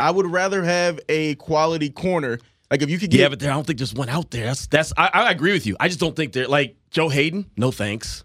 I 0.00 0.10
would 0.10 0.26
rather 0.26 0.64
have 0.64 0.98
a 1.08 1.36
quality 1.36 1.90
corner. 1.90 2.38
Like 2.70 2.82
if 2.82 2.90
you 2.90 2.98
could 2.98 3.10
get, 3.10 3.20
Yeah, 3.20 3.28
but 3.28 3.40
there, 3.40 3.50
I 3.50 3.54
don't 3.54 3.66
think 3.66 3.78
there's 3.78 3.94
one 3.94 4.08
out 4.08 4.30
there. 4.30 4.46
That's 4.46 4.66
that's. 4.66 4.92
I, 4.96 5.08
I 5.12 5.30
agree 5.30 5.52
with 5.52 5.66
you. 5.66 5.76
I 5.80 5.88
just 5.88 6.00
don't 6.00 6.14
think 6.14 6.32
they're 6.32 6.48
like 6.48 6.76
Joe 6.90 7.08
Haden. 7.08 7.50
No 7.56 7.70
thanks. 7.70 8.24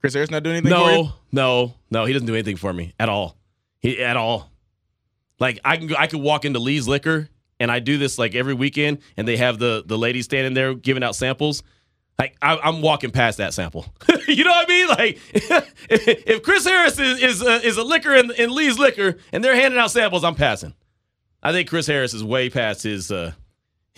Chris 0.00 0.14
Harris 0.14 0.30
not 0.30 0.44
doing 0.44 0.56
anything 0.56 0.72
for 0.72 0.90
you. 0.90 0.96
No, 0.96 1.12
no, 1.32 1.74
no. 1.90 2.04
He 2.04 2.12
doesn't 2.12 2.26
do 2.26 2.34
anything 2.34 2.56
for 2.56 2.72
me 2.72 2.94
at 3.00 3.08
all. 3.08 3.36
He 3.80 4.02
at 4.02 4.16
all. 4.16 4.50
Like 5.40 5.58
I 5.64 5.76
can 5.76 5.94
I 5.96 6.06
could 6.06 6.20
walk 6.20 6.44
into 6.44 6.58
Lee's 6.60 6.86
Liquor 6.86 7.28
and 7.60 7.70
I 7.70 7.80
do 7.80 7.98
this 7.98 8.18
like 8.18 8.34
every 8.34 8.54
weekend, 8.54 8.98
and 9.16 9.26
they 9.26 9.36
have 9.36 9.58
the 9.58 9.82
the 9.84 9.98
lady 9.98 10.22
standing 10.22 10.54
there 10.54 10.74
giving 10.74 11.02
out 11.02 11.16
samples. 11.16 11.62
Like 12.18 12.36
I, 12.42 12.56
I'm 12.58 12.82
walking 12.82 13.10
past 13.10 13.38
that 13.38 13.54
sample. 13.54 13.86
you 14.28 14.42
know 14.44 14.50
what 14.50 14.66
I 14.66 14.68
mean? 14.68 14.88
Like 14.88 15.18
if 15.90 16.42
Chris 16.42 16.64
Harris 16.64 16.98
is 16.98 17.22
is 17.22 17.42
a, 17.42 17.64
is 17.66 17.76
a 17.76 17.84
liquor 17.84 18.14
in, 18.14 18.30
in 18.32 18.54
Lee's 18.54 18.78
Liquor 18.78 19.16
and 19.32 19.44
they're 19.44 19.54
handing 19.54 19.78
out 19.78 19.90
samples, 19.90 20.24
I'm 20.24 20.34
passing. 20.34 20.74
I 21.42 21.52
think 21.52 21.68
Chris 21.68 21.86
Harris 21.86 22.14
is 22.14 22.24
way 22.24 22.50
past 22.50 22.82
his 22.82 23.12
uh 23.12 23.32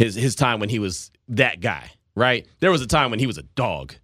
his 0.01 0.15
his 0.15 0.35
time 0.35 0.61
when 0.61 0.71
he 0.71 0.79
was 0.79 1.11
that 1.29 1.61
guy. 1.61 1.91
Right? 2.17 2.47
There 2.61 2.71
was 2.71 2.81
a 2.81 2.87
time 2.87 3.11
when 3.11 3.21
he 3.21 3.27
was 3.27 3.37
a 3.37 3.43
dog. 3.43 3.95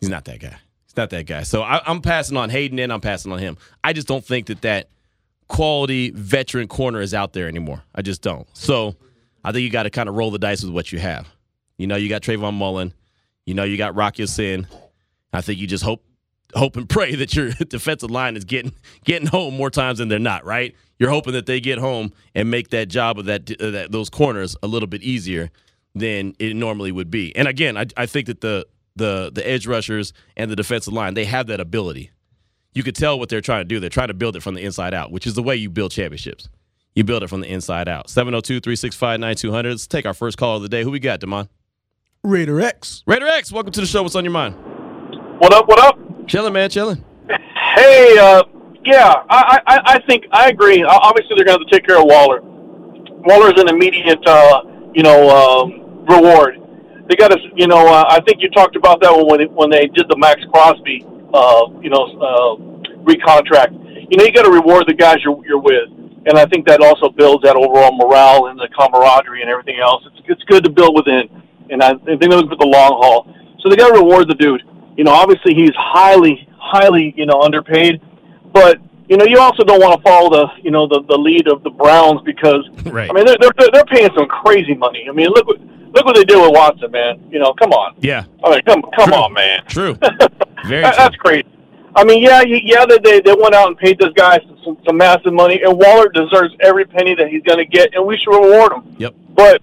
He's 0.00 0.10
not 0.10 0.24
that 0.24 0.40
guy. 0.40 0.56
He's 0.84 0.96
not 0.96 1.10
that 1.10 1.26
guy. 1.26 1.44
So 1.44 1.62
I, 1.62 1.80
I'm 1.86 2.02
passing 2.02 2.36
on 2.36 2.50
Haden 2.50 2.78
and 2.80 2.92
I'm 2.92 3.00
passing 3.00 3.30
on 3.32 3.38
him. 3.38 3.56
I 3.84 3.92
just 3.92 4.08
don't 4.08 4.24
think 4.24 4.46
that 4.48 4.60
that 4.62 4.88
quality 5.46 6.10
veteran 6.10 6.66
corner 6.66 7.00
is 7.00 7.14
out 7.14 7.32
there 7.32 7.46
anymore. 7.46 7.82
I 7.94 8.02
just 8.02 8.22
don't. 8.22 8.46
So 8.56 8.96
I 9.44 9.52
think 9.52 9.62
you 9.62 9.70
got 9.70 9.84
to 9.84 9.90
kind 9.90 10.08
of 10.08 10.16
roll 10.16 10.32
the 10.32 10.38
dice 10.38 10.64
with 10.64 10.74
what 10.74 10.92
you 10.92 10.98
have. 10.98 11.28
You 11.78 11.86
know, 11.86 11.96
you 11.96 12.08
got 12.08 12.22
Trayvon 12.22 12.54
Mullen. 12.54 12.92
You 13.46 13.54
know, 13.54 13.64
you 13.64 13.76
got 13.76 13.94
Rock 13.94 14.18
Ya-Sin. 14.18 14.66
I 15.32 15.40
think 15.40 15.60
you 15.60 15.66
just 15.68 15.84
hope 15.84 16.04
hope 16.54 16.76
and 16.76 16.88
pray 16.88 17.14
that 17.16 17.34
your 17.34 17.50
defensive 17.68 18.10
line 18.10 18.36
is 18.36 18.44
getting 18.44 18.72
getting 19.04 19.28
home 19.28 19.54
more 19.54 19.70
times 19.70 19.98
than 19.98 20.08
they're 20.08 20.18
not. 20.18 20.44
Right? 20.44 20.74
You're 20.98 21.10
hoping 21.10 21.32
that 21.32 21.46
they 21.46 21.60
get 21.60 21.78
home 21.78 22.12
and 22.34 22.50
make 22.50 22.70
that 22.70 22.88
job 22.88 23.18
of 23.18 23.24
that, 23.24 23.50
uh, 23.60 23.70
that 23.70 23.90
those 23.90 24.08
corners 24.08 24.56
a 24.62 24.68
little 24.68 24.86
bit 24.86 25.02
easier 25.02 25.50
than 25.94 26.34
it 26.38 26.54
normally 26.54 26.92
would 26.92 27.10
be. 27.10 27.34
And 27.34 27.48
again, 27.48 27.76
I, 27.76 27.86
I 27.96 28.06
think 28.06 28.26
that 28.26 28.40
the 28.40 28.66
the 28.96 29.30
the 29.34 29.46
edge 29.48 29.66
rushers 29.66 30.12
and 30.36 30.50
the 30.50 30.56
defensive 30.56 30.92
line 30.92 31.14
they 31.14 31.24
have 31.24 31.46
that 31.48 31.60
ability. 31.60 32.10
You 32.74 32.82
could 32.82 32.96
tell 32.96 33.18
what 33.18 33.28
they're 33.28 33.42
trying 33.42 33.60
to 33.60 33.64
do. 33.64 33.80
They're 33.80 33.90
trying 33.90 34.08
to 34.08 34.14
build 34.14 34.34
it 34.34 34.42
from 34.42 34.54
the 34.54 34.62
inside 34.62 34.94
out, 34.94 35.12
which 35.12 35.26
is 35.26 35.34
the 35.34 35.42
way 35.42 35.56
you 35.56 35.68
build 35.68 35.92
championships. 35.92 36.48
You 36.94 37.04
build 37.04 37.22
it 37.22 37.28
from 37.28 37.40
the 37.40 37.48
inside 37.48 37.88
out. 37.88 38.08
702 38.08 38.60
365 38.60 39.20
9200. 39.20 39.70
Let's 39.70 39.86
take 39.86 40.06
our 40.06 40.14
first 40.14 40.38
call 40.38 40.56
of 40.56 40.62
the 40.62 40.68
day. 40.68 40.82
Who 40.82 40.90
we 40.90 40.98
got, 41.00 41.20
Damon? 41.20 41.48
Raider 42.22 42.60
X. 42.60 43.02
Raider 43.06 43.26
X, 43.26 43.50
welcome 43.50 43.72
to 43.72 43.80
the 43.80 43.86
show. 43.86 44.02
What's 44.02 44.14
on 44.14 44.24
your 44.24 44.32
mind? 44.32 44.54
What 45.38 45.52
up? 45.52 45.66
What 45.66 45.80
up? 45.80 46.11
Chilling, 46.26 46.52
man, 46.52 46.70
chilling. 46.70 47.04
Hey, 47.74 48.16
uh, 48.18 48.42
yeah, 48.84 49.14
I, 49.30 49.60
I, 49.66 49.80
I 49.94 50.00
think 50.06 50.24
I 50.32 50.48
agree. 50.50 50.82
Obviously, 50.82 51.36
they're 51.36 51.44
going 51.44 51.58
to 51.58 51.64
to 51.64 51.70
take 51.70 51.86
care 51.86 51.98
of 51.98 52.04
Waller. 52.06 52.40
Waller's 52.42 53.60
an 53.60 53.68
immediate, 53.68 54.18
uh, 54.26 54.62
you 54.94 55.02
know, 55.02 55.30
um, 55.30 56.04
reward. 56.06 56.58
They 57.08 57.16
got 57.16 57.28
to, 57.28 57.38
you 57.54 57.66
know, 57.66 57.86
uh, 57.86 58.04
I 58.08 58.20
think 58.20 58.42
you 58.42 58.50
talked 58.50 58.76
about 58.76 59.00
that 59.02 59.12
when 59.12 59.40
when 59.54 59.70
they 59.70 59.86
did 59.86 60.08
the 60.08 60.16
Maxx 60.16 60.42
Crosby, 60.52 61.04
uh, 61.32 61.66
you 61.80 61.90
know, 61.90 62.04
uh, 62.18 62.56
recontract. 63.04 63.72
You 64.10 64.16
know, 64.16 64.24
you 64.24 64.32
got 64.32 64.42
to 64.44 64.50
reward 64.50 64.84
the 64.86 64.94
guys 64.94 65.18
you're, 65.24 65.40
you're 65.46 65.60
with. 65.60 65.88
and 66.26 66.38
I 66.38 66.46
think 66.46 66.66
that 66.66 66.80
also 66.80 67.08
builds 67.08 67.42
that 67.44 67.56
overall 67.56 67.96
morale 67.96 68.46
and 68.46 68.58
the 68.58 68.68
camaraderie 68.76 69.42
and 69.42 69.50
everything 69.50 69.78
else. 69.80 70.04
It's 70.06 70.22
it's 70.28 70.42
good 70.44 70.64
to 70.64 70.70
build 70.70 70.94
within, 70.94 71.28
and 71.70 71.82
I, 71.82 71.90
I 71.90 71.94
think 71.94 72.20
they're 72.20 72.30
looking 72.30 72.50
for 72.50 72.56
the 72.56 72.66
long 72.66 72.98
haul. 73.00 73.34
So 73.60 73.68
they 73.68 73.76
got 73.76 73.88
to 73.88 73.98
reward 73.98 74.28
the 74.28 74.34
dude. 74.34 74.62
You 74.96 75.04
know, 75.04 75.12
obviously 75.12 75.54
he's 75.54 75.72
highly, 75.76 76.46
highly, 76.58 77.14
you 77.16 77.26
know, 77.26 77.40
underpaid, 77.40 78.00
but 78.52 78.78
you 79.08 79.16
know, 79.16 79.24
you 79.24 79.38
also 79.38 79.62
don't 79.64 79.80
want 79.80 79.96
to 79.96 80.02
follow 80.08 80.30
the, 80.30 80.46
you 80.62 80.70
know, 80.70 80.86
the, 80.86 81.02
the 81.08 81.16
lead 81.18 81.46
of 81.48 81.62
the 81.64 81.70
Browns 81.70 82.20
because, 82.24 82.66
Right. 82.86 83.10
I 83.10 83.12
mean, 83.12 83.24
they're, 83.26 83.36
they're 83.40 83.68
they're 83.72 83.84
paying 83.84 84.08
some 84.16 84.26
crazy 84.26 84.74
money. 84.74 85.06
I 85.08 85.12
mean, 85.12 85.28
look 85.28 85.46
what 85.46 85.60
look 85.92 86.04
what 86.06 86.14
they 86.16 86.24
did 86.24 86.40
with 86.40 86.52
Watson, 86.52 86.90
man. 86.90 87.22
You 87.30 87.38
know, 87.38 87.52
come 87.54 87.72
on. 87.72 87.94
Yeah, 88.00 88.24
I 88.44 88.50
mean, 88.50 88.62
come 88.62 88.82
come 88.96 89.08
True. 89.08 89.14
on, 89.14 89.32
man. 89.32 89.60
true. 89.66 89.94
Very 90.66 90.82
That- 90.82 90.94
true. 90.94 91.04
That's 91.04 91.16
crazy. 91.16 91.46
I 91.94 92.04
mean, 92.04 92.22
yeah, 92.22 92.40
yeah, 92.46 92.86
they 92.86 93.20
they 93.20 93.34
went 93.34 93.54
out 93.54 93.68
and 93.68 93.76
paid 93.76 93.98
this 93.98 94.12
guy 94.14 94.38
some, 94.64 94.78
some, 94.86 94.96
massive 94.96 95.34
money, 95.34 95.60
and 95.62 95.76
Waller 95.76 96.08
deserves 96.08 96.54
every 96.60 96.86
penny 96.86 97.14
that 97.16 97.28
he's 97.28 97.42
going 97.42 97.58
to 97.58 97.66
get, 97.66 97.92
and 97.94 98.06
we 98.06 98.16
should 98.16 98.30
reward 98.30 98.72
him. 98.72 98.96
Yep. 98.98 99.14
But 99.34 99.60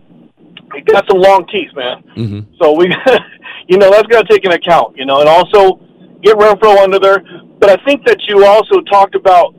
he 0.76 0.82
got 0.82 1.08
some 1.10 1.18
long 1.20 1.48
teeth, 1.48 1.72
man. 1.76 2.02
hmm 2.14 2.40
So 2.62 2.74
we, 2.74 2.96
you 3.70 3.78
know, 3.78 3.92
that's 3.92 4.08
got 4.08 4.28
to 4.28 4.28
take 4.28 4.44
into 4.44 4.58
account, 4.58 4.98
you 4.98 5.06
know, 5.06 5.20
and 5.20 5.30
also 5.30 5.80
get 6.24 6.36
Renfrow 6.36 6.80
under 6.80 7.00
there. 7.00 7.24
But 7.60 7.70
I 7.70 7.86
think 7.86 8.04
that 8.06 8.18
you 8.28 8.44
also 8.44 8.82
talked 8.82 9.14
about, 9.14 9.54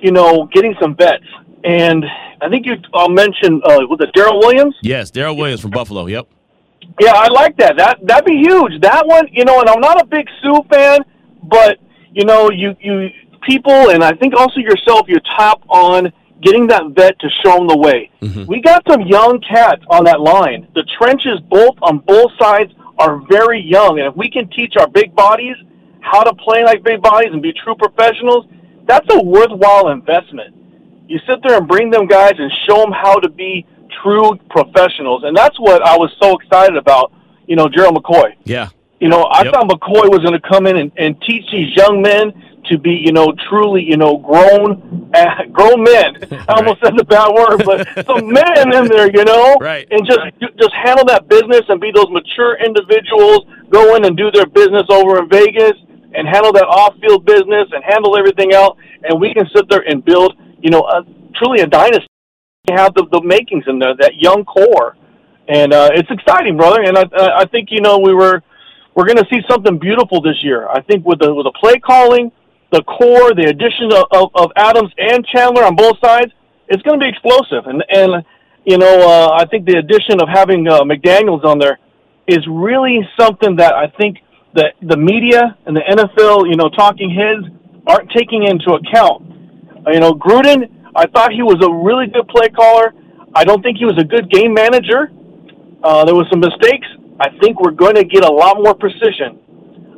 you 0.00 0.10
know, 0.10 0.48
getting 0.52 0.74
some 0.80 0.96
vets, 0.96 1.24
and 1.62 2.04
I 2.42 2.48
think 2.48 2.66
you 2.66 2.74
uh, 2.92 3.08
mentioned 3.08 3.62
uh, 3.64 3.78
was 3.88 4.00
it 4.00 4.10
Daryl 4.14 4.40
Williams? 4.40 4.74
Yes, 4.82 5.10
Daryl 5.10 5.36
Williams 5.36 5.60
from 5.60 5.70
Buffalo. 5.70 6.06
Yep. 6.06 6.26
Yeah, 7.00 7.12
I 7.14 7.28
like 7.28 7.56
that. 7.58 7.76
That 7.76 7.98
that'd 8.02 8.24
be 8.24 8.36
huge. 8.36 8.80
That 8.82 9.06
one, 9.06 9.28
you 9.30 9.44
know, 9.44 9.60
and 9.60 9.68
I'm 9.68 9.80
not 9.80 10.02
a 10.02 10.04
big 10.04 10.26
Suh 10.42 10.60
fan, 10.70 11.04
but 11.44 11.78
you 12.12 12.24
know, 12.24 12.50
you 12.50 12.76
you 12.80 13.08
people, 13.42 13.90
and 13.90 14.02
I 14.02 14.12
think 14.14 14.34
also 14.34 14.58
yourself, 14.58 15.06
you're 15.08 15.20
top 15.36 15.62
on 15.68 16.12
getting 16.42 16.66
that 16.66 16.82
vet 16.94 17.18
to 17.20 17.28
show 17.42 17.56
them 17.58 17.68
the 17.68 17.76
way. 17.76 18.10
We 18.46 18.60
got 18.60 18.82
some 18.90 19.02
young 19.02 19.40
cats 19.40 19.82
on 19.88 20.04
that 20.04 20.20
line. 20.20 20.66
The 20.74 20.84
trenches, 20.98 21.40
both 21.48 21.76
on 21.82 21.98
both 22.00 22.32
sides, 22.38 22.72
are 22.98 23.20
very 23.28 23.60
young, 23.60 23.98
and 23.98 24.08
if 24.08 24.16
we 24.16 24.30
can 24.30 24.48
teach 24.50 24.74
our 24.78 24.88
big 24.88 25.14
bodies 25.14 25.56
how 26.00 26.22
to 26.22 26.34
play 26.34 26.64
like 26.64 26.82
big 26.82 27.00
bodies 27.02 27.30
and 27.32 27.42
be 27.42 27.52
true 27.52 27.74
professionals, 27.74 28.46
that's 28.86 29.06
a 29.14 29.22
worthwhile 29.22 29.88
investment 29.88 30.54
you 31.06 31.18
sit 31.26 31.40
there 31.42 31.58
and 31.58 31.68
bring 31.68 31.90
them 31.90 32.06
guys 32.06 32.34
and 32.38 32.50
show 32.66 32.80
them 32.80 32.92
how 32.92 33.18
to 33.18 33.28
be 33.28 33.66
true 34.02 34.36
professionals, 34.50 35.22
and 35.24 35.36
that's 35.36 35.58
what 35.58 35.82
I 35.82 35.96
was 35.96 36.10
so 36.20 36.36
excited 36.36 36.76
about. 36.76 37.12
You 37.46 37.56
know, 37.56 37.68
Gerald 37.68 38.02
McCoy. 38.02 38.34
Yeah. 38.44 38.70
You 39.00 39.08
know, 39.08 39.24
I 39.24 39.44
Yep. 39.44 39.52
thought 39.52 39.68
McCoy 39.68 40.10
was 40.10 40.20
going 40.20 40.32
to 40.32 40.48
come 40.48 40.66
in 40.66 40.76
and, 40.76 40.92
and 40.96 41.20
teach 41.22 41.44
these 41.52 41.76
young 41.76 42.00
men 42.00 42.32
to 42.70 42.78
be, 42.78 42.90
you 43.04 43.12
know, 43.12 43.32
truly, 43.48 43.82
you 43.82 43.96
know, 43.96 44.16
grown, 44.18 45.10
uh, 45.14 45.44
grown 45.52 45.82
men. 45.82 46.16
I 46.48 46.54
almost 46.58 46.80
said 46.82 46.94
the 46.96 47.04
bad 47.04 47.28
word, 47.32 47.62
but 47.64 48.06
some 48.06 48.32
men 48.32 48.72
in 48.74 48.88
there, 48.88 49.10
you 49.14 49.24
know, 49.24 49.56
Right. 49.60 49.86
and 49.90 50.04
just 50.06 50.20
just 50.58 50.74
handle 50.84 51.04
that 51.06 51.28
business 51.28 51.62
and 51.68 51.80
be 51.80 51.90
those 51.94 52.10
mature 52.10 52.56
individuals. 52.64 53.46
Go 53.70 53.96
in 53.96 54.04
and 54.04 54.16
do 54.16 54.30
their 54.30 54.46
business 54.46 54.84
over 54.90 55.18
in 55.18 55.28
Vegas 55.28 55.72
and 56.14 56.28
handle 56.28 56.52
that 56.52 56.64
off-field 56.64 57.24
business 57.26 57.66
and 57.72 57.82
handle 57.84 58.16
everything 58.16 58.52
else. 58.52 58.78
And 59.02 59.20
we 59.20 59.34
can 59.34 59.46
sit 59.54 59.68
there 59.68 59.82
and 59.88 60.04
build, 60.04 60.34
you 60.60 60.70
know, 60.70 60.80
a, 60.86 61.02
truly 61.36 61.60
a 61.62 61.66
dynasty. 61.66 62.06
Have 62.70 62.94
the 62.94 63.04
the 63.12 63.20
makings 63.22 63.64
in 63.66 63.78
there, 63.78 63.94
that 64.00 64.14
young 64.16 64.44
core, 64.46 64.96
and 65.48 65.74
uh, 65.74 65.90
it's 65.92 66.08
exciting, 66.10 66.56
brother. 66.56 66.80
And 66.82 66.96
I 66.96 67.04
I 67.12 67.44
think 67.44 67.68
you 67.70 67.82
know 67.82 67.98
we 67.98 68.14
were 68.14 68.42
we're 68.94 69.04
going 69.04 69.18
to 69.18 69.26
see 69.30 69.40
something 69.50 69.78
beautiful 69.78 70.22
this 70.22 70.36
year. 70.42 70.66
I 70.68 70.80
think 70.80 71.04
with 71.04 71.18
the 71.18 71.34
with 71.34 71.44
the 71.44 71.52
play 71.60 71.74
calling, 71.78 72.32
the 72.72 72.82
core, 72.82 73.34
the 73.34 73.46
addition 73.48 73.92
of, 73.92 74.06
of, 74.10 74.30
of 74.34 74.52
Adams 74.56 74.90
and 74.98 75.24
Chandler 75.26 75.64
on 75.64 75.76
both 75.76 75.98
sides, 76.04 76.32
it's 76.68 76.82
going 76.82 76.98
to 76.98 77.04
be 77.04 77.08
explosive. 77.08 77.66
And 77.66 77.84
and 77.88 78.24
you 78.64 78.78
know 78.78 79.08
uh, 79.08 79.30
I 79.38 79.44
think 79.46 79.66
the 79.66 79.78
addition 79.78 80.20
of 80.20 80.28
having 80.28 80.66
uh, 80.68 80.80
McDaniel's 80.82 81.44
on 81.44 81.58
there 81.58 81.78
is 82.26 82.40
really 82.48 83.06
something 83.18 83.56
that 83.56 83.74
I 83.74 83.88
think 83.88 84.18
the 84.54 84.72
the 84.82 84.96
media 84.96 85.56
and 85.66 85.76
the 85.76 85.82
NFL, 85.82 86.48
you 86.48 86.56
know, 86.56 86.68
talking 86.70 87.10
heads 87.10 87.44
aren't 87.86 88.10
taking 88.10 88.44
into 88.44 88.72
account. 88.72 89.22
You 89.86 90.00
know, 90.00 90.14
Gruden, 90.14 90.70
I 90.96 91.06
thought 91.06 91.32
he 91.32 91.42
was 91.42 91.60
a 91.62 91.70
really 91.70 92.06
good 92.06 92.26
play 92.28 92.48
caller. 92.48 92.94
I 93.34 93.44
don't 93.44 93.62
think 93.62 93.78
he 93.78 93.84
was 93.84 93.98
a 93.98 94.04
good 94.04 94.30
game 94.30 94.54
manager. 94.54 95.10
Uh, 95.82 96.04
there 96.04 96.14
was 96.14 96.26
some 96.30 96.40
mistakes. 96.40 96.86
I 97.20 97.28
think 97.40 97.60
we're 97.60 97.72
going 97.76 97.94
to 97.96 98.04
get 98.04 98.24
a 98.24 98.32
lot 98.32 98.56
more 98.62 98.74
precision, 98.74 99.38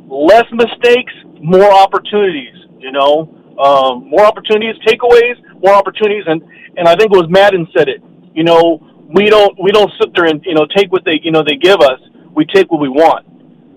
less 0.07 0.45
mistakes, 0.51 1.13
more 1.41 1.71
opportunities. 1.71 2.53
You 2.79 2.91
know, 2.91 3.29
um, 3.59 4.09
more 4.09 4.25
opportunities, 4.25 4.75
takeaways, 4.85 5.35
more 5.61 5.73
opportunities, 5.73 6.23
and 6.27 6.41
and 6.77 6.87
I 6.87 6.95
think 6.95 7.11
it 7.13 7.17
was 7.17 7.27
Madden 7.29 7.67
said 7.75 7.89
it. 7.89 8.01
You 8.33 8.43
know, 8.43 8.79
we 9.13 9.29
don't 9.29 9.57
we 9.61 9.71
don't 9.71 9.91
sit 9.99 10.13
there 10.15 10.25
and 10.25 10.43
you 10.45 10.53
know 10.53 10.65
take 10.75 10.91
what 10.91 11.03
they 11.05 11.19
you 11.23 11.31
know 11.31 11.43
they 11.45 11.55
give 11.55 11.79
us. 11.81 11.99
We 12.35 12.45
take 12.45 12.71
what 12.71 12.79
we 12.79 12.89
want. 12.89 13.25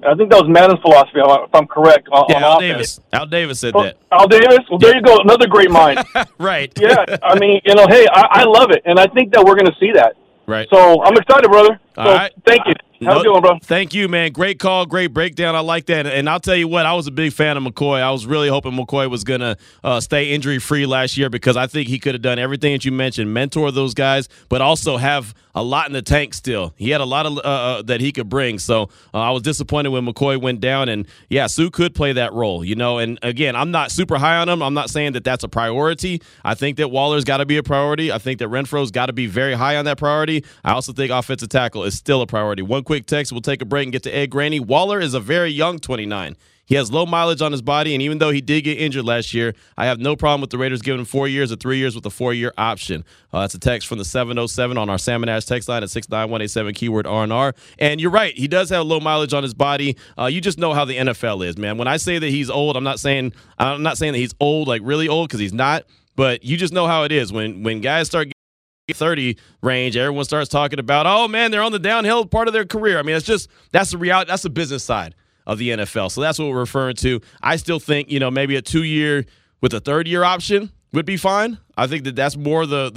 And 0.03 0.07
I 0.07 0.15
think 0.15 0.31
that 0.31 0.41
was 0.41 0.49
Madden's 0.49 0.81
philosophy, 0.81 1.21
if 1.21 1.55
I'm- 1.55 1.67
correct. 1.67 2.09
On, 2.11 2.25
Yeah, 2.31 2.37
on 2.37 2.43
Al 2.43 2.57
offense. 2.59 2.73
Davis. 2.73 3.01
Al 3.13 3.27
Davis 3.27 3.61
said 3.61 3.73
Oh, 3.77 3.83
that. 3.83 3.97
Al 4.11 4.27
Davis. 4.29 4.61
Well, 4.71 4.79
there 4.79 4.95
you 4.97 5.03
go. 5.03 5.19
Another 5.19 5.47
great 5.47 5.71
mind. 5.71 6.03
right. 6.39 6.73
yeah, 6.81 7.05
I 7.23 7.39
mean, 7.39 7.61
you 7.67 7.75
know, 7.75 7.87
hey, 7.87 8.07
I, 8.11 8.27
I 8.41 8.45
love 8.45 8.71
it, 8.71 8.81
and 8.87 8.99
I 8.99 9.07
think 9.09 9.33
that 9.35 9.45
we're 9.45 9.57
going 9.57 9.67
to 9.71 9.77
see 9.79 9.93
that. 9.93 10.17
Right. 10.47 10.67
So 10.73 11.03
I'm 11.03 11.15
excited, 11.19 11.51
brother. 11.51 11.79
So 11.97 12.01
All 12.03 12.15
right. 12.15 12.33
thank 12.47 12.63
you. 12.67 12.73
Have 13.03 13.17
No- 13.17 13.23
good 13.23 13.33
one, 13.33 13.41
bro. 13.41 13.59
Thank 13.63 13.95
you, 13.95 14.09
man. 14.09 14.31
Great 14.33 14.59
call, 14.59 14.85
great 14.85 15.09
breakdown. 15.09 15.57
I 15.57 15.61
like 15.61 15.87
that. 15.87 16.07
And 16.07 16.29
I'll 16.29 16.41
tell 16.41 16.55
you 16.57 16.69
what, 16.69 16.85
I 16.85 16.93
was 16.93 17.07
a 17.07 17.11
big 17.11 17.33
fan 17.33 17.57
of 17.57 17.63
McCoy. 17.63 18.01
I 18.03 18.11
was 18.11 18.27
really 18.27 18.49
hoping 18.49 18.73
McCoy 18.73 19.09
was 19.09 19.25
going 19.25 19.41
to 19.41 19.57
uh, 19.83 20.01
stay 20.01 20.31
injury 20.33 20.59
free 20.59 20.85
last 20.85 21.17
year 21.17 21.31
because 21.31 21.57
I 21.57 21.67
think 21.67 21.89
he 21.89 21.99
could 21.99 22.15
have 22.15 22.21
done 22.23 22.39
everything 22.39 22.73
that 22.73 22.85
you 22.85 22.93
mentioned, 22.93 23.33
mentor 23.33 23.71
those 23.73 23.95
guys, 23.95 24.29
but 24.51 24.61
also 24.61 24.99
have 24.99 25.35
a 25.55 25.63
lot 25.63 25.87
in 25.87 25.93
the 25.93 26.03
tank 26.03 26.35
still. 26.35 26.75
He 26.77 26.91
had 26.91 27.01
a 27.01 27.05
lot 27.05 27.27
of 27.27 27.39
uh, 27.39 27.41
uh, 27.41 27.83
that 27.83 28.01
he 28.01 28.13
could 28.13 28.29
bring. 28.29 28.59
So 28.59 28.85
uh, 29.13 29.19
I 29.19 29.31
was 29.31 29.43
disappointed 29.43 29.91
when 29.91 30.07
McCoy 30.07 30.41
went 30.41 30.61
down. 30.61 30.89
And 30.89 31.07
yeah, 31.29 31.47
Suh 31.47 31.71
could 31.71 31.95
play 31.95 32.13
that 32.13 32.33
role, 32.33 32.65
you 32.65 32.75
know. 32.75 32.99
And 32.99 33.19
again, 33.23 33.57
I'm 33.57 33.71
not 33.71 33.91
super 33.91 34.19
high 34.19 34.37
on 34.37 34.49
him. 34.49 34.63
I'm 34.63 34.75
not 34.75 34.91
saying 34.91 35.13
that 35.13 35.25
that's 35.25 35.45
a 35.45 35.49
priority. 35.49 36.23
I 36.45 36.55
think 36.55 36.77
that 36.79 36.89
Waller's 36.89 37.25
got 37.25 37.39
to 37.39 37.47
be 37.47 37.57
a 37.57 37.63
priority. 37.63 38.13
I 38.13 38.19
think 38.19 38.39
that 38.39 38.49
Renfrow's 38.49 38.91
got 38.91 39.07
to 39.07 39.13
be 39.13 39.27
very 39.27 39.55
high 39.55 39.77
on 39.77 39.85
that 39.87 39.99
priority. 39.99 40.45
I 40.65 40.73
also 40.73 40.93
think 40.93 41.11
offensive 41.11 41.49
tackle 41.49 41.85
is 41.85 41.95
still 41.95 42.23
a 42.23 42.27
priority. 42.27 42.63
One 42.63 42.85
quick 42.85 43.07
text, 43.07 43.33
we'll 43.33 43.41
take 43.41 43.63
a 43.63 43.65
break 43.65 43.85
and 43.85 43.93
get 43.93 44.03
to 44.05 44.11
Ed 44.15 44.29
Graney. 44.29 44.61
Waller 44.61 45.01
is 45.01 45.15
a 45.15 45.21
very 45.21 45.51
young 45.51 45.79
29. 45.79 46.37
He 46.71 46.77
has 46.77 46.93
low 46.93 47.05
mileage 47.05 47.43
on 47.43 47.51
his 47.51 47.63
body, 47.63 47.97
and 47.97 48.03
even 48.03 48.19
though 48.19 48.31
he 48.31 48.41
did 48.41 48.63
get 48.63 48.79
injured 48.79 49.05
last 49.05 49.35
year, 49.35 49.55
I 49.77 49.87
have 49.87 49.99
no 49.99 50.15
problem 50.15 50.41
with 50.41 50.51
the 50.51 50.57
Raiders 50.57 50.83
giving 50.83 51.01
him 51.01 51.05
four 51.05 51.27
years 51.27 51.51
or 51.51 51.57
three 51.57 51.79
years 51.79 51.97
with 51.97 52.07
a 52.07 52.11
four 52.11 52.33
year 52.33 52.53
option. 52.57 53.05
Uh, 53.33 53.41
that's 53.41 53.55
a 53.55 53.59
text 53.59 53.89
from 53.89 53.99
the 53.99 54.05
707 54.05 54.79
on 54.79 54.89
our 54.89 54.97
Salmon 54.97 55.29
Ash 55.29 55.45
text 55.47 55.69
line 55.69 55.83
at 55.83 55.91
69187 55.91 56.75
keyword 56.75 57.09
R&R. 57.09 57.55
And 57.81 58.01
you're 58.01 58.13
right, 58.13 58.39
he 58.39 58.47
does 58.47 58.71
have 58.71 58.87
low 58.87 59.01
mileage 59.01 59.35
on 59.35 59.43
his 59.43 59.53
body. 59.53 59.97
Uh, 60.17 60.27
you 60.27 60.41
just 60.41 60.59
know 60.59 60.73
how 60.73 60.85
the 60.85 60.97
NFL 60.97 61.45
is, 61.45 61.59
man. 61.59 61.77
When 61.77 61.89
I 61.89 61.97
say 61.97 62.21
that 62.21 62.29
he's 62.29 62.49
old, 62.49 62.77
I'm 62.77 62.85
not 62.85 63.01
saying 63.01 63.33
I'm 63.59 63.83
not 63.83 63.99
saying 63.99 64.13
that 64.13 64.21
he's 64.21 64.35
old, 64.39 64.69
like 64.69 64.81
really 64.85 65.09
old, 65.09 65.29
because 65.29 65.41
he's 65.41 65.53
not. 65.53 65.87
But 66.15 66.45
you 66.45 66.57
just 66.57 66.73
know 66.73 66.87
how 66.87 67.03
it 67.03 67.11
is 67.11 67.33
when 67.33 67.65
when 67.65 67.81
guys 67.81 68.07
start 68.07 68.29
Getting 68.87 68.99
30 68.99 69.37
range, 69.63 69.97
everyone 69.97 70.25
starts 70.25 70.49
talking 70.49 70.79
about, 70.79 71.07
oh 71.07 71.27
man, 71.27 71.51
they're 71.51 71.63
on 71.63 71.73
the 71.73 71.79
downhill 71.81 72.27
part 72.27 72.47
of 72.47 72.55
their 72.55 72.65
career. 72.65 72.99
I 72.99 73.03
mean, 73.03 73.17
it's 73.17 73.27
just 73.27 73.49
that's 73.73 73.91
the 73.91 73.99
reality. 73.99 74.29
That's 74.29 74.43
the 74.43 74.51
business 74.51 74.85
side 74.85 75.17
of 75.51 75.59
the 75.59 75.71
NFL. 75.71 76.13
So 76.13 76.21
that's 76.21 76.39
what 76.39 76.49
we're 76.49 76.61
referring 76.61 76.95
to. 76.97 77.21
I 77.43 77.57
still 77.57 77.81
think, 77.81 78.09
you 78.09 78.21
know, 78.21 78.31
maybe 78.31 78.55
a 78.55 78.63
two 78.63 78.85
year 78.85 79.27
with 79.61 79.75
a 79.75 79.81
third 79.81 80.07
year 80.07 80.23
option 80.23 80.71
would 80.93 81.05
be 81.05 81.17
fine. 81.17 81.59
I 81.77 81.89
think 81.89 82.05
that 82.05 82.15
that's 82.15 82.37
more 82.37 82.67
the 82.67 82.91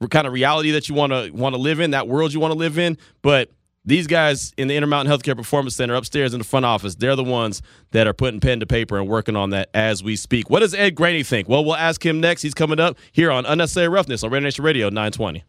the 0.00 0.08
kind 0.08 0.26
of 0.26 0.32
reality 0.32 0.70
that 0.72 0.88
you 0.88 0.94
want 0.94 1.12
to 1.12 1.30
want 1.32 1.54
to 1.54 1.60
live 1.60 1.80
in, 1.80 1.90
that 1.90 2.08
world 2.08 2.32
you 2.32 2.40
want 2.40 2.52
to 2.52 2.58
live 2.58 2.78
in. 2.78 2.96
But 3.20 3.50
these 3.84 4.06
guys 4.06 4.54
in 4.56 4.68
the 4.68 4.76
Intermountain 4.76 5.12
Healthcare 5.12 5.36
Performance 5.36 5.76
Center 5.76 5.94
upstairs 5.94 6.32
in 6.32 6.38
the 6.38 6.44
front 6.44 6.64
office, 6.64 6.94
they're 6.94 7.14
the 7.14 7.22
ones 7.22 7.60
that 7.90 8.06
are 8.06 8.14
putting 8.14 8.40
pen 8.40 8.60
to 8.60 8.66
paper 8.66 8.98
and 8.98 9.06
working 9.06 9.36
on 9.36 9.50
that 9.50 9.68
as 9.74 10.02
we 10.02 10.16
speak. 10.16 10.48
What 10.48 10.60
does 10.60 10.72
Ed 10.72 10.94
Graney 10.94 11.22
think? 11.22 11.46
Well, 11.46 11.62
we'll 11.62 11.76
ask 11.76 12.04
him 12.04 12.20
next. 12.20 12.40
He's 12.40 12.54
coming 12.54 12.80
up 12.80 12.96
here 13.12 13.30
on 13.30 13.44
Unnecessary 13.44 13.88
Roughness 13.88 14.24
on 14.24 14.30
Raider 14.30 14.44
Nation 14.44 14.64
Radio 14.64 14.88
920. 14.88 15.44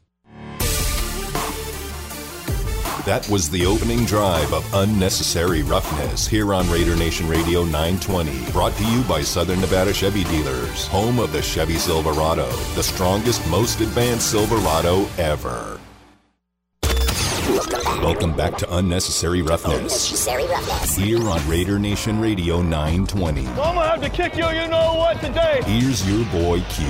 That 3.06 3.28
was 3.28 3.50
the 3.50 3.66
opening 3.66 4.06
drive 4.06 4.54
of 4.54 4.66
Unnecessary 4.74 5.62
Roughness 5.62 6.26
here 6.26 6.54
on 6.54 6.70
Raider 6.72 6.96
Nation 6.96 7.28
Radio 7.28 7.66
920. 7.66 8.50
Brought 8.54 8.74
to 8.78 8.86
you 8.86 9.02
by 9.04 9.22
Southern 9.22 9.60
Nevada 9.60 9.94
Chevy 9.94 10.24
Dealers, 10.24 10.88
home 10.88 11.20
of 11.20 11.34
the 11.34 11.42
Chevy 11.42 11.74
Silverado, 11.74 12.50
the 12.76 12.82
strongest, 12.82 13.46
most 13.50 13.82
advanced 13.82 14.32
Silverado 14.32 15.06
ever. 15.18 15.82
Welcome 18.02 18.38
back 18.38 18.58
to 18.60 18.78
Unnecessary 18.78 19.42
Roughness 19.42 19.76
Unnecessary 19.82 20.46
roughness. 20.46 20.96
here 20.96 21.28
on 21.28 21.46
Raider 21.50 21.78
Nation 21.78 22.22
Radio 22.22 22.62
920. 22.62 23.46
I'm 23.48 23.56
gonna 23.56 23.82
have 23.86 24.02
to 24.02 24.10
kick 24.10 24.38
you, 24.38 24.48
you 24.48 24.70
know 24.70 24.94
what, 24.96 25.20
today. 25.20 25.60
Here's 25.66 26.08
your 26.10 26.24
boy 26.28 26.62
Q. 26.70 26.86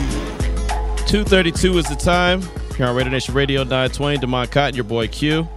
232 1.08 1.80
is 1.80 1.90
the 1.90 1.96
time 1.96 2.44
here 2.78 2.86
on 2.86 2.96
Raider 2.96 3.10
Nation 3.10 3.34
Radio 3.34 3.64
920. 3.64 4.20
Demond 4.20 4.52
Cotton, 4.52 4.76
your 4.76 4.84
boy 4.84 5.08
Q. 5.08 5.48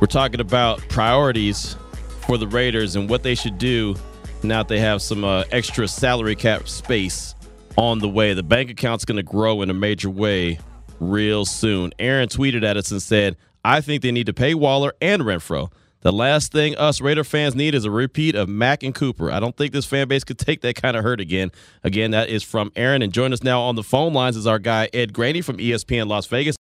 We're 0.00 0.06
talking 0.06 0.40
about 0.40 0.80
priorities 0.88 1.76
for 2.20 2.38
the 2.38 2.46
Raiders 2.46 2.94
and 2.94 3.10
what 3.10 3.24
they 3.24 3.34
should 3.34 3.58
do 3.58 3.96
now 4.44 4.58
that 4.58 4.68
they 4.68 4.78
have 4.78 5.02
some 5.02 5.24
uh, 5.24 5.42
extra 5.50 5.88
salary 5.88 6.36
cap 6.36 6.68
space 6.68 7.34
on 7.76 7.98
the 7.98 8.08
way. 8.08 8.32
The 8.32 8.44
bank 8.44 8.70
account's 8.70 9.04
going 9.04 9.16
to 9.16 9.24
grow 9.24 9.60
in 9.60 9.70
a 9.70 9.74
major 9.74 10.08
way 10.08 10.60
real 11.00 11.44
soon. 11.44 11.92
Aaron 11.98 12.28
tweeted 12.28 12.62
at 12.62 12.76
us 12.76 12.92
and 12.92 13.02
said, 13.02 13.36
I 13.64 13.80
think 13.80 14.02
they 14.02 14.12
need 14.12 14.26
to 14.26 14.32
pay 14.32 14.54
Waller 14.54 14.92
and 15.00 15.22
Renfrow. 15.22 15.72
The 16.02 16.12
last 16.12 16.52
thing 16.52 16.76
us 16.76 17.00
Raider 17.00 17.24
fans 17.24 17.56
need 17.56 17.74
is 17.74 17.84
a 17.84 17.90
repeat 17.90 18.36
of 18.36 18.48
Mack 18.48 18.84
and 18.84 18.94
Cooper. 18.94 19.32
I 19.32 19.40
don't 19.40 19.56
think 19.56 19.72
this 19.72 19.84
fan 19.84 20.06
base 20.06 20.22
could 20.22 20.38
take 20.38 20.60
that 20.60 20.80
kind 20.80 20.96
of 20.96 21.02
hurt 21.02 21.20
again. 21.20 21.50
Again, 21.82 22.12
that 22.12 22.28
is 22.28 22.44
from 22.44 22.70
Aaron. 22.76 23.02
And 23.02 23.12
join 23.12 23.32
us 23.32 23.42
now 23.42 23.62
on 23.62 23.74
the 23.74 23.82
phone 23.82 24.12
lines 24.12 24.36
is 24.36 24.46
our 24.46 24.60
guy, 24.60 24.88
Ed 24.92 25.12
Graney 25.12 25.40
from 25.40 25.56
ESPN 25.56 26.06
Las 26.06 26.26
Vegas 26.26 26.54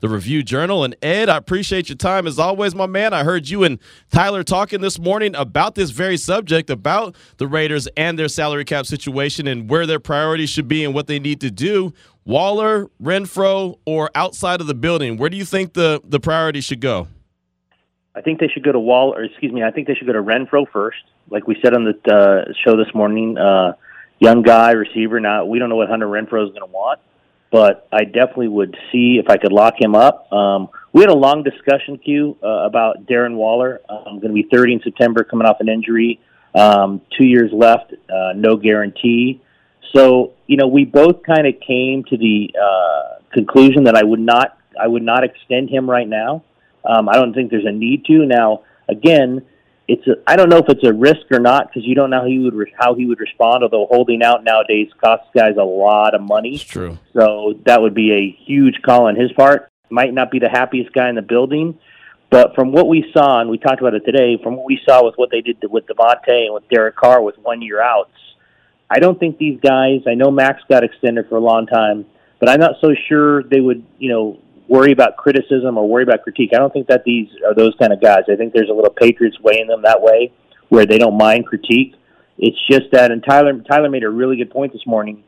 the 0.00 0.08
Review 0.08 0.42
Journal. 0.42 0.84
And 0.84 0.96
Ed, 1.02 1.28
I 1.28 1.36
appreciate 1.36 1.88
your 1.88 1.96
time 1.96 2.26
as 2.26 2.38
always, 2.38 2.74
my 2.74 2.86
man. 2.86 3.12
I 3.12 3.24
heard 3.24 3.48
you 3.48 3.64
and 3.64 3.78
Tyler 4.10 4.42
talking 4.42 4.80
this 4.80 4.98
morning 4.98 5.34
about 5.34 5.74
this 5.74 5.90
very 5.90 6.16
subject, 6.16 6.70
about 6.70 7.14
the 7.38 7.46
Raiders 7.46 7.88
and 7.96 8.18
their 8.18 8.28
salary 8.28 8.64
cap 8.64 8.86
situation 8.86 9.46
and 9.46 9.68
where 9.70 9.86
their 9.86 10.00
priorities 10.00 10.50
should 10.50 10.68
be 10.68 10.84
and 10.84 10.94
what 10.94 11.06
they 11.06 11.18
need 11.18 11.40
to 11.40 11.50
do. 11.50 11.92
Waller, 12.24 12.90
Renfrow, 13.02 13.78
or 13.86 14.10
outside 14.14 14.60
of 14.60 14.66
the 14.66 14.74
building, 14.74 15.16
where 15.16 15.30
do 15.30 15.36
you 15.36 15.44
think 15.44 15.72
the, 15.72 16.00
the 16.04 16.20
priority 16.20 16.60
should 16.60 16.80
go? 16.80 17.08
I 18.14 18.20
think 18.20 18.40
they 18.40 18.48
should 18.48 18.64
go 18.64 18.72
to 18.72 18.78
Wall, 18.78 19.14
or 19.14 19.22
excuse 19.22 19.52
me, 19.52 19.62
I 19.62 19.70
think 19.70 19.86
they 19.86 19.94
should 19.94 20.06
go 20.06 20.12
to 20.12 20.22
Renfrow 20.22 20.66
first. 20.70 20.98
Like 21.30 21.46
we 21.46 21.56
said 21.62 21.74
on 21.74 21.84
the 21.84 22.12
uh, 22.12 22.52
show 22.64 22.76
this 22.76 22.92
morning, 22.94 23.38
uh, 23.38 23.74
young 24.18 24.42
guy, 24.42 24.72
receiver. 24.72 25.20
Now, 25.20 25.44
we 25.44 25.58
don't 25.58 25.68
know 25.68 25.76
what 25.76 25.88
Hunter 25.88 26.08
Renfro 26.08 26.44
is 26.44 26.50
going 26.50 26.60
to 26.60 26.66
want 26.66 27.00
but 27.50 27.88
I 27.92 28.04
definitely 28.04 28.48
would 28.48 28.76
see 28.92 29.20
if 29.22 29.28
I 29.28 29.36
could 29.36 29.52
lock 29.52 29.74
him 29.80 29.94
up. 29.94 30.32
Um, 30.32 30.68
we 30.92 31.02
had 31.02 31.10
a 31.10 31.16
long 31.16 31.42
discussion, 31.42 31.98
Q, 31.98 32.36
uh, 32.42 32.46
about 32.64 33.06
Darren 33.06 33.34
Waller. 33.34 33.80
I'm 33.88 33.96
um, 33.96 34.20
going 34.20 34.34
to 34.34 34.42
be 34.42 34.48
30 34.52 34.74
in 34.74 34.80
September, 34.82 35.24
coming 35.24 35.46
off 35.46 35.56
an 35.60 35.68
injury. 35.68 36.20
Um, 36.54 37.00
two 37.16 37.24
years 37.24 37.50
left, 37.52 37.92
uh, 37.92 38.32
no 38.34 38.56
guarantee. 38.56 39.40
So, 39.94 40.34
you 40.46 40.56
know, 40.56 40.66
we 40.66 40.84
both 40.84 41.22
kind 41.24 41.46
of 41.46 41.54
came 41.66 42.04
to 42.04 42.16
the 42.16 42.54
uh, 42.60 43.22
conclusion 43.32 43.84
that 43.84 43.96
I 43.96 44.04
would 44.04 44.20
not, 44.20 44.58
I 44.80 44.86
would 44.86 45.02
not 45.02 45.24
extend 45.24 45.70
him 45.70 45.88
right 45.88 46.08
now. 46.08 46.44
Um, 46.84 47.08
I 47.08 47.14
don't 47.14 47.34
think 47.34 47.50
there's 47.50 47.66
a 47.66 47.72
need 47.72 48.04
to. 48.06 48.26
Now, 48.26 48.62
again, 48.88 49.44
it's 49.90 50.06
a, 50.06 50.12
I 50.24 50.36
don't 50.36 50.48
know 50.48 50.58
if 50.58 50.68
it's 50.68 50.84
a 50.84 50.92
risk 50.92 51.26
or 51.32 51.40
not 51.40 51.66
because 51.66 51.84
you 51.84 51.96
don't 51.96 52.10
know 52.10 52.20
how 52.20 52.26
he 52.26 52.38
would 52.38 52.54
re- 52.54 52.72
how 52.78 52.94
he 52.94 53.06
would 53.06 53.18
respond. 53.18 53.64
Although 53.64 53.86
holding 53.90 54.22
out 54.22 54.44
nowadays 54.44 54.88
costs 55.02 55.26
guys 55.34 55.56
a 55.58 55.64
lot 55.64 56.14
of 56.14 56.22
money. 56.22 56.54
It's 56.54 56.62
true. 56.62 56.96
So 57.12 57.54
that 57.66 57.82
would 57.82 57.94
be 57.94 58.12
a 58.12 58.44
huge 58.44 58.82
call 58.82 59.08
on 59.08 59.16
his 59.16 59.32
part. 59.32 59.68
Might 59.90 60.14
not 60.14 60.30
be 60.30 60.38
the 60.38 60.48
happiest 60.48 60.92
guy 60.92 61.08
in 61.08 61.16
the 61.16 61.22
building, 61.22 61.76
but 62.30 62.54
from 62.54 62.70
what 62.70 62.86
we 62.86 63.10
saw, 63.12 63.40
and 63.40 63.50
we 63.50 63.58
talked 63.58 63.80
about 63.80 63.94
it 63.94 64.04
today, 64.06 64.38
from 64.40 64.56
what 64.56 64.66
we 64.66 64.80
saw 64.86 65.04
with 65.04 65.16
what 65.16 65.30
they 65.32 65.40
did 65.40 65.56
with 65.68 65.86
Davante 65.88 66.44
and 66.46 66.54
with 66.54 66.68
Derek 66.68 66.94
Carr 66.94 67.20
with 67.20 67.36
one 67.38 67.60
year 67.60 67.82
outs, 67.82 68.14
I 68.88 69.00
don't 69.00 69.18
think 69.18 69.38
these 69.38 69.58
guys. 69.60 70.02
I 70.06 70.14
know 70.14 70.30
Maxx 70.30 70.62
got 70.68 70.84
extended 70.84 71.28
for 71.28 71.34
a 71.34 71.40
long 71.40 71.66
time, 71.66 72.06
but 72.38 72.48
I'm 72.48 72.60
not 72.60 72.76
so 72.80 72.94
sure 73.08 73.42
they 73.42 73.60
would, 73.60 73.84
you 73.98 74.10
know, 74.10 74.38
worry 74.70 74.92
about 74.92 75.16
criticism 75.16 75.76
or 75.76 75.86
worry 75.86 76.04
about 76.04 76.22
critique. 76.22 76.50
I 76.54 76.58
don't 76.58 76.72
think 76.72 76.86
that 76.86 77.02
these 77.04 77.28
are 77.44 77.54
those 77.54 77.74
kind 77.80 77.92
of 77.92 78.00
guys. 78.00 78.22
I 78.32 78.36
think 78.36 78.54
there's 78.54 78.70
a 78.70 78.72
little 78.72 78.94
Patriots 78.94 79.38
way 79.40 79.58
in 79.60 79.66
them 79.66 79.82
that 79.82 80.00
way, 80.00 80.32
where 80.68 80.86
they 80.86 80.96
don't 80.96 81.18
mind 81.18 81.44
critique. 81.46 81.96
It's 82.38 82.56
just 82.70 82.84
that, 82.92 83.10
and 83.10 83.22
Tyler 83.28 83.52
Tyler 83.68 83.90
made 83.90 84.04
a 84.04 84.08
really 84.08 84.36
good 84.36 84.50
point 84.50 84.72
this 84.72 84.86
morning. 84.86 85.24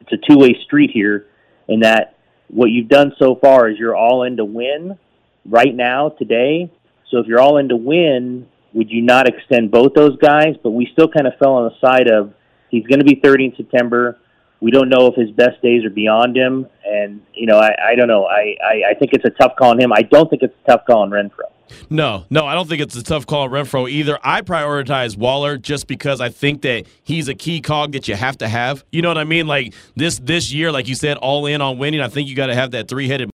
It's 0.00 0.12
a 0.12 0.16
two 0.28 0.38
way 0.38 0.56
street 0.64 0.90
here, 0.92 1.26
in 1.68 1.80
that 1.80 2.16
what 2.48 2.70
you've 2.70 2.88
done 2.88 3.12
so 3.18 3.36
far 3.36 3.68
is 3.68 3.78
you're 3.78 3.94
all 3.94 4.24
in 4.24 4.38
to 4.38 4.44
win 4.44 4.98
right 5.44 5.74
now 5.74 6.08
today. 6.08 6.72
So 7.10 7.18
if 7.18 7.26
you're 7.26 7.40
all 7.40 7.58
in 7.58 7.68
to 7.68 7.76
win, 7.76 8.48
would 8.72 8.90
you 8.90 9.02
not 9.02 9.28
extend 9.28 9.70
both 9.70 9.92
those 9.94 10.16
guys? 10.16 10.54
But 10.62 10.70
we 10.70 10.88
still 10.92 11.08
kind 11.08 11.26
of 11.26 11.34
fell 11.38 11.52
on 11.54 11.70
the 11.70 11.86
side 11.86 12.08
of 12.08 12.32
he's 12.70 12.86
going 12.86 13.00
to 13.00 13.04
be 13.04 13.20
30 13.22 13.44
in 13.44 13.54
September 13.54 14.18
we 14.62 14.70
don't 14.70 14.88
know 14.88 15.08
if 15.08 15.16
his 15.16 15.30
best 15.32 15.60
days 15.60 15.84
are 15.84 15.90
beyond 15.90 16.36
him, 16.36 16.66
and 16.86 17.20
you 17.34 17.46
know, 17.46 17.58
I, 17.58 17.74
I 17.90 17.94
don't 17.96 18.06
know. 18.06 18.26
I, 18.26 18.54
I, 18.64 18.90
I 18.90 18.94
think 18.94 19.12
it's 19.12 19.24
a 19.24 19.30
tough 19.30 19.56
call 19.58 19.70
on 19.70 19.80
him. 19.80 19.92
I 19.92 20.02
don't 20.02 20.30
think 20.30 20.42
it's 20.42 20.54
a 20.64 20.70
tough 20.70 20.86
call 20.86 21.02
on 21.02 21.10
Renfrow. 21.10 21.50
No, 21.90 22.26
no, 22.30 22.46
I 22.46 22.54
don't 22.54 22.68
think 22.68 22.80
it's 22.80 22.94
a 22.94 23.02
tough 23.02 23.26
call 23.26 23.42
on 23.42 23.50
Renfrow 23.50 23.90
either. 23.90 24.20
I 24.22 24.42
prioritize 24.42 25.16
Waller 25.16 25.58
just 25.58 25.88
because 25.88 26.20
I 26.20 26.28
think 26.28 26.62
that 26.62 26.86
he's 27.02 27.26
a 27.26 27.34
key 27.34 27.60
cog 27.60 27.92
that 27.92 28.06
you 28.06 28.14
have 28.14 28.38
to 28.38 28.46
have. 28.46 28.84
You 28.92 29.02
know 29.02 29.08
what 29.08 29.18
I 29.18 29.24
mean? 29.24 29.48
Like 29.48 29.74
this 29.96 30.20
this 30.20 30.52
year, 30.52 30.70
like 30.70 30.86
you 30.86 30.94
said, 30.94 31.16
all 31.16 31.46
in 31.46 31.60
on 31.60 31.78
winning. 31.78 32.00
I 32.00 32.06
think 32.06 32.28
you 32.28 32.36
got 32.36 32.46
to 32.46 32.54
have 32.54 32.70
that 32.70 32.86
three 32.86 33.08
headed 33.08 33.31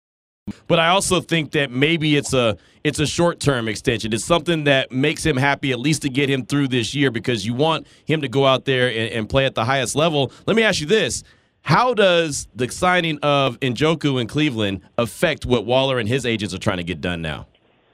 but 0.67 0.79
I 0.79 0.89
also 0.89 1.21
think 1.21 1.51
that 1.51 1.71
maybe 1.71 2.15
it's 2.15 2.33
a 2.33 2.57
it's 2.83 2.99
a 2.99 3.07
short 3.07 3.39
term 3.39 3.67
extension. 3.67 4.13
It's 4.13 4.25
something 4.25 4.63
that 4.65 4.91
makes 4.91 5.25
him 5.25 5.37
happy 5.37 5.71
at 5.71 5.79
least 5.79 6.03
to 6.03 6.09
get 6.09 6.29
him 6.29 6.45
through 6.45 6.69
this 6.69 6.95
year 6.95 7.11
because 7.11 7.45
you 7.45 7.53
want 7.53 7.87
him 8.05 8.21
to 8.21 8.27
go 8.27 8.45
out 8.45 8.65
there 8.65 8.87
and, 8.87 9.11
and 9.11 9.29
play 9.29 9.45
at 9.45 9.55
the 9.55 9.65
highest 9.65 9.95
level. 9.95 10.31
Let 10.45 10.55
me 10.55 10.63
ask 10.63 10.79
you 10.79 10.87
this. 10.87 11.23
How 11.61 11.93
does 11.93 12.47
the 12.55 12.69
signing 12.69 13.19
of 13.21 13.59
Njoku 13.59 14.21
in 14.21 14.27
Cleveland 14.27 14.81
affect 14.97 15.45
what 15.45 15.65
Waller 15.65 15.99
and 15.99 16.07
his 16.07 16.25
agents 16.25 16.53
are 16.53 16.59
trying 16.59 16.77
to 16.77 16.83
get 16.83 17.01
done 17.01 17.21
now? 17.21 17.47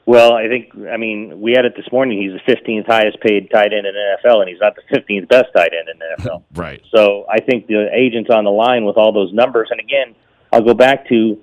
Well, 0.05 0.33
I 0.33 0.47
think 0.47 0.69
I 0.91 0.97
mean 0.97 1.39
we 1.41 1.53
had 1.53 1.65
it 1.65 1.75
this 1.75 1.89
morning. 1.91 2.21
He's 2.21 2.33
the 2.33 2.53
15th 2.53 2.85
highest 2.87 3.19
paid 3.21 3.49
tight 3.49 3.71
end 3.73 3.87
in 3.87 3.93
NFL, 3.95 4.41
and 4.41 4.49
he's 4.49 4.59
not 4.59 4.75
the 4.75 4.95
15th 4.95 5.29
best 5.29 5.45
tight 5.55 5.71
end 5.73 5.87
in 5.89 6.25
NFL. 6.25 6.43
right. 6.55 6.81
So 6.93 7.25
I 7.31 7.39
think 7.39 7.67
the 7.67 7.87
agents 7.93 8.29
on 8.29 8.43
the 8.43 8.51
line 8.51 8.85
with 8.85 8.97
all 8.97 9.13
those 9.13 9.33
numbers, 9.33 9.69
and 9.71 9.79
again, 9.79 10.13
I'll 10.51 10.61
go 10.61 10.73
back 10.73 11.07
to 11.07 11.41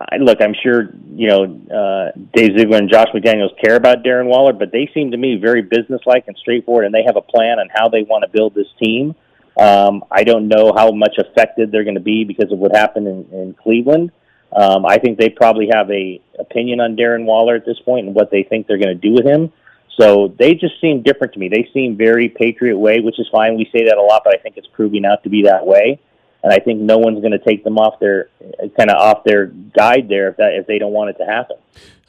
I, 0.00 0.16
look, 0.16 0.38
I'm 0.40 0.54
sure 0.62 0.88
you 1.14 1.28
know 1.28 1.44
uh, 1.44 2.18
Dave 2.34 2.56
Ziegler 2.56 2.78
and 2.78 2.90
Josh 2.90 3.08
McDaniels 3.14 3.50
care 3.62 3.76
about 3.76 4.02
Darren 4.02 4.26
Waller, 4.26 4.54
but 4.54 4.72
they 4.72 4.90
seem 4.94 5.10
to 5.10 5.16
me 5.18 5.36
very 5.36 5.60
businesslike 5.60 6.24
and 6.26 6.36
straightforward, 6.38 6.86
and 6.86 6.94
they 6.94 7.02
have 7.04 7.16
a 7.16 7.22
plan 7.22 7.58
on 7.58 7.68
how 7.72 7.88
they 7.88 8.02
want 8.02 8.24
to 8.24 8.30
build 8.30 8.54
this 8.54 8.68
team. 8.82 9.14
Um, 9.58 10.04
I 10.10 10.24
don't 10.24 10.48
know 10.48 10.72
how 10.74 10.90
much 10.90 11.18
affected 11.18 11.70
they're 11.70 11.84
going 11.84 11.96
to 11.96 12.00
be 12.00 12.24
because 12.24 12.50
of 12.50 12.58
what 12.58 12.74
happened 12.74 13.08
in, 13.08 13.26
in 13.30 13.54
Cleveland. 13.62 14.10
Um, 14.56 14.86
I 14.86 14.96
think 14.96 15.18
they 15.18 15.28
probably 15.28 15.68
have 15.72 15.90
a 15.90 16.20
opinion 16.38 16.80
on 16.80 16.96
Darren 16.96 17.24
Waller 17.24 17.56
at 17.56 17.66
this 17.66 17.78
point 17.84 18.06
and 18.06 18.14
what 18.14 18.30
they 18.30 18.42
think 18.42 18.66
they're 18.66 18.78
going 18.78 18.88
to 18.88 18.94
do 18.94 19.12
with 19.12 19.26
him. 19.26 19.52
So 20.00 20.34
they 20.38 20.54
just 20.54 20.80
seem 20.80 21.02
different 21.02 21.34
to 21.34 21.38
me. 21.38 21.48
They 21.48 21.68
seem 21.74 21.96
very 21.96 22.30
Patriot 22.30 22.78
way, 22.78 23.00
which 23.00 23.20
is 23.20 23.28
fine. 23.30 23.56
We 23.58 23.68
say 23.70 23.84
that 23.84 23.98
a 23.98 24.02
lot, 24.02 24.22
but 24.24 24.34
I 24.34 24.38
think 24.38 24.56
it's 24.56 24.68
proving 24.68 25.04
out 25.04 25.22
to 25.24 25.28
be 25.28 25.42
that 25.42 25.66
way 25.66 26.00
and 26.42 26.52
I 26.52 26.58
think 26.58 26.80
no 26.80 26.98
one's 26.98 27.20
going 27.20 27.32
to 27.32 27.38
take 27.38 27.64
them 27.64 27.78
off 27.78 27.98
their 28.00 28.28
kind 28.76 28.90
of 28.90 28.96
off 28.96 29.24
their 29.24 29.46
guide 29.46 30.08
there 30.08 30.28
if 30.28 30.36
that 30.36 30.54
if 30.54 30.66
they 30.66 30.78
don't 30.78 30.92
want 30.92 31.10
it 31.10 31.18
to 31.18 31.24
happen. 31.24 31.56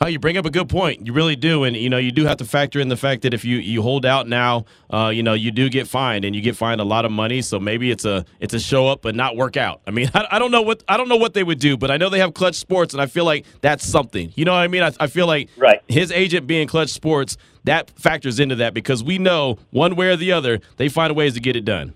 Oh, 0.03 0.07
you 0.07 0.17
bring 0.17 0.35
up 0.35 0.47
a 0.47 0.49
good 0.49 0.67
point. 0.67 1.05
You 1.05 1.13
really 1.13 1.35
do, 1.35 1.63
and 1.63 1.77
you 1.77 1.87
know 1.87 1.99
you 1.99 2.11
do 2.11 2.25
have 2.25 2.37
to 2.37 2.45
factor 2.45 2.79
in 2.79 2.89
the 2.89 2.97
fact 2.97 3.21
that 3.21 3.35
if 3.35 3.45
you, 3.45 3.57
you 3.57 3.83
hold 3.83 4.03
out 4.03 4.27
now, 4.27 4.65
uh, 4.91 5.11
you 5.13 5.21
know 5.21 5.33
you 5.33 5.51
do 5.51 5.69
get 5.69 5.87
fined, 5.87 6.25
and 6.25 6.35
you 6.35 6.41
get 6.41 6.55
fined 6.55 6.81
a 6.81 6.83
lot 6.83 7.05
of 7.05 7.11
money. 7.11 7.43
So 7.43 7.59
maybe 7.59 7.91
it's 7.91 8.03
a 8.03 8.25
it's 8.39 8.55
a 8.55 8.59
show 8.59 8.87
up 8.87 9.03
but 9.03 9.13
not 9.13 9.35
work 9.35 9.57
out. 9.57 9.81
I 9.85 9.91
mean, 9.91 10.09
I, 10.15 10.25
I 10.31 10.39
don't 10.39 10.49
know 10.49 10.63
what 10.63 10.83
I 10.87 10.97
don't 10.97 11.07
know 11.07 11.17
what 11.17 11.35
they 11.35 11.43
would 11.43 11.59
do, 11.59 11.77
but 11.77 11.91
I 11.91 11.97
know 11.97 12.09
they 12.09 12.19
have 12.19 12.33
Clutch 12.33 12.55
Sports, 12.55 12.95
and 12.95 13.01
I 13.01 13.05
feel 13.05 13.25
like 13.25 13.45
that's 13.61 13.85
something. 13.85 14.33
You 14.35 14.45
know 14.45 14.53
what 14.53 14.61
I 14.61 14.67
mean? 14.67 14.81
I, 14.81 14.91
I 14.99 15.05
feel 15.05 15.27
like 15.27 15.49
right. 15.55 15.81
his 15.87 16.11
agent 16.11 16.47
being 16.47 16.67
Clutch 16.67 16.89
Sports 16.89 17.37
that 17.65 17.91
factors 17.91 18.39
into 18.39 18.55
that 18.55 18.73
because 18.73 19.03
we 19.03 19.19
know 19.19 19.59
one 19.69 19.95
way 19.95 20.07
or 20.07 20.15
the 20.15 20.31
other 20.31 20.61
they 20.77 20.89
find 20.89 21.15
ways 21.15 21.35
to 21.35 21.39
get 21.39 21.55
it 21.55 21.63
done. 21.63 21.93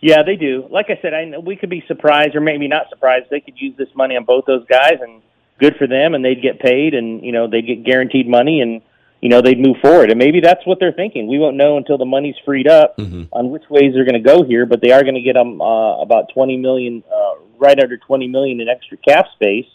Yeah, 0.00 0.22
they 0.22 0.36
do. 0.36 0.66
Like 0.70 0.90
I 0.90 0.98
said, 1.02 1.12
I 1.12 1.24
know 1.24 1.40
we 1.40 1.56
could 1.56 1.70
be 1.70 1.82
surprised 1.88 2.36
or 2.36 2.40
maybe 2.40 2.68
not 2.68 2.88
surprised. 2.88 3.26
They 3.30 3.40
could 3.40 3.60
use 3.60 3.76
this 3.76 3.88
money 3.94 4.16
on 4.16 4.24
both 4.24 4.44
those 4.46 4.64
guys, 4.66 4.98
and 5.00 5.22
good 5.58 5.76
for 5.76 5.86
them, 5.86 6.14
and 6.14 6.24
they'd 6.24 6.40
get 6.40 6.60
paid, 6.60 6.94
and 6.94 7.24
you 7.24 7.32
know 7.32 7.48
they'd 7.48 7.66
get 7.66 7.84
guaranteed 7.84 8.28
money, 8.28 8.60
and 8.60 8.80
you 9.20 9.28
know 9.28 9.42
they'd 9.42 9.58
move 9.58 9.76
forward. 9.82 10.10
And 10.10 10.18
maybe 10.18 10.40
that's 10.40 10.64
what 10.64 10.78
they're 10.78 10.92
thinking. 10.92 11.26
We 11.26 11.38
won't 11.38 11.56
know 11.56 11.76
until 11.76 11.98
the 11.98 12.04
money's 12.04 12.36
freed 12.44 12.68
up 12.68 12.96
mm-hmm. 12.96 13.24
on 13.32 13.50
which 13.50 13.64
ways 13.68 13.92
they're 13.94 14.04
going 14.04 14.22
to 14.22 14.28
go 14.28 14.44
here, 14.44 14.66
but 14.66 14.80
they 14.80 14.92
are 14.92 15.02
going 15.02 15.16
to 15.16 15.20
get 15.20 15.34
them 15.34 15.60
uh, 15.60 16.00
about 16.00 16.26
twenty 16.32 16.56
million, 16.56 17.02
uh, 17.12 17.34
right 17.58 17.78
under 17.78 17.96
twenty 17.96 18.28
million 18.28 18.60
in 18.60 18.68
extra 18.68 18.96
cap 18.98 19.26
space, 19.34 19.66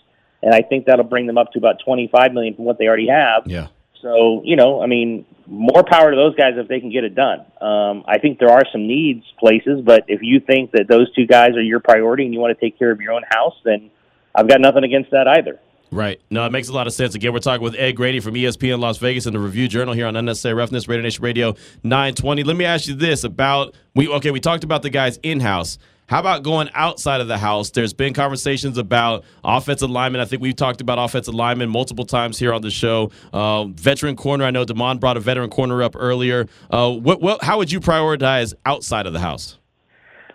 and 0.41 0.55
I 0.55 0.62
think 0.62 0.86
that'll 0.86 1.03
bring 1.03 1.27
them 1.27 1.38
up 1.38 1.51
to 1.51 1.59
about 1.59 1.81
twenty 1.83 2.07
five 2.07 2.33
million 2.33 2.55
from 2.55 2.63
what 2.63 2.77
they 2.77 2.88
already 2.88 3.07
have. 3.07 3.43
Yeah. 3.45 3.67
So 4.03 4.41
you 4.43 4.55
know, 4.55 4.83
I 4.83 4.85
mean, 4.85 5.25
more 5.47 5.83
power 5.83 6.11
to 6.11 6.15
those 6.15 6.35
guys 6.35 6.53
if 6.57 6.67
they 6.67 6.79
can 6.79 6.91
get 6.91 7.03
it 7.03 7.15
done. 7.15 7.39
Um, 7.59 8.03
I 8.05 8.19
think 8.19 8.37
there 8.37 8.51
are 8.51 8.63
some 8.71 8.85
needs 8.85 9.25
places, 9.39 9.81
but 9.83 10.03
if 10.07 10.21
you 10.21 10.39
think 10.39 10.71
that 10.71 10.87
those 10.87 11.11
two 11.15 11.25
guys 11.25 11.55
are 11.55 11.61
your 11.61 11.79
priority 11.79 12.25
and 12.25 12.33
you 12.33 12.39
want 12.39 12.57
to 12.57 12.63
take 12.63 12.77
care 12.77 12.91
of 12.91 13.01
your 13.01 13.13
own 13.13 13.23
house, 13.29 13.55
then 13.63 13.89
I've 14.35 14.47
got 14.47 14.61
nothing 14.61 14.83
against 14.83 15.11
that 15.11 15.27
either. 15.27 15.59
Right. 15.93 16.19
No, 16.31 16.43
it 16.45 16.51
makes 16.51 16.69
a 16.69 16.73
lot 16.73 16.87
of 16.87 16.93
sense. 16.93 17.13
Again, 17.13 17.33
we're 17.33 17.39
talking 17.39 17.63
with 17.63 17.75
Ed 17.77 17.91
Graney 17.91 18.19
from 18.19 18.33
ESPN 18.33 18.79
Las 18.79 18.97
Vegas 18.97 19.27
and 19.27 19.35
the 19.35 19.39
Review 19.39 19.67
Journal 19.67 19.93
here 19.93 20.07
on 20.07 20.15
Unnecessary 20.15 20.55
Roughness, 20.55 20.87
Raider 20.87 21.03
Nation 21.03 21.23
Radio 21.23 21.55
920. 21.83 22.43
Let 22.43 22.57
me 22.57 22.65
ask 22.65 22.87
you 22.87 22.95
this 22.95 23.23
about 23.23 23.75
we 23.93 24.07
okay, 24.07 24.31
we 24.31 24.39
talked 24.39 24.63
about 24.63 24.81
the 24.81 24.89
guys 24.89 25.19
in 25.21 25.39
house. 25.39 25.77
How 26.13 26.19
about 26.19 26.43
going 26.43 26.69
outside 26.76 27.21
of 27.21 27.28
the 27.28 27.39
house? 27.39 27.71
There's 27.71 27.91
been 27.91 28.13
conversations 28.13 28.78
about 28.78 29.26
offensive 29.43 29.89
linemen. 29.89 30.21
I 30.21 30.26
think 30.26 30.43
we've 30.43 30.56
talked 30.56 30.80
about 30.80 30.99
offensive 30.99 31.34
linemen 31.34 31.69
multiple 31.69 32.06
times 32.06 32.38
here 32.38 32.54
on 32.54 32.62
the 32.62 32.69
show. 32.69 33.10
Uh, 33.34 33.63
veteran 33.65 34.15
corner. 34.15 34.46
I 34.46 34.52
know 34.52 34.63
Damon 34.63 35.00
brought 35.00 35.17
a 35.17 35.19
veteran 35.19 35.50
corner 35.50 35.81
up 35.81 35.96
earlier. 35.98 36.46
Uh, 36.69 36.92
what, 36.92 37.19
what, 37.19 37.44
how 37.44 37.58
would 37.58 37.71
you 37.71 37.79
prioritize 37.79 38.54
outside 38.63 39.08
of 39.08 39.13
the 39.13 39.21
house? 39.21 39.58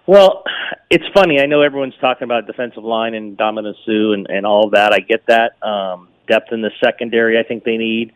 Well, 0.09 0.43
it's 0.91 1.05
funny. 1.15 1.39
I 1.41 1.47
know 1.47 1.63
everyone's 1.63 1.95
talking 2.01 2.25
about 2.25 2.49
defensive 2.49 2.83
line 2.83 3.15
and 3.15 3.39
Ndamukong 3.39 3.75
Suh 3.87 4.15
and, 4.15 4.27
and 4.29 4.45
all 4.45 4.71
that. 4.71 4.93
I 4.93 4.99
get 4.99 5.27
that. 5.29 5.65
Um, 5.65 6.09
depth 6.27 6.51
in 6.51 6.61
the 6.61 6.73
secondary, 6.83 7.39
I 7.39 7.45
think 7.45 7.63
they 7.63 7.77
need. 7.77 8.13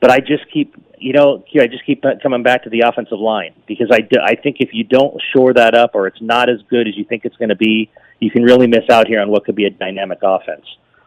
but 0.00 0.10
I 0.10 0.20
just 0.20 0.50
keep, 0.50 0.74
you 1.02 1.12
know, 1.12 1.44
I 1.58 1.66
just 1.66 1.84
keep 1.84 2.04
coming 2.22 2.42
back 2.42 2.64
to 2.64 2.70
the 2.70 2.80
offensive 2.80 3.18
line 3.18 3.54
because 3.66 3.88
I, 3.90 4.00
do, 4.00 4.18
I 4.24 4.34
think 4.36 4.58
if 4.60 4.70
you 4.72 4.84
don't 4.84 5.20
shore 5.34 5.52
that 5.54 5.74
up 5.74 5.90
or 5.94 6.06
it's 6.06 6.20
not 6.20 6.48
as 6.48 6.58
good 6.70 6.86
as 6.86 6.96
you 6.96 7.04
think 7.04 7.24
it's 7.24 7.36
going 7.36 7.48
to 7.48 7.56
be, 7.56 7.90
you 8.20 8.30
can 8.30 8.42
really 8.42 8.66
miss 8.66 8.88
out 8.90 9.08
here 9.08 9.20
on 9.20 9.28
what 9.28 9.44
could 9.44 9.56
be 9.56 9.64
a 9.64 9.70
dynamic 9.70 10.20
offense. 10.22 10.64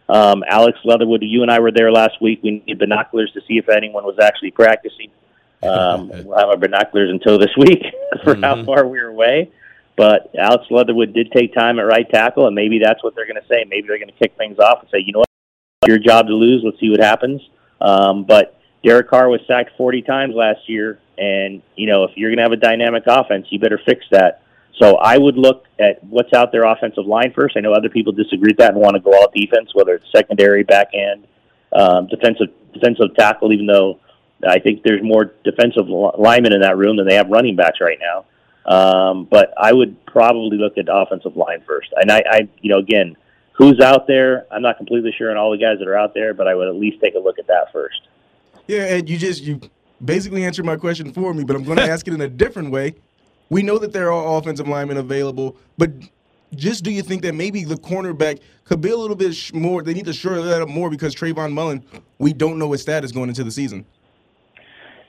Um, 0.09 0.43
Alex 0.47 0.77
Leatherwood, 0.83 1.23
you 1.23 1.41
and 1.41 1.49
I 1.49 1.59
were 1.59 1.71
there 1.71 1.91
last 1.91 2.21
week. 2.21 2.41
We 2.43 2.63
need 2.67 2.77
binoculars 2.77 3.31
to 3.33 3.41
see 3.47 3.57
if 3.57 3.69
anyone 3.69 4.03
was 4.03 4.17
actually 4.21 4.51
practicing. 4.51 5.11
Um, 5.63 6.09
we'll 6.09 6.37
have 6.37 6.49
our 6.49 6.57
binoculars 6.57 7.09
until 7.09 7.39
this 7.39 7.49
week 7.57 7.81
for 8.23 8.35
mm-hmm. 8.35 8.43
how 8.43 8.63
far 8.65 8.85
we 8.85 8.99
are 8.99 9.07
away. 9.07 9.51
But 9.95 10.29
Alex 10.37 10.65
Leatherwood 10.69 11.11
did 11.13 11.31
take 11.31 11.55
time 11.55 11.79
at 11.79 11.83
right 11.83 12.07
tackle, 12.07 12.45
and 12.45 12.53
maybe 12.53 12.77
that's 12.77 13.03
what 13.03 13.15
they're 13.15 13.25
going 13.25 13.41
to 13.41 13.47
say. 13.47 13.65
Maybe 13.67 13.87
they're 13.87 13.97
going 13.97 14.11
to 14.11 14.19
kick 14.19 14.37
things 14.37 14.59
off 14.59 14.81
and 14.81 14.89
say, 14.91 14.99
you 14.99 15.13
know 15.13 15.19
what, 15.19 15.29
your 15.87 15.97
job 15.97 16.27
to 16.27 16.33
lose. 16.33 16.61
Let's 16.63 16.79
see 16.79 16.91
what 16.91 16.99
happens. 16.99 17.41
Um, 17.81 18.25
but 18.25 18.54
Derek 18.85 19.09
Carr 19.09 19.29
was 19.29 19.41
sacked 19.47 19.71
40 19.77 20.03
times 20.03 20.35
last 20.35 20.69
year, 20.69 20.99
and 21.17 21.63
you 21.75 21.87
know 21.87 22.03
if 22.03 22.11
you're 22.15 22.29
going 22.29 22.37
to 22.37 22.43
have 22.43 22.51
a 22.51 22.57
dynamic 22.57 23.03
offense, 23.07 23.47
you 23.49 23.59
better 23.59 23.81
fix 23.83 24.05
that. 24.11 24.43
So 24.79 24.97
I 24.97 25.17
would 25.17 25.37
look 25.37 25.65
at 25.79 26.03
what's 26.03 26.33
out 26.33 26.51
there 26.51 26.65
offensive 26.65 27.05
line 27.05 27.33
first. 27.33 27.57
I 27.57 27.61
know 27.61 27.73
other 27.73 27.89
people 27.89 28.13
disagree 28.13 28.51
with 28.51 28.57
that 28.57 28.73
and 28.73 28.81
want 28.81 28.95
to 28.95 28.99
go 28.99 29.11
all 29.13 29.31
defense, 29.33 29.71
whether 29.73 29.95
it's 29.95 30.05
secondary, 30.15 30.63
back 30.63 30.89
end, 30.93 31.25
um, 31.73 32.07
defensive 32.07 32.49
defensive 32.73 33.15
tackle. 33.17 33.51
Even 33.51 33.65
though 33.65 33.99
I 34.47 34.59
think 34.59 34.83
there's 34.83 35.01
more 35.01 35.33
defensive 35.43 35.87
linemen 35.87 36.53
in 36.53 36.61
that 36.61 36.77
room 36.77 36.97
than 36.97 37.07
they 37.07 37.15
have 37.15 37.29
running 37.29 37.55
backs 37.55 37.79
right 37.81 37.97
now. 37.99 38.25
Um, 38.71 39.25
but 39.25 39.51
I 39.57 39.73
would 39.73 40.05
probably 40.05 40.57
look 40.57 40.77
at 40.77 40.85
offensive 40.89 41.35
line 41.35 41.63
first. 41.65 41.89
And 41.95 42.11
I, 42.11 42.23
I, 42.29 42.49
you 42.61 42.71
know, 42.71 42.79
again, 42.79 43.15
who's 43.53 43.79
out 43.79 44.07
there? 44.07 44.45
I'm 44.51 44.61
not 44.61 44.77
completely 44.77 45.13
sure 45.17 45.31
on 45.31 45.37
all 45.37 45.51
the 45.51 45.57
guys 45.57 45.79
that 45.79 45.87
are 45.87 45.97
out 45.97 46.13
there, 46.13 46.33
but 46.33 46.47
I 46.47 46.55
would 46.55 46.67
at 46.67 46.75
least 46.75 47.01
take 47.01 47.15
a 47.15 47.19
look 47.19 47.39
at 47.39 47.47
that 47.47 47.71
first. 47.71 48.01
Yeah, 48.67 48.95
and 48.95 49.09
you 49.09 49.17
just 49.17 49.43
you 49.43 49.59
basically 50.03 50.43
answered 50.43 50.65
my 50.65 50.75
question 50.75 51.13
for 51.13 51.33
me, 51.33 51.43
but 51.43 51.55
I'm 51.55 51.63
going 51.63 51.77
to 51.85 51.89
ask 51.89 52.07
it 52.07 52.13
in 52.13 52.21
a 52.21 52.29
different 52.29 52.71
way. 52.71 52.95
We 53.49 53.61
know 53.61 53.77
that 53.77 53.93
there 53.93 54.11
are 54.11 54.37
offensive 54.37 54.67
linemen 54.67 54.97
available, 54.97 55.55
but 55.77 55.91
just 56.55 56.83
do 56.83 56.91
you 56.91 57.01
think 57.01 57.21
that 57.23 57.35
maybe 57.35 57.63
the 57.63 57.75
cornerback 57.75 58.39
could 58.63 58.81
be 58.81 58.89
a 58.89 58.97
little 58.97 59.15
bit 59.15 59.35
more? 59.53 59.83
They 59.83 59.93
need 59.93 60.05
to 60.05 60.13
shore 60.13 60.41
that 60.41 60.61
up 60.61 60.69
more 60.69 60.89
because 60.89 61.15
Trayvon 61.15 61.51
Mullen, 61.51 61.83
we 62.17 62.33
don't 62.33 62.57
know 62.57 62.71
his 62.71 62.81
status 62.81 63.11
going 63.11 63.29
into 63.29 63.43
the 63.43 63.51
season. 63.51 63.85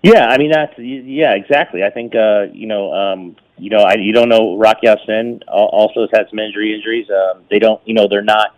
Yeah, 0.03 0.27
I 0.27 0.39
mean 0.39 0.51
that's 0.51 0.75
yeah, 0.79 1.33
exactly. 1.33 1.83
I 1.83 1.91
think 1.91 2.15
uh, 2.15 2.47
you 2.53 2.67
know, 2.67 2.93
um, 2.93 3.37
you 3.57 3.71
know, 3.71 3.79
I, 3.79 3.95
you 3.95 4.13
don't 4.13 4.29
know 4.29 4.57
Rocky 4.57 4.87
Ya-Sin 4.87 5.41
also 5.49 6.03
has 6.03 6.11
had 6.13 6.29
some 6.29 6.39
injury 6.39 6.75
injuries. 6.75 7.09
Um, 7.11 7.43
they 7.51 7.59
don't, 7.59 7.81
you 7.87 7.95
know, 7.95 8.07
they're 8.09 8.23
not 8.23 8.56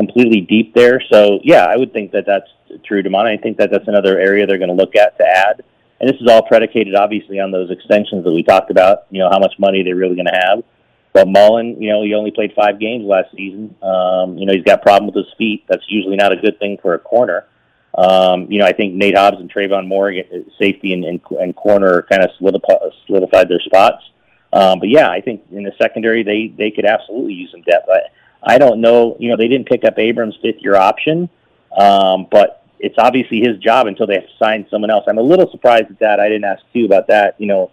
completely 0.00 0.40
deep 0.40 0.74
there. 0.74 1.02
So 1.12 1.40
yeah, 1.42 1.66
I 1.66 1.76
would 1.76 1.92
think 1.92 2.12
that 2.12 2.24
that's 2.26 2.48
true, 2.84 3.02
Demond. 3.02 3.26
I 3.26 3.36
think 3.36 3.58
that 3.58 3.70
that's 3.70 3.86
another 3.86 4.18
area 4.18 4.46
they're 4.46 4.58
going 4.58 4.74
to 4.76 4.82
look 4.82 4.96
at 4.96 5.18
to 5.18 5.24
add. 5.24 5.62
And 6.00 6.08
this 6.08 6.18
is 6.18 6.26
all 6.26 6.42
predicated, 6.42 6.94
obviously, 6.94 7.38
on 7.38 7.50
those 7.50 7.70
extensions 7.70 8.24
that 8.24 8.32
we 8.32 8.42
talked 8.42 8.70
about. 8.70 9.04
You 9.10 9.18
know, 9.18 9.28
how 9.30 9.38
much 9.38 9.54
money 9.58 9.82
they're 9.82 9.96
really 9.96 10.14
going 10.14 10.32
to 10.32 10.40
have. 10.46 10.64
But 11.12 11.28
Mullen, 11.28 11.82
you 11.82 11.90
know, 11.90 12.02
he 12.02 12.14
only 12.14 12.30
played 12.30 12.52
five 12.56 12.80
games 12.80 13.04
last 13.04 13.28
season. 13.36 13.76
Um, 13.82 14.38
you 14.38 14.46
know, 14.46 14.54
he's 14.54 14.64
got 14.64 14.80
problem 14.80 15.12
with 15.12 15.16
his 15.16 15.34
feet. 15.36 15.64
That's 15.68 15.84
usually 15.88 16.16
not 16.16 16.32
a 16.32 16.36
good 16.36 16.58
thing 16.58 16.78
for 16.80 16.94
a 16.94 16.98
corner. 16.98 17.46
Um, 17.98 18.46
you 18.50 18.58
know, 18.60 18.64
I 18.64 18.72
think 18.72 18.94
Nate 18.94 19.16
Hobbs 19.16 19.38
and 19.38 19.52
Tre'von 19.52 19.86
Moehrig, 19.86 20.22
safety 20.58 20.94
and, 20.94 21.04
and, 21.04 21.20
and 21.38 21.54
corner, 21.54 22.06
kind 22.10 22.22
of 22.22 22.30
solidified 22.38 23.48
their 23.48 23.60
spots. 23.60 24.02
Um, 24.52 24.78
but 24.78 24.88
yeah, 24.88 25.10
I 25.10 25.20
think 25.20 25.42
in 25.50 25.64
the 25.64 25.72
secondary 25.80 26.22
they 26.22 26.52
they 26.56 26.70
could 26.70 26.86
absolutely 26.86 27.34
use 27.34 27.50
some 27.50 27.62
depth. 27.62 27.88
I 27.88 28.00
I 28.42 28.58
don't 28.58 28.80
know. 28.80 29.16
You 29.18 29.30
know, 29.30 29.36
they 29.36 29.48
didn't 29.48 29.68
pick 29.68 29.84
up 29.84 29.98
Abram's 29.98 30.36
fifth 30.40 30.60
year 30.60 30.76
option, 30.76 31.28
um, 31.76 32.26
but 32.30 32.64
it's 32.78 32.96
obviously 32.98 33.40
his 33.40 33.58
job 33.58 33.86
until 33.86 34.06
they 34.06 34.14
have 34.14 34.24
to 34.24 34.36
sign 34.38 34.66
someone 34.70 34.90
else. 34.90 35.04
I'm 35.06 35.18
a 35.18 35.22
little 35.22 35.50
surprised 35.50 35.90
at 35.90 35.98
that. 35.98 36.20
I 36.20 36.28
didn't 36.28 36.44
ask 36.44 36.62
you 36.72 36.86
about 36.86 37.08
that. 37.08 37.34
You 37.38 37.46
know, 37.46 37.70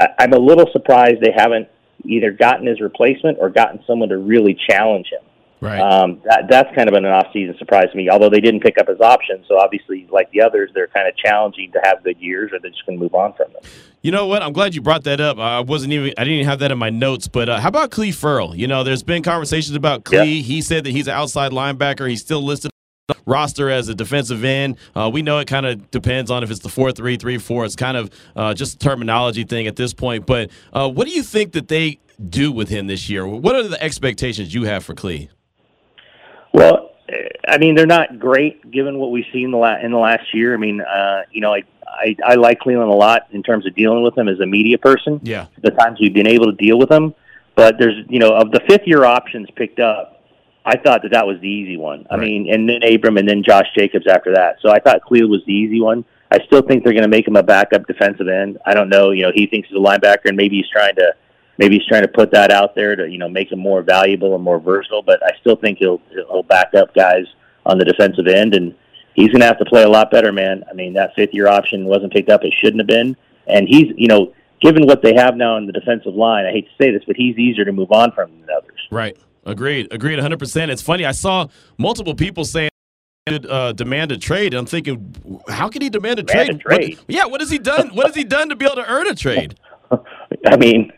I, 0.00 0.08
I'm 0.18 0.32
a 0.32 0.38
little 0.38 0.66
surprised 0.72 1.20
they 1.20 1.34
haven't 1.36 1.68
either 2.04 2.30
gotten 2.30 2.66
his 2.66 2.80
replacement 2.80 3.38
or 3.38 3.50
gotten 3.50 3.80
someone 3.86 4.08
to 4.08 4.18
really 4.18 4.58
challenge 4.68 5.08
him. 5.08 5.20
Right. 5.60 5.78
Um, 5.78 6.22
that, 6.24 6.46
that's 6.48 6.74
kind 6.74 6.88
of 6.88 6.94
an 6.94 7.04
off-season 7.04 7.58
surprise 7.58 7.90
to 7.90 7.96
me. 7.96 8.08
Although 8.08 8.30
they 8.30 8.40
didn't 8.40 8.60
pick 8.60 8.78
up 8.78 8.88
his 8.88 9.00
option, 9.00 9.44
so 9.46 9.58
obviously, 9.58 10.08
like 10.10 10.30
the 10.30 10.40
others, 10.40 10.70
they're 10.72 10.86
kind 10.86 11.06
of 11.06 11.14
challenging 11.16 11.70
to 11.72 11.80
have 11.84 12.02
good 12.02 12.18
years, 12.18 12.50
or 12.50 12.58
they're 12.58 12.70
just 12.70 12.86
going 12.86 12.98
to 12.98 13.02
move 13.02 13.14
on 13.14 13.34
from 13.34 13.52
them. 13.52 13.62
You 14.02 14.10
know 14.10 14.26
what? 14.26 14.42
I'm 14.42 14.52
glad 14.52 14.74
you 14.74 14.80
brought 14.80 15.04
that 15.04 15.20
up. 15.20 15.38
I 15.38 15.60
wasn't 15.60 15.92
even 15.92 16.14
I 16.16 16.24
didn't 16.24 16.34
even 16.34 16.46
have 16.46 16.60
that 16.60 16.72
in 16.72 16.78
my 16.78 16.90
notes. 16.90 17.28
But 17.28 17.48
uh, 17.48 17.60
how 17.60 17.68
about 17.68 17.90
Clelin 17.90 18.14
Ferrell? 18.14 18.56
You 18.56 18.66
know, 18.66 18.82
there's 18.82 19.02
been 19.02 19.22
conversations 19.22 19.76
about 19.76 20.04
Clee. 20.04 20.36
Yeah. 20.36 20.42
He 20.42 20.62
said 20.62 20.84
that 20.84 20.90
he's 20.90 21.06
an 21.06 21.14
outside 21.14 21.52
linebacker. 21.52 22.08
He's 22.08 22.22
still 22.22 22.42
listed 22.42 22.70
roster 23.26 23.68
as 23.68 23.88
a 23.88 23.94
defensive 23.94 24.44
end. 24.44 24.76
Uh, 24.94 25.10
we 25.12 25.20
know 25.20 25.38
it 25.38 25.48
kind 25.48 25.66
of 25.66 25.90
depends 25.90 26.30
on 26.30 26.42
if 26.42 26.50
it's 26.50 26.60
the 26.60 26.68
four 26.68 26.92
three 26.92 27.16
three 27.16 27.36
four. 27.36 27.64
It's 27.66 27.76
kind 27.76 27.96
of 27.96 28.10
uh, 28.34 28.54
just 28.54 28.76
a 28.76 28.78
terminology 28.78 29.44
thing 29.44 29.66
at 29.66 29.76
this 29.76 29.92
point. 29.92 30.24
But 30.26 30.50
uh, 30.72 30.88
what 30.88 31.06
do 31.06 31.12
you 31.12 31.22
think 31.22 31.52
that 31.52 31.68
they 31.68 31.98
do 32.28 32.52
with 32.52 32.70
him 32.70 32.86
this 32.86 33.10
year? 33.10 33.26
What 33.26 33.54
are 33.54 33.62
the 33.64 33.82
expectations 33.82 34.54
you 34.54 34.64
have 34.64 34.84
for 34.84 34.94
Clee? 34.94 35.28
Well, 36.54 36.90
I 37.48 37.58
mean, 37.58 37.74
they're 37.74 37.86
not 37.86 38.18
great 38.18 38.70
given 38.70 38.98
what 38.98 39.10
we've 39.10 39.24
seen 39.32 39.46
in 39.46 39.50
the, 39.52 39.78
in 39.84 39.90
the 39.92 39.98
last 39.98 40.32
year. 40.32 40.54
I 40.54 40.56
mean, 40.56 40.80
uh, 40.80 41.22
you 41.32 41.40
know, 41.40 41.54
I, 41.54 41.62
I 41.90 42.16
I 42.24 42.34
like 42.34 42.60
Clelin 42.60 42.90
a 42.90 42.96
lot 42.96 43.26
in 43.32 43.42
terms 43.42 43.66
of 43.66 43.74
dealing 43.74 44.02
with 44.02 44.16
him 44.16 44.28
as 44.28 44.40
a 44.40 44.46
media 44.46 44.78
person. 44.78 45.20
Yeah, 45.22 45.46
the 45.62 45.70
times 45.70 45.98
we've 46.00 46.14
been 46.14 46.26
able 46.26 46.46
to 46.46 46.56
deal 46.56 46.78
with 46.78 46.90
him, 46.90 47.14
but 47.54 47.76
there's 47.78 48.04
you 48.08 48.18
know 48.18 48.34
of 48.34 48.50
the 48.50 48.60
fifth 48.68 48.86
year 48.86 49.04
options 49.04 49.48
picked 49.56 49.80
up, 49.80 50.20
I 50.64 50.76
thought 50.76 51.02
that 51.02 51.12
that 51.12 51.26
was 51.26 51.40
the 51.40 51.48
easy 51.48 51.76
one. 51.76 52.06
I 52.10 52.16
mean, 52.16 52.52
and 52.52 52.68
then 52.68 52.82
Abram 52.82 53.16
and 53.16 53.28
then 53.28 53.42
Josh 53.42 53.66
Jacobs 53.76 54.06
after 54.06 54.34
that. 54.34 54.56
So 54.60 54.70
I 54.70 54.78
thought 54.78 55.00
Clelin 55.08 55.30
was 55.30 55.42
the 55.46 55.52
easy 55.52 55.80
one. 55.80 56.04
I 56.30 56.38
still 56.46 56.62
think 56.62 56.84
they're 56.84 56.92
going 56.92 57.02
to 57.02 57.08
make 57.08 57.26
him 57.26 57.36
a 57.36 57.42
backup 57.42 57.86
defensive 57.86 58.28
end. 58.28 58.58
I 58.66 58.74
don't 58.74 58.88
know. 58.88 59.10
You 59.10 59.22
know, 59.22 59.32
he 59.34 59.46
thinks 59.46 59.68
he's 59.68 59.76
a 59.76 59.80
linebacker, 59.80 60.26
and 60.26 60.36
maybe 60.36 60.56
he's 60.56 60.68
trying 60.68 60.94
to 60.96 61.14
maybe 61.58 61.78
he's 61.78 61.86
trying 61.86 62.02
to 62.02 62.08
put 62.08 62.30
that 62.32 62.52
out 62.52 62.74
there 62.74 62.94
to 62.94 63.08
you 63.08 63.18
know 63.18 63.28
make 63.28 63.50
him 63.50 63.58
more 63.58 63.82
valuable 63.82 64.34
and 64.34 64.44
more 64.44 64.60
versatile. 64.60 65.02
But 65.02 65.24
I 65.24 65.30
still 65.40 65.56
think 65.56 65.78
he'll 65.78 66.00
he'll 66.10 66.42
back 66.42 66.74
up 66.74 66.94
guys 66.94 67.24
on 67.64 67.78
the 67.78 67.84
defensive 67.84 68.26
end, 68.26 68.54
and 68.54 68.74
he's 69.14 69.28
going 69.28 69.40
to 69.40 69.46
have 69.46 69.58
to 69.58 69.64
play 69.64 69.82
a 69.82 69.88
lot 69.88 70.10
better, 70.10 70.32
man. 70.32 70.64
I 70.70 70.74
mean, 70.74 70.94
that 70.94 71.14
fifth 71.14 71.34
year 71.34 71.48
option 71.48 71.84
wasn't 71.84 72.12
picked 72.12 72.30
up; 72.30 72.44
it 72.44 72.54
shouldn't 72.58 72.80
have 72.80 72.86
been. 72.86 73.16
And 73.46 73.68
he's 73.68 73.92
you 73.96 74.08
know 74.08 74.32
given 74.60 74.86
what 74.86 75.02
they 75.02 75.14
have 75.14 75.36
now 75.36 75.56
in 75.56 75.66
the 75.66 75.72
defensive 75.72 76.14
line, 76.14 76.46
I 76.46 76.50
hate 76.50 76.66
to 76.66 76.84
say 76.84 76.90
this, 76.90 77.02
but 77.06 77.16
he's 77.16 77.36
easier 77.38 77.64
to 77.64 77.72
move 77.72 77.92
on 77.92 78.12
from 78.12 78.30
than 78.40 78.48
others. 78.56 78.80
Right. 78.90 79.16
Agreed. 79.44 79.88
Agreed. 79.90 80.16
100. 80.16 80.38
percent 80.38 80.70
It's 80.70 80.82
funny. 80.82 81.04
I 81.04 81.12
saw 81.12 81.48
multiple 81.78 82.14
people 82.14 82.44
saying. 82.44 82.70
Uh, 83.28 83.70
demand 83.72 84.10
a 84.10 84.18
trade. 84.18 84.54
I'm 84.54 84.66
thinking, 84.66 85.14
how 85.46 85.68
can 85.68 85.82
he 85.82 85.90
demand 85.90 86.18
a 86.18 86.22
demand 86.24 86.60
trade? 86.60 86.78
A 86.78 86.78
trade. 86.78 86.98
What, 86.98 87.04
yeah, 87.06 87.26
what 87.26 87.40
has 87.40 87.50
he 87.50 87.58
done? 87.58 87.90
what 87.94 88.06
has 88.06 88.16
he 88.16 88.24
done 88.24 88.48
to 88.48 88.56
be 88.56 88.64
able 88.64 88.76
to 88.76 88.90
earn 88.90 89.06
a 89.06 89.14
trade? 89.14 89.56
I 90.46 90.56
mean, 90.56 90.90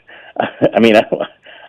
I 0.73 0.81
mean, 0.81 0.97
I, 0.97 1.03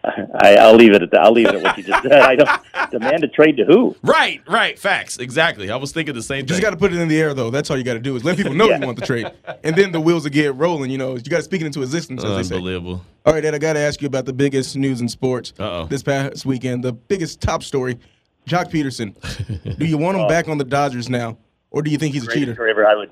I, 0.06 0.56
will 0.70 0.76
leave 0.76 0.94
it 0.94 1.02
at 1.02 1.12
that. 1.12 1.22
I'll 1.22 1.32
leave 1.32 1.48
it 1.48 1.56
at 1.56 1.62
what 1.62 1.78
you 1.78 1.84
just 1.84 2.04
said. 2.04 2.12
I 2.12 2.36
don't 2.36 2.62
demand 2.92 3.24
a 3.24 3.28
trade 3.30 3.56
to 3.58 3.66
who. 3.66 3.96
Right, 4.04 4.42
right. 4.48 4.78
Facts. 4.78 5.18
Exactly. 5.18 5.72
I 5.72 5.78
was 5.78 5.94
thinking 5.94 6.14
the 6.14 6.22
same 6.22 6.38
you 6.38 6.42
thing. 6.42 6.48
Just 6.48 6.62
got 6.62 6.72
to 6.72 6.78
put 6.78 6.92
it 6.92 7.00
in 7.00 7.08
the 7.08 7.20
air, 7.20 7.34
though. 7.34 7.50
That's 7.50 7.72
all 7.72 7.78
you 7.78 7.86
got 7.86 7.94
to 7.94 8.00
do 8.00 8.16
is 8.16 8.26
let 8.26 8.36
people 8.36 8.54
know 8.54 8.68
yeah. 8.68 8.80
you 8.80 8.86
want 8.86 9.00
the 9.00 9.06
trade, 9.06 9.32
and 9.64 9.76
then 9.76 9.94
the 9.94 10.02
wheels 10.02 10.24
will 10.24 10.32
get 10.32 10.56
rolling. 10.56 10.92
You 10.92 10.98
know, 10.98 11.16
you 11.16 11.22
got 11.24 11.38
to 11.38 11.44
speak 11.44 11.62
it 11.62 11.66
into 11.66 11.82
existence. 11.82 12.24
As 12.24 12.52
Unbelievable. 12.52 13.04
All 13.26 13.34
right, 13.34 13.44
Ed. 13.44 13.56
I 13.56 13.60
got 13.60 13.74
to 13.74 13.80
ask 13.80 14.02
you 14.02 14.08
about 14.08 14.26
the 14.26 14.34
biggest 14.34 14.76
news 14.76 15.00
in 15.00 15.08
sports 15.08 15.54
Uh-oh. 15.58 15.86
this 15.86 16.04
past 16.04 16.46
weekend. 16.46 16.84
The 16.84 16.94
biggest 16.94 17.40
top 17.40 17.64
story: 17.64 17.98
Joc 18.46 18.72
Pederson. 18.72 19.78
do 19.78 19.86
you 19.86 19.98
want 19.98 20.18
him 20.18 20.26
oh. 20.26 20.28
back 20.28 20.50
on 20.50 20.58
the 20.58 20.66
Dodgers 20.66 21.10
now, 21.10 21.38
or 21.72 21.82
do 21.82 21.92
you 21.92 21.98
think 21.98 22.14
he's 22.14 22.28
a 22.28 22.32
cheater? 22.32 22.54
River, 22.60 22.86
I 22.86 22.96
would, 22.96 23.12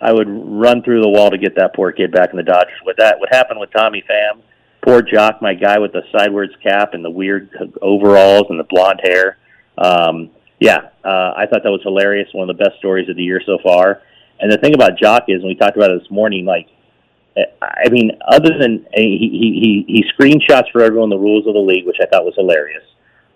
I 0.00 0.12
would 0.12 0.26
run 0.28 0.82
through 0.82 1.02
the 1.02 1.08
wall 1.08 1.30
to 1.30 1.38
get 1.38 1.54
that 1.54 1.74
poor 1.76 1.92
kid 1.92 2.10
back 2.10 2.30
in 2.30 2.36
the 2.36 2.42
Dodgers. 2.42 2.78
What 2.82 2.96
that, 2.98 3.20
what 3.20 3.32
happened 3.32 3.60
with 3.60 3.70
Tommy 3.70 4.02
Pham 4.10 4.42
poor 4.82 5.02
Joc, 5.02 5.40
my 5.40 5.54
guy 5.54 5.78
with 5.78 5.92
the 5.92 6.02
sideways 6.16 6.50
cap 6.62 6.94
and 6.94 7.04
the 7.04 7.10
weird 7.10 7.50
overalls 7.80 8.46
and 8.50 8.58
the 8.58 8.64
blonde 8.64 9.00
hair. 9.02 9.38
Um, 9.78 10.30
yeah, 10.60 10.90
uh, 11.04 11.32
I 11.36 11.46
thought 11.46 11.62
that 11.64 11.70
was 11.70 11.82
hilarious. 11.82 12.28
One 12.32 12.48
of 12.48 12.56
the 12.56 12.62
best 12.62 12.78
stories 12.78 13.08
of 13.08 13.16
the 13.16 13.22
year 13.22 13.40
so 13.44 13.58
far. 13.62 14.02
And 14.40 14.50
the 14.50 14.58
thing 14.58 14.74
about 14.74 14.98
Joc 14.98 15.22
is, 15.28 15.40
when 15.40 15.48
we 15.48 15.54
talked 15.54 15.76
about 15.76 15.90
it 15.90 16.00
this 16.00 16.10
morning, 16.10 16.44
like, 16.44 16.68
I 17.62 17.88
mean, 17.90 18.10
other 18.28 18.58
than 18.58 18.86
he 18.92 19.16
he 19.18 19.84
he, 19.88 20.02
he 20.02 20.04
screenshots 20.12 20.70
for 20.70 20.82
everyone 20.82 21.08
the 21.08 21.16
rules 21.16 21.46
of 21.46 21.54
the 21.54 21.60
league, 21.60 21.86
which 21.86 21.96
I 22.02 22.06
thought 22.06 22.24
was 22.24 22.34
hilarious. 22.36 22.84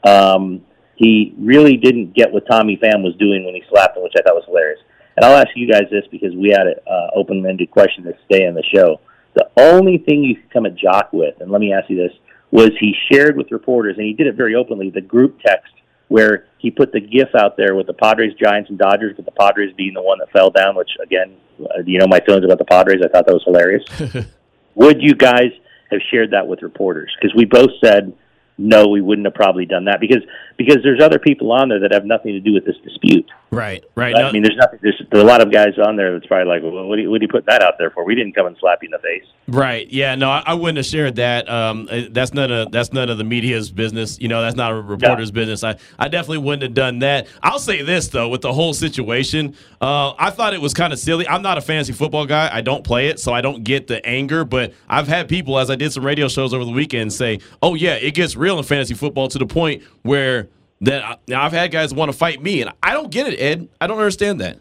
Um, 0.04 0.62
he 0.96 1.34
really 1.38 1.76
didn't 1.76 2.14
get 2.14 2.30
what 2.30 2.46
Tommy 2.46 2.76
Pham 2.76 3.02
was 3.02 3.14
doing 3.16 3.44
when 3.44 3.54
he 3.54 3.62
slapped 3.70 3.96
him, 3.96 4.02
which 4.02 4.12
I 4.18 4.22
thought 4.22 4.34
was 4.34 4.44
hilarious. 4.46 4.80
And 5.16 5.24
I'll 5.24 5.36
ask 5.36 5.48
you 5.54 5.70
guys 5.70 5.84
this 5.90 6.04
because 6.10 6.34
we 6.34 6.50
had 6.50 6.66
an 6.66 6.74
uh, 6.86 7.08
open-ended 7.14 7.70
question 7.70 8.04
this 8.04 8.18
day 8.30 8.46
on 8.46 8.54
the 8.54 8.62
show. 8.74 9.00
The 9.36 9.48
only 9.58 9.98
thing 9.98 10.24
you 10.24 10.34
could 10.36 10.50
come 10.50 10.66
at 10.66 10.76
Joc 10.76 11.12
with, 11.12 11.40
and 11.40 11.50
let 11.50 11.60
me 11.60 11.72
ask 11.72 11.88
you 11.88 11.96
this, 11.96 12.12
was 12.50 12.70
he 12.80 12.94
shared 13.12 13.36
with 13.36 13.52
reporters, 13.52 13.96
and 13.98 14.06
he 14.06 14.14
did 14.14 14.26
it 14.26 14.34
very 14.34 14.54
openly, 14.54 14.90
the 14.90 15.00
group 15.00 15.38
text 15.44 15.72
where 16.08 16.46
he 16.58 16.70
put 16.70 16.92
the 16.92 17.00
GIF 17.00 17.28
out 17.36 17.56
there 17.56 17.74
with 17.74 17.86
the 17.86 17.92
Padres, 17.92 18.32
Giants, 18.42 18.70
and 18.70 18.78
Dodgers, 18.78 19.16
with 19.16 19.26
the 19.26 19.32
Padres 19.32 19.74
being 19.76 19.94
the 19.94 20.02
one 20.02 20.18
that 20.20 20.30
fell 20.30 20.50
down. 20.50 20.76
Which 20.76 20.90
again, 21.02 21.36
uh, 21.60 21.82
you 21.84 21.98
know 21.98 22.06
my 22.06 22.20
feelings 22.20 22.44
about 22.44 22.58
the 22.58 22.64
Padres. 22.64 23.02
I 23.04 23.08
thought 23.08 23.26
that 23.26 23.34
was 23.34 23.44
hilarious. 23.44 23.84
Would 24.74 25.02
you 25.02 25.14
guys 25.14 25.50
have 25.90 26.00
shared 26.10 26.30
that 26.30 26.46
with 26.46 26.62
reporters? 26.62 27.14
Because 27.20 27.34
we 27.34 27.44
both 27.44 27.70
said 27.82 28.12
no, 28.58 28.88
we 28.88 29.00
wouldn't 29.00 29.26
have 29.26 29.34
probably 29.34 29.66
done 29.66 29.84
that 29.84 30.00
because 30.00 30.22
because 30.56 30.78
there's 30.82 31.02
other 31.02 31.18
people 31.18 31.52
on 31.52 31.68
there 31.68 31.80
that 31.80 31.92
have 31.92 32.06
nothing 32.06 32.32
to 32.32 32.40
do 32.40 32.52
with 32.54 32.64
this 32.64 32.76
dispute. 32.82 33.30
Right, 33.50 33.84
right. 33.94 34.14
I 34.14 34.32
mean, 34.32 34.42
there's 34.42 34.56
nothing. 34.56 34.78
There's, 34.82 35.00
there's 35.10 35.22
a 35.22 35.26
lot 35.26 35.40
of 35.40 35.52
guys 35.52 35.78
on 35.78 35.96
there 35.96 36.12
that's 36.12 36.26
probably 36.26 36.46
like, 36.46 36.62
well, 36.62 36.86
what 36.86 36.96
do 36.96 37.02
you, 37.02 37.10
what 37.10 37.20
are 37.20 37.24
you 37.24 37.28
putting 37.28 37.46
that 37.46 37.62
out 37.62 37.74
there 37.78 37.90
for? 37.90 38.04
We 38.04 38.14
didn't 38.14 38.34
come 38.34 38.46
and 38.46 38.56
slap 38.58 38.82
you 38.82 38.88
in 38.88 38.90
the 38.90 38.98
face. 38.98 39.24
Right. 39.46 39.88
Yeah. 39.88 40.14
No, 40.14 40.30
I, 40.30 40.42
I 40.46 40.54
wouldn't 40.54 40.78
have 40.78 40.86
shared 40.86 41.16
that. 41.16 41.48
Um, 41.48 41.88
uh, 41.90 42.02
that's 42.10 42.34
none 42.34 42.50
of 42.50 42.72
that's 42.72 42.92
none 42.92 43.08
of 43.08 43.18
the 43.18 43.24
media's 43.24 43.70
business. 43.70 44.18
You 44.20 44.28
know, 44.28 44.42
that's 44.42 44.56
not 44.56 44.72
a 44.72 44.80
reporter's 44.80 45.30
business. 45.30 45.62
I, 45.62 45.76
I 45.98 46.08
definitely 46.08 46.38
wouldn't 46.38 46.62
have 46.62 46.74
done 46.74 46.98
that. 47.00 47.28
I'll 47.42 47.58
say 47.58 47.82
this 47.82 48.08
though, 48.08 48.28
with 48.28 48.40
the 48.40 48.52
whole 48.52 48.74
situation, 48.74 49.54
uh, 49.80 50.14
I 50.18 50.30
thought 50.30 50.52
it 50.52 50.60
was 50.60 50.74
kind 50.74 50.92
of 50.92 50.98
silly. 50.98 51.28
I'm 51.28 51.42
not 51.42 51.56
a 51.56 51.60
fantasy 51.60 51.92
football 51.92 52.26
guy. 52.26 52.50
I 52.52 52.62
don't 52.62 52.82
play 52.82 53.08
it, 53.08 53.20
so 53.20 53.32
I 53.32 53.42
don't 53.42 53.62
get 53.62 53.86
the 53.86 54.04
anger. 54.04 54.44
But 54.44 54.74
I've 54.88 55.08
had 55.08 55.28
people, 55.28 55.58
as 55.58 55.70
I 55.70 55.76
did 55.76 55.92
some 55.92 56.04
radio 56.04 56.26
shows 56.28 56.52
over 56.52 56.64
the 56.64 56.72
weekend, 56.72 57.12
say, 57.12 57.38
"Oh 57.62 57.74
yeah, 57.74 57.94
it 57.94 58.14
gets 58.14 58.34
real 58.46 58.58
in 58.58 58.64
fantasy 58.64 58.94
football 58.94 59.28
to 59.28 59.38
the 59.38 59.46
point 59.46 59.82
where." 60.02 60.48
That 60.82 61.02
I, 61.02 61.34
I've 61.34 61.52
had 61.52 61.70
guys 61.72 61.94
want 61.94 62.12
to 62.12 62.18
fight 62.18 62.42
me, 62.42 62.60
and 62.60 62.70
I 62.82 62.92
don't 62.92 63.10
get 63.10 63.26
it, 63.32 63.38
Ed. 63.40 63.66
I 63.80 63.86
don't 63.86 63.96
understand 63.96 64.42
that. 64.42 64.58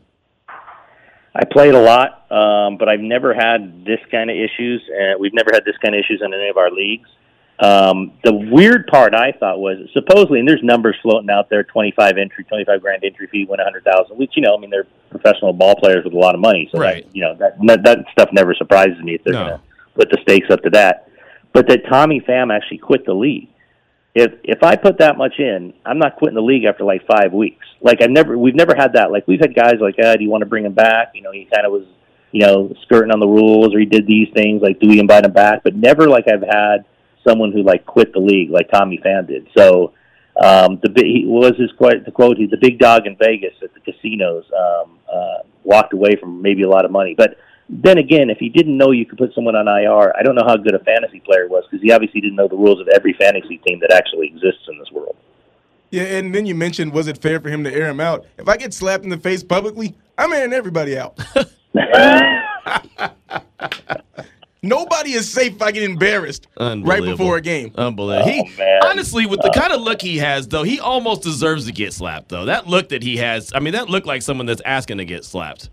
I 0.47 1.43
played 1.43 1.75
a 1.75 1.81
lot, 1.81 2.31
um, 2.31 2.77
but 2.77 2.87
I've 2.87 3.01
never 3.01 3.33
had 3.33 3.83
this 3.83 3.99
kind 4.09 4.29
of 4.29 4.37
issues, 4.37 4.81
and 4.97 5.19
we've 5.19 5.33
never 5.33 5.49
had 5.53 5.65
this 5.65 5.75
kind 5.83 5.93
of 5.93 5.99
issues 5.99 6.21
in 6.23 6.33
any 6.33 6.47
of 6.47 6.55
our 6.55 6.71
leagues. 6.71 7.09
Um, 7.59 8.13
the 8.23 8.33
weird 8.33 8.87
part 8.87 9.13
I 9.13 9.33
thought 9.33 9.59
was 9.59 9.89
supposedly, 9.93 10.39
and 10.39 10.47
there's 10.47 10.63
numbers 10.63 10.95
floating 11.01 11.29
out 11.29 11.49
there: 11.49 11.63
25 11.63 12.17
entry, 12.17 12.45
25 12.45 12.81
grand 12.81 13.03
entry 13.03 13.27
fee, 13.27 13.43
win 13.43 13.57
100,000. 13.57 14.17
Which 14.17 14.31
you 14.35 14.41
know, 14.41 14.55
I 14.55 14.59
mean, 14.59 14.69
they're 14.69 14.87
professional 15.09 15.51
ball 15.51 15.75
players 15.75 16.05
with 16.05 16.13
a 16.13 16.17
lot 16.17 16.33
of 16.35 16.39
money, 16.39 16.69
so 16.71 16.79
right. 16.79 17.03
that, 17.03 17.13
you 17.15 17.21
know 17.23 17.35
that 17.35 17.83
that 17.83 18.05
stuff 18.13 18.29
never 18.31 18.53
surprises 18.53 19.01
me 19.03 19.15
if 19.15 19.23
they're 19.25 19.33
No. 19.33 19.47
going 19.47 19.57
to 19.57 19.63
put 19.95 20.09
the 20.11 20.17
stakes 20.21 20.47
up 20.49 20.61
to 20.63 20.69
that. 20.69 21.09
But 21.51 21.67
that 21.67 21.85
Tommy 21.89 22.21
Pham 22.21 22.55
actually 22.55 22.77
quit 22.77 23.05
the 23.05 23.13
league. 23.13 23.49
If 24.15 24.31
if 24.43 24.63
I 24.63 24.77
put 24.77 24.99
that 24.99 25.17
much 25.17 25.33
in, 25.39 25.73
I'm 25.85 25.99
not 25.99 26.15
quitting 26.15 26.35
the 26.35 26.41
league 26.41 26.63
after 26.63 26.85
like 26.85 27.05
five 27.05 27.33
weeks. 27.33 27.65
Like 27.81 28.01
I've 28.01 28.09
never, 28.09 28.37
we've 28.37 28.55
never 28.55 28.73
had 28.73 28.93
that. 28.93 29.11
Like 29.11 29.27
we've 29.27 29.41
had 29.41 29.53
guys 29.53 29.75
like, 29.81 29.95
ah, 30.01 30.15
do 30.15 30.23
you 30.23 30.29
want 30.29 30.41
to 30.41 30.45
bring 30.45 30.65
him 30.65 30.73
back? 30.73 31.11
You 31.13 31.21
know, 31.21 31.31
he 31.31 31.49
kind 31.53 31.65
of 31.65 31.73
was, 31.73 31.85
you 32.31 32.41
know, 32.41 32.73
skirting 32.83 33.11
on 33.11 33.19
the 33.19 33.27
rules, 33.27 33.75
or 33.75 33.79
he 33.79 33.85
did 33.85 34.07
these 34.07 34.29
things. 34.33 34.61
Like, 34.61 34.79
do 34.79 34.87
we 34.87 34.99
invite 34.99 35.25
him 35.25 35.33
back? 35.33 35.63
But 35.63 35.75
never 35.75 36.07
like 36.07 36.25
I've 36.29 36.41
had 36.41 36.85
someone 37.27 37.51
who 37.51 37.61
like 37.61 37.85
quit 37.85 38.13
the 38.13 38.19
league 38.19 38.51
like 38.51 38.71
Tommy 38.71 39.01
Pham 39.05 39.27
did. 39.27 39.49
So 39.57 39.93
um, 40.41 40.79
the 40.81 40.89
bi- 40.89 41.03
he 41.03 41.25
was 41.25 41.53
his 41.57 41.71
quote. 41.77 42.05
The 42.05 42.11
quote: 42.11 42.37
"He's 42.37 42.51
the 42.51 42.57
big 42.57 42.79
dog 42.79 43.07
in 43.07 43.17
Vegas 43.17 43.55
at 43.61 43.73
the 43.73 43.79
casinos." 43.81 44.45
Um, 44.51 44.99
uh, 45.11 45.37
walked 45.63 45.93
away 45.93 46.15
from 46.19 46.41
maybe 46.41 46.63
a 46.63 46.69
lot 46.69 46.85
of 46.85 46.91
money, 46.91 47.15
but 47.17 47.37
then 47.69 47.97
again, 47.97 48.29
if 48.29 48.37
he 48.37 48.49
didn't 48.49 48.77
know 48.77 48.91
you 48.91 49.05
could 49.05 49.17
put 49.17 49.33
someone 49.33 49.55
on 49.55 49.67
IR, 49.67 50.13
I 50.17 50.21
don't 50.23 50.35
know 50.35 50.45
how 50.45 50.55
good 50.57 50.75
a 50.75 50.79
fantasy 50.79 51.19
player 51.19 51.43
he 51.45 51.49
was 51.49 51.63
because 51.69 51.81
he 51.83 51.91
obviously 51.91 52.21
didn't 52.21 52.35
know 52.35 52.47
the 52.47 52.55
rules 52.55 52.79
of 52.79 52.87
every 52.89 53.13
fantasy 53.13 53.57
team 53.65 53.79
that 53.81 53.91
actually 53.91 54.27
exists 54.27 54.61
in 54.67 54.77
this 54.77 54.91
world. 54.91 55.15
Yeah, 55.91 56.03
and 56.03 56.33
then 56.35 56.45
you 56.45 56.55
mentioned, 56.55 56.91
was 56.93 57.07
it 57.07 57.17
fair 57.17 57.39
for 57.39 57.49
him 57.49 57.63
to 57.63 57.73
air 57.73 57.87
him 57.89 57.99
out? 57.99 58.25
If 58.37 58.47
I 58.49 58.57
get 58.57 58.73
slapped 58.73 59.03
in 59.03 59.09
the 59.09 59.17
face 59.17 59.43
publicly, 59.43 59.95
I'm 60.17 60.31
airing 60.33 60.53
everybody 60.53 60.97
out. 60.97 61.17
Nobody 64.61 65.13
is 65.13 65.31
safe 65.31 65.53
if 65.53 65.61
I 65.61 65.71
get 65.71 65.83
embarrassed 65.83 66.47
right 66.59 67.03
before 67.03 67.37
a 67.37 67.41
game. 67.41 67.71
Unbelievable. 67.75 68.27
Oh, 68.29 68.33
he 68.33 68.41
Oh, 68.41 68.57
man. 68.57 68.79
honestly, 68.83 69.27
with 69.27 69.41
the 69.41 69.49
uh. 69.49 69.53
kind 69.53 69.71
of 69.71 69.81
look 69.81 70.01
he 70.01 70.17
has, 70.17 70.47
though, 70.47 70.63
he 70.63 70.79
almost 70.79 71.21
deserves 71.21 71.67
to 71.67 71.71
get 71.71 71.93
slapped. 71.93 72.29
Though 72.29 72.45
that 72.45 72.65
look 72.67 72.89
that 72.89 73.03
he 73.03 73.17
has, 73.17 73.51
I 73.53 73.59
mean, 73.59 73.73
that 73.73 73.89
looked 73.89 74.07
like 74.07 74.23
someone 74.23 74.47
that's 74.47 74.63
asking 74.65 74.97
to 74.97 75.05
get 75.05 75.23
slapped. 75.23 75.69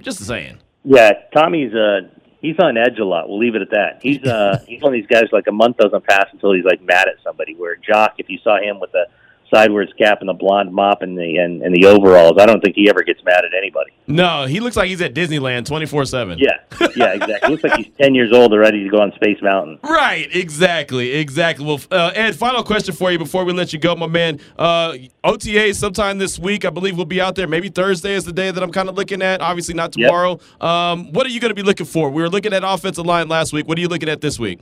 Just 0.00 0.20
saying. 0.24 0.58
Yeah, 0.90 1.12
Tommy's 1.34 1.74
uh 1.74 2.08
he's 2.40 2.58
on 2.58 2.78
edge 2.78 2.98
a 2.98 3.04
lot. 3.04 3.28
We'll 3.28 3.38
leave 3.38 3.54
it 3.54 3.60
at 3.60 3.70
that. 3.72 3.98
He's 4.00 4.24
uh 4.24 4.64
he's 4.66 4.80
one 4.80 4.94
of 4.94 4.98
these 4.98 5.06
guys 5.06 5.24
like 5.32 5.46
a 5.46 5.52
month 5.52 5.76
doesn't 5.76 6.02
pass 6.06 6.28
until 6.32 6.54
he's 6.54 6.64
like 6.64 6.80
mad 6.80 7.08
at 7.08 7.22
somebody. 7.22 7.54
Where 7.54 7.76
Joc, 7.76 8.12
if 8.16 8.30
you 8.30 8.38
saw 8.38 8.58
him 8.58 8.80
with 8.80 8.92
the 8.92 9.06
sideways 9.52 9.88
cap 9.98 10.18
and 10.20 10.28
the 10.28 10.32
blonde 10.34 10.72
mop 10.72 11.02
and 11.02 11.16
the 11.16 11.36
and, 11.36 11.62
and 11.62 11.74
the 11.74 11.86
overalls, 11.86 12.34
I 12.38 12.46
don't 12.46 12.60
think 12.62 12.76
he 12.76 12.88
ever 12.88 13.02
gets 13.02 13.22
mad 13.24 13.44
at 13.44 13.52
anybody. 13.56 13.90
No, 14.06 14.46
he 14.46 14.60
looks 14.60 14.76
like 14.76 14.88
he's 14.88 15.00
at 15.00 15.14
Disneyland 15.14 15.64
twenty 15.66 15.86
four 15.86 16.04
seven. 16.04 16.38
Yeah, 16.38 16.58
yeah, 16.96 17.14
exactly. 17.14 17.50
Looks 17.50 17.62
like 17.64 17.72
he's 17.74 17.88
ten 18.00 18.14
years 18.14 18.32
old 18.32 18.52
and 18.52 18.60
ready 18.60 18.82
to 18.84 18.90
go 18.90 18.98
on 18.98 19.12
Space 19.16 19.38
Mountain. 19.42 19.78
Right, 19.82 20.28
exactly, 20.34 21.12
exactly. 21.12 21.64
Well, 21.64 21.80
uh, 21.90 22.12
Ed, 22.14 22.36
final 22.36 22.62
question 22.62 22.94
for 22.94 23.10
you 23.12 23.18
before 23.18 23.44
we 23.44 23.52
let 23.52 23.72
you 23.72 23.78
go, 23.78 23.94
my 23.96 24.06
man. 24.06 24.40
Uh, 24.58 24.96
OTA 25.24 25.74
sometime 25.74 26.18
this 26.18 26.38
week, 26.38 26.64
I 26.64 26.70
believe 26.70 26.96
we'll 26.96 27.04
be 27.06 27.20
out 27.20 27.34
there. 27.34 27.46
Maybe 27.46 27.68
Thursday 27.68 28.14
is 28.14 28.24
the 28.24 28.32
day 28.32 28.50
that 28.50 28.62
I'm 28.62 28.72
kind 28.72 28.88
of 28.88 28.94
looking 28.96 29.22
at. 29.22 29.40
Obviously, 29.40 29.74
not 29.74 29.96
Yep. 29.96 30.08
tomorrow. 30.08 30.38
Um, 30.60 31.12
what 31.12 31.26
are 31.26 31.30
you 31.30 31.40
going 31.40 31.50
to 31.50 31.54
be 31.54 31.62
looking 31.62 31.86
for? 31.86 32.10
We 32.10 32.22
were 32.22 32.28
looking 32.30 32.52
at 32.52 32.62
offensive 32.64 33.04
line 33.06 33.28
last 33.28 33.52
week. 33.52 33.68
What 33.68 33.78
are 33.78 33.80
you 33.80 33.88
looking 33.88 34.08
at 34.08 34.20
this 34.20 34.38
week? 34.38 34.60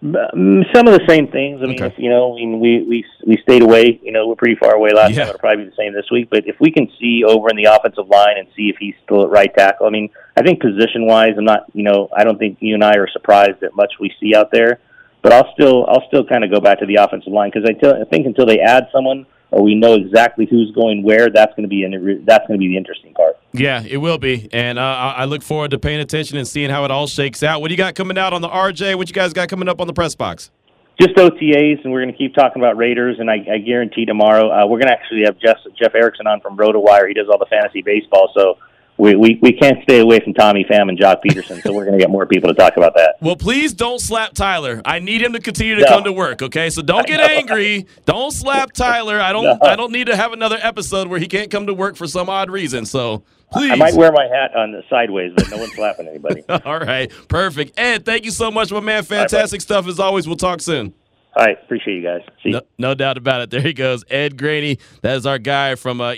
Some 0.00 0.86
of 0.86 0.94
the 0.94 1.04
same 1.08 1.26
things. 1.26 1.60
I 1.60 1.66
mean, 1.66 1.74
Okay. 1.82 1.86
if, 1.86 1.98
you 1.98 2.08
know, 2.08 2.32
I 2.32 2.36
mean, 2.36 2.60
we 2.60 2.82
we 2.82 3.04
we 3.26 3.36
stayed 3.42 3.62
away. 3.62 3.98
You 4.02 4.12
know, 4.12 4.28
we're 4.28 4.36
pretty 4.36 4.54
far 4.54 4.74
away 4.74 4.90
last 4.92 5.10
Yeah. 5.14 5.24
time. 5.24 5.28
It'll 5.30 5.38
probably 5.40 5.64
be 5.64 5.70
the 5.70 5.76
same 5.76 5.92
this 5.92 6.08
week. 6.10 6.28
But 6.30 6.46
if 6.46 6.54
we 6.60 6.70
can 6.70 6.88
see 7.00 7.24
over 7.26 7.48
in 7.50 7.56
the 7.56 7.64
offensive 7.64 8.08
line 8.08 8.38
and 8.38 8.46
see 8.56 8.68
if 8.68 8.76
he's 8.78 8.94
still 9.04 9.24
at 9.24 9.30
right 9.30 9.52
tackle, 9.56 9.86
I 9.86 9.90
mean, 9.90 10.08
I 10.36 10.42
think 10.42 10.60
position 10.60 11.06
wise, 11.06 11.34
I'm 11.36 11.44
not. 11.44 11.64
You 11.74 11.82
know, 11.82 12.08
I 12.16 12.22
don't 12.22 12.38
think 12.38 12.58
you 12.60 12.74
and 12.74 12.84
I 12.84 12.94
are 12.94 13.08
surprised 13.08 13.62
at 13.64 13.74
much 13.74 13.94
we 13.98 14.12
see 14.20 14.34
out 14.36 14.52
there. 14.52 14.78
But 15.20 15.32
I'll 15.32 15.52
still 15.52 15.84
I'll 15.88 16.06
still 16.06 16.24
kind 16.24 16.44
of 16.44 16.52
go 16.52 16.60
back 16.60 16.78
to 16.78 16.86
the 16.86 16.94
offensive 16.96 17.32
line 17.32 17.50
because 17.52 17.68
I, 17.68 17.72
tell- 17.72 18.00
I 18.00 18.04
think 18.04 18.24
until 18.26 18.46
they 18.46 18.60
add 18.60 18.86
someone 18.92 19.26
or 19.50 19.62
we 19.62 19.74
know 19.74 19.94
exactly 19.94 20.46
who's 20.48 20.70
going 20.72 21.02
where, 21.02 21.30
that's 21.30 21.54
going 21.54 21.62
to 21.62 21.68
be 21.68 21.84
an, 21.84 22.24
that's 22.26 22.46
going 22.46 22.58
to 22.58 22.62
be 22.62 22.68
the 22.68 22.76
interesting 22.76 23.14
part. 23.14 23.36
Yeah, 23.52 23.82
it 23.86 23.96
will 23.96 24.18
be, 24.18 24.48
and 24.52 24.78
uh, 24.78 24.82
I 24.82 25.10
I 25.18 25.24
look 25.24 25.42
forward 25.42 25.70
to 25.70 25.78
paying 25.78 26.00
attention 26.00 26.36
and 26.36 26.46
seeing 26.46 26.70
how 26.70 26.84
it 26.84 26.90
all 26.90 27.06
shakes 27.06 27.42
out. 27.42 27.60
What 27.60 27.68
do 27.68 27.74
you 27.74 27.78
got 27.78 27.94
coming 27.94 28.18
out 28.18 28.32
on 28.32 28.42
the 28.42 28.48
RJ? 28.48 28.96
What 28.96 29.08
you 29.08 29.14
guys 29.14 29.32
got 29.32 29.48
coming 29.48 29.68
up 29.68 29.80
on 29.80 29.86
the 29.86 29.94
press 29.94 30.14
box? 30.14 30.50
just 31.00 31.14
OTAs, 31.14 31.84
and 31.84 31.92
we're 31.92 32.02
going 32.02 32.12
to 32.12 32.18
keep 32.18 32.34
talking 32.34 32.60
about 32.60 32.76
Raiders. 32.76 33.18
And 33.20 33.30
I, 33.30 33.36
I 33.52 33.58
guarantee 33.58 34.04
tomorrow 34.04 34.50
uh, 34.50 34.66
we're 34.66 34.80
going 34.80 34.88
to 34.88 34.92
actually 34.92 35.22
have 35.24 35.38
Jeff 35.38 35.58
Jeff 35.80 35.94
Erickson 35.94 36.26
on 36.26 36.40
from 36.40 36.56
RotoWire. 36.56 37.06
He 37.06 37.14
does 37.14 37.28
all 37.30 37.38
the 37.38 37.46
fantasy 37.46 37.82
baseball, 37.82 38.30
so 38.36 38.58
we, 38.98 39.14
we, 39.14 39.38
we 39.40 39.52
can't 39.52 39.82
stay 39.84 40.00
away 40.00 40.20
from 40.20 40.34
Tommy 40.34 40.64
Pham 40.68 40.88
and 40.88 40.98
Joc 40.98 41.22
Pederson. 41.24 41.62
so 41.62 41.72
we're 41.72 41.84
going 41.84 41.96
to 41.96 42.00
get 42.02 42.10
more 42.10 42.26
people 42.26 42.48
to 42.48 42.54
talk 42.54 42.76
about 42.76 42.94
that. 42.96 43.16
Well, 43.20 43.36
please 43.36 43.72
don't 43.72 44.00
slap 44.00 44.34
Tyler. 44.34 44.82
I 44.84 44.98
need 44.98 45.22
him 45.22 45.32
to 45.34 45.40
continue 45.40 45.76
to 45.76 45.82
No. 45.82 45.86
come 45.88 46.04
to 46.04 46.12
work. 46.12 46.42
Okay, 46.42 46.68
so 46.68 46.82
don't 46.82 47.06
get 47.06 47.20
angry. 47.20 47.86
Don't 48.06 48.32
slap 48.32 48.72
Tyler. 48.72 49.20
I 49.20 49.32
don't. 49.32 49.44
No. 49.44 49.58
I 49.62 49.76
don't 49.76 49.92
need 49.92 50.08
to 50.08 50.16
have 50.16 50.32
another 50.32 50.58
episode 50.60 51.08
where 51.08 51.20
he 51.20 51.28
can't 51.28 51.50
come 51.50 51.66
to 51.66 51.74
work 51.74 51.96
for 51.96 52.06
some 52.06 52.28
odd 52.28 52.50
reason. 52.50 52.84
So 52.86 53.22
please. 53.52 53.70
I 53.70 53.76
might 53.76 53.94
wear 53.94 54.10
my 54.12 54.24
hat 54.26 54.54
on 54.56 54.72
the 54.72 54.82
sideways, 54.90 55.32
but 55.36 55.48
no 55.50 55.58
one's 55.58 55.72
slapping 55.74 56.08
anybody. 56.08 56.42
All 56.64 56.78
right, 56.80 57.10
perfect. 57.28 57.78
Ed, 57.78 58.04
thank 58.04 58.24
you 58.24 58.30
so 58.32 58.50
much, 58.50 58.72
my 58.72 58.80
man. 58.80 59.04
Fantastic 59.04 59.60
stuff 59.60 59.86
as 59.86 60.00
always. 60.00 60.26
We'll 60.26 60.36
talk 60.36 60.60
soon. 60.60 60.92
All 61.36 61.44
right, 61.44 61.56
appreciate 61.62 61.94
you 61.96 62.02
guys. 62.02 62.22
See. 62.42 62.48
you. 62.48 62.52
No, 62.54 62.60
no 62.78 62.94
doubt 62.94 63.16
about 63.16 63.42
it. 63.42 63.50
There 63.50 63.60
he 63.60 63.72
goes, 63.72 64.04
Ed 64.10 64.36
Graney. 64.36 64.78
That 65.02 65.16
is 65.16 65.24
our 65.24 65.38
guy 65.38 65.76
from 65.76 66.00
uh, 66.00 66.14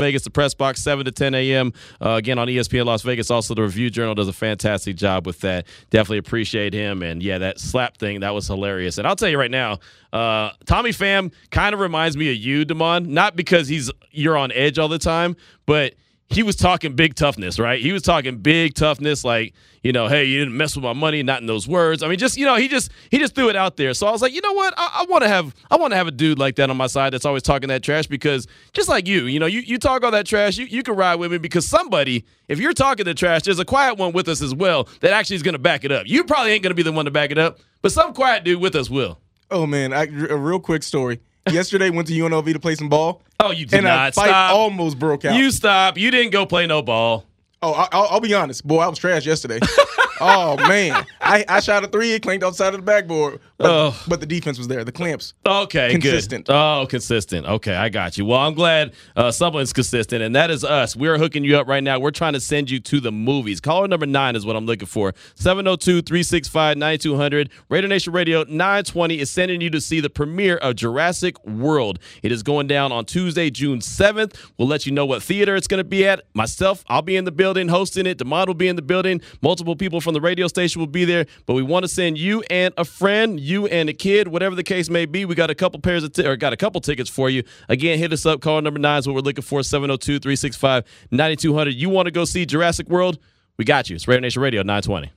Vegas, 0.00 0.22
the 0.22 0.30
press 0.30 0.54
box, 0.54 0.82
7 0.82 1.04
to 1.04 1.12
10 1.12 1.34
a.m. 1.34 1.72
Uh, 2.00 2.10
again 2.10 2.38
on 2.38 2.48
ESPN 2.48 2.86
Las 2.86 3.02
Vegas. 3.02 3.30
Also, 3.30 3.54
the 3.54 3.62
Review 3.62 3.90
Journal 3.90 4.14
does 4.14 4.28
a 4.28 4.32
fantastic 4.32 4.96
job 4.96 5.26
with 5.26 5.40
that. 5.40 5.66
Definitely 5.90 6.18
appreciate 6.18 6.72
him. 6.72 7.02
And 7.02 7.22
yeah, 7.22 7.38
that 7.38 7.58
slap 7.60 7.96
thing, 7.96 8.20
that 8.20 8.34
was 8.34 8.46
hilarious. 8.46 8.98
And 8.98 9.06
I'll 9.06 9.16
tell 9.16 9.28
you 9.28 9.38
right 9.38 9.50
now, 9.50 9.78
uh, 10.12 10.50
Tommy 10.66 10.90
Pham 10.90 11.32
kind 11.50 11.74
of 11.74 11.80
reminds 11.80 12.16
me 12.16 12.30
of 12.30 12.36
you, 12.36 12.64
Damon. 12.64 13.12
Not 13.12 13.36
because 13.36 13.68
he's 13.68 13.90
you're 14.10 14.36
on 14.36 14.52
edge 14.52 14.78
all 14.78 14.88
the 14.88 14.98
time, 14.98 15.36
but 15.66 15.94
he 16.30 16.42
was 16.42 16.56
talking 16.56 16.94
big 16.94 17.14
toughness, 17.14 17.58
right? 17.58 17.80
He 17.80 17.90
was 17.90 18.02
talking 18.02 18.36
big 18.36 18.74
toughness, 18.74 19.24
like 19.24 19.54
you 19.82 19.92
know, 19.92 20.08
hey, 20.08 20.24
you 20.24 20.38
didn't 20.40 20.56
mess 20.56 20.74
with 20.76 20.82
my 20.82 20.92
money, 20.92 21.22
not 21.22 21.40
in 21.40 21.46
those 21.46 21.66
words. 21.66 22.02
I 22.02 22.08
mean, 22.08 22.18
just 22.18 22.36
you 22.36 22.44
know, 22.44 22.56
he 22.56 22.68
just 22.68 22.90
he 23.10 23.18
just 23.18 23.34
threw 23.34 23.48
it 23.48 23.56
out 23.56 23.76
there. 23.76 23.94
So 23.94 24.06
I 24.06 24.10
was 24.10 24.20
like, 24.20 24.34
you 24.34 24.42
know 24.42 24.52
what, 24.52 24.74
I, 24.76 25.00
I 25.00 25.06
want 25.08 25.22
to 25.22 25.28
have 25.28 25.54
I 25.70 25.76
want 25.76 25.92
to 25.92 25.96
have 25.96 26.06
a 26.06 26.10
dude 26.10 26.38
like 26.38 26.56
that 26.56 26.68
on 26.68 26.76
my 26.76 26.86
side 26.86 27.14
that's 27.14 27.24
always 27.24 27.42
talking 27.42 27.68
that 27.68 27.82
trash 27.82 28.06
because 28.06 28.46
just 28.74 28.88
like 28.88 29.06
you, 29.06 29.24
you 29.24 29.40
know, 29.40 29.46
you 29.46 29.60
you 29.60 29.78
talk 29.78 30.04
all 30.04 30.10
that 30.10 30.26
trash, 30.26 30.58
you 30.58 30.66
you 30.66 30.82
can 30.82 30.96
ride 30.96 31.14
with 31.14 31.32
me 31.32 31.38
because 31.38 31.66
somebody, 31.66 32.26
if 32.48 32.58
you're 32.58 32.74
talking 32.74 33.06
the 33.06 33.14
trash, 33.14 33.42
there's 33.42 33.58
a 33.58 33.64
quiet 33.64 33.96
one 33.96 34.12
with 34.12 34.28
us 34.28 34.42
as 34.42 34.54
well 34.54 34.86
that 35.00 35.12
actually 35.12 35.36
is 35.36 35.42
going 35.42 35.54
to 35.54 35.58
back 35.58 35.84
it 35.84 35.92
up. 35.92 36.06
You 36.06 36.24
probably 36.24 36.52
ain't 36.52 36.62
going 36.62 36.72
to 36.72 36.76
be 36.76 36.82
the 36.82 36.92
one 36.92 37.06
to 37.06 37.10
back 37.10 37.30
it 37.30 37.38
up, 37.38 37.58
but 37.80 37.90
some 37.90 38.12
quiet 38.12 38.44
dude 38.44 38.60
with 38.60 38.74
us 38.74 38.90
will. 38.90 39.18
Oh 39.50 39.66
man, 39.66 39.94
I, 39.94 40.04
a 40.04 40.36
real 40.36 40.60
quick 40.60 40.82
story. 40.82 41.20
Yesterday 41.50 41.88
went 41.88 42.08
to 42.08 42.14
UNLV 42.14 42.52
to 42.52 42.60
play 42.60 42.74
some 42.74 42.90
ball, 42.90 43.22
Oh, 43.40 43.52
you 43.52 43.66
did 43.66 43.76
and 43.76 43.84
not 43.84 44.08
a 44.08 44.12
fight 44.12 44.28
stop. 44.28 44.54
almost 44.54 44.98
broke 44.98 45.24
out. 45.24 45.36
you 45.36 45.50
stop. 45.52 45.96
You 45.96 46.10
didn't 46.10 46.32
go 46.32 46.44
play 46.44 46.66
no 46.66 46.82
ball. 46.82 47.24
Oh, 47.62 47.72
I, 47.72 47.88
I'll, 47.92 48.08
I'll 48.10 48.20
be 48.20 48.34
honest, 48.34 48.66
boy, 48.66 48.78
I 48.78 48.88
was 48.88 48.98
trash 48.98 49.26
yesterday. 49.26 49.60
oh 50.20 50.56
man, 50.68 51.04
I, 51.20 51.44
I 51.48 51.60
shot 51.60 51.84
a 51.84 51.88
three, 51.88 52.12
it 52.12 52.22
clanked 52.22 52.44
outside 52.44 52.68
of 52.74 52.80
the 52.80 52.82
backboard, 52.82 53.40
but, 53.56 53.70
Ugh. 53.70 53.94
but 54.06 54.20
the 54.20 54.26
defense 54.26 54.58
was 54.58 54.68
there, 54.68 54.84
the 54.84 54.92
clamps. 54.92 55.34
Okay, 55.46 55.90
Consistent. 55.92 56.46
Good. 56.46 56.54
Oh, 56.54 56.86
consistent. 56.88 57.46
Okay, 57.46 57.74
I 57.74 57.88
got 57.88 58.18
you. 58.18 58.24
Well, 58.24 58.38
I'm 58.40 58.54
glad 58.54 58.92
uh, 59.16 59.30
someone's 59.30 59.72
consistent, 59.72 60.22
and 60.22 60.34
that 60.36 60.50
is 60.50 60.64
us. 60.64 60.94
We're 60.96 61.18
hooking 61.18 61.44
you 61.44 61.56
up 61.58 61.66
right 61.66 61.82
now. 61.82 61.98
We're 61.98 62.10
trying 62.10 62.34
to 62.34 62.40
send 62.40 62.70
you 62.70 62.80
to 62.80 63.00
the 63.00 63.12
movies. 63.12 63.60
Caller 63.60 63.88
number 63.88 64.06
nine 64.06 64.36
is 64.36 64.44
what 64.46 64.56
I'm 64.56 64.66
looking 64.66 64.86
for. 64.86 65.14
702 65.34 66.02
365 66.02 66.76
9200. 66.76 67.50
Raider 67.68 67.88
Nation 67.88 68.12
Radio 68.12 68.44
920 68.44 69.18
is 69.18 69.30
sending 69.30 69.60
you 69.60 69.70
to 69.70 69.80
see 69.80 70.00
the 70.00 70.10
premiere 70.10 70.56
of 70.58 70.76
Jurassic 70.76 71.44
World. 71.44 71.98
It 72.22 72.32
is 72.32 72.42
going 72.42 72.66
down 72.66 72.92
on 72.92 73.04
Tuesday, 73.04 73.50
June 73.50 73.80
7th. 73.80 74.34
We'll 74.56 74.68
let 74.68 74.86
you 74.86 74.92
know 74.92 75.06
what 75.06 75.22
theater 75.22 75.56
it's 75.56 75.66
going 75.66 75.78
to 75.78 75.84
be 75.84 76.06
at. 76.06 76.22
Myself, 76.34 76.84
I'll 76.88 77.02
be 77.02 77.16
in 77.16 77.24
the 77.24 77.32
building 77.32 77.68
hosting 77.68 78.06
it. 78.06 78.18
The 78.18 78.24
Demond 78.24 78.46
will 78.46 78.54
be 78.54 78.68
in 78.68 78.76
the 78.76 78.82
building. 78.82 79.20
Multiple 79.42 79.74
people 79.76 80.00
from 80.08 80.14
from 80.14 80.22
the 80.22 80.26
radio 80.26 80.48
station 80.48 80.80
will 80.80 80.86
be 80.86 81.04
there, 81.04 81.26
but 81.44 81.52
we 81.52 81.62
want 81.62 81.84
to 81.84 81.88
send 81.88 82.16
you 82.16 82.42
and 82.48 82.72
a 82.78 82.84
friend, 82.86 83.38
you 83.38 83.66
and 83.66 83.90
a 83.90 83.92
kid, 83.92 84.28
whatever 84.28 84.54
the 84.54 84.62
case 84.62 84.88
may 84.88 85.04
be. 85.04 85.26
We 85.26 85.34
got 85.34 85.50
a 85.50 85.54
couple 85.54 85.78
pairs 85.80 86.02
of 86.02 86.14
t- 86.14 86.26
or 86.26 86.34
got 86.34 86.54
a 86.54 86.56
couple 86.56 86.80
tickets 86.80 87.10
for 87.10 87.28
you. 87.28 87.42
Again, 87.68 87.98
hit 87.98 88.10
us 88.10 88.24
up. 88.24 88.40
Call 88.40 88.62
number 88.62 88.80
nine 88.80 89.00
is 89.00 89.06
what 89.06 89.12
we're 89.14 89.20
looking 89.20 89.42
for 89.42 89.62
702 89.62 90.18
365 90.18 90.84
9200. 91.10 91.74
You 91.74 91.90
want 91.90 92.06
to 92.06 92.10
go 92.10 92.24
see 92.24 92.46
Jurassic 92.46 92.88
World? 92.88 93.18
We 93.58 93.66
got 93.66 93.90
you. 93.90 93.96
It's 93.96 94.08
Raider 94.08 94.22
Nation 94.22 94.40
Radio 94.40 94.62
920. 94.62 95.12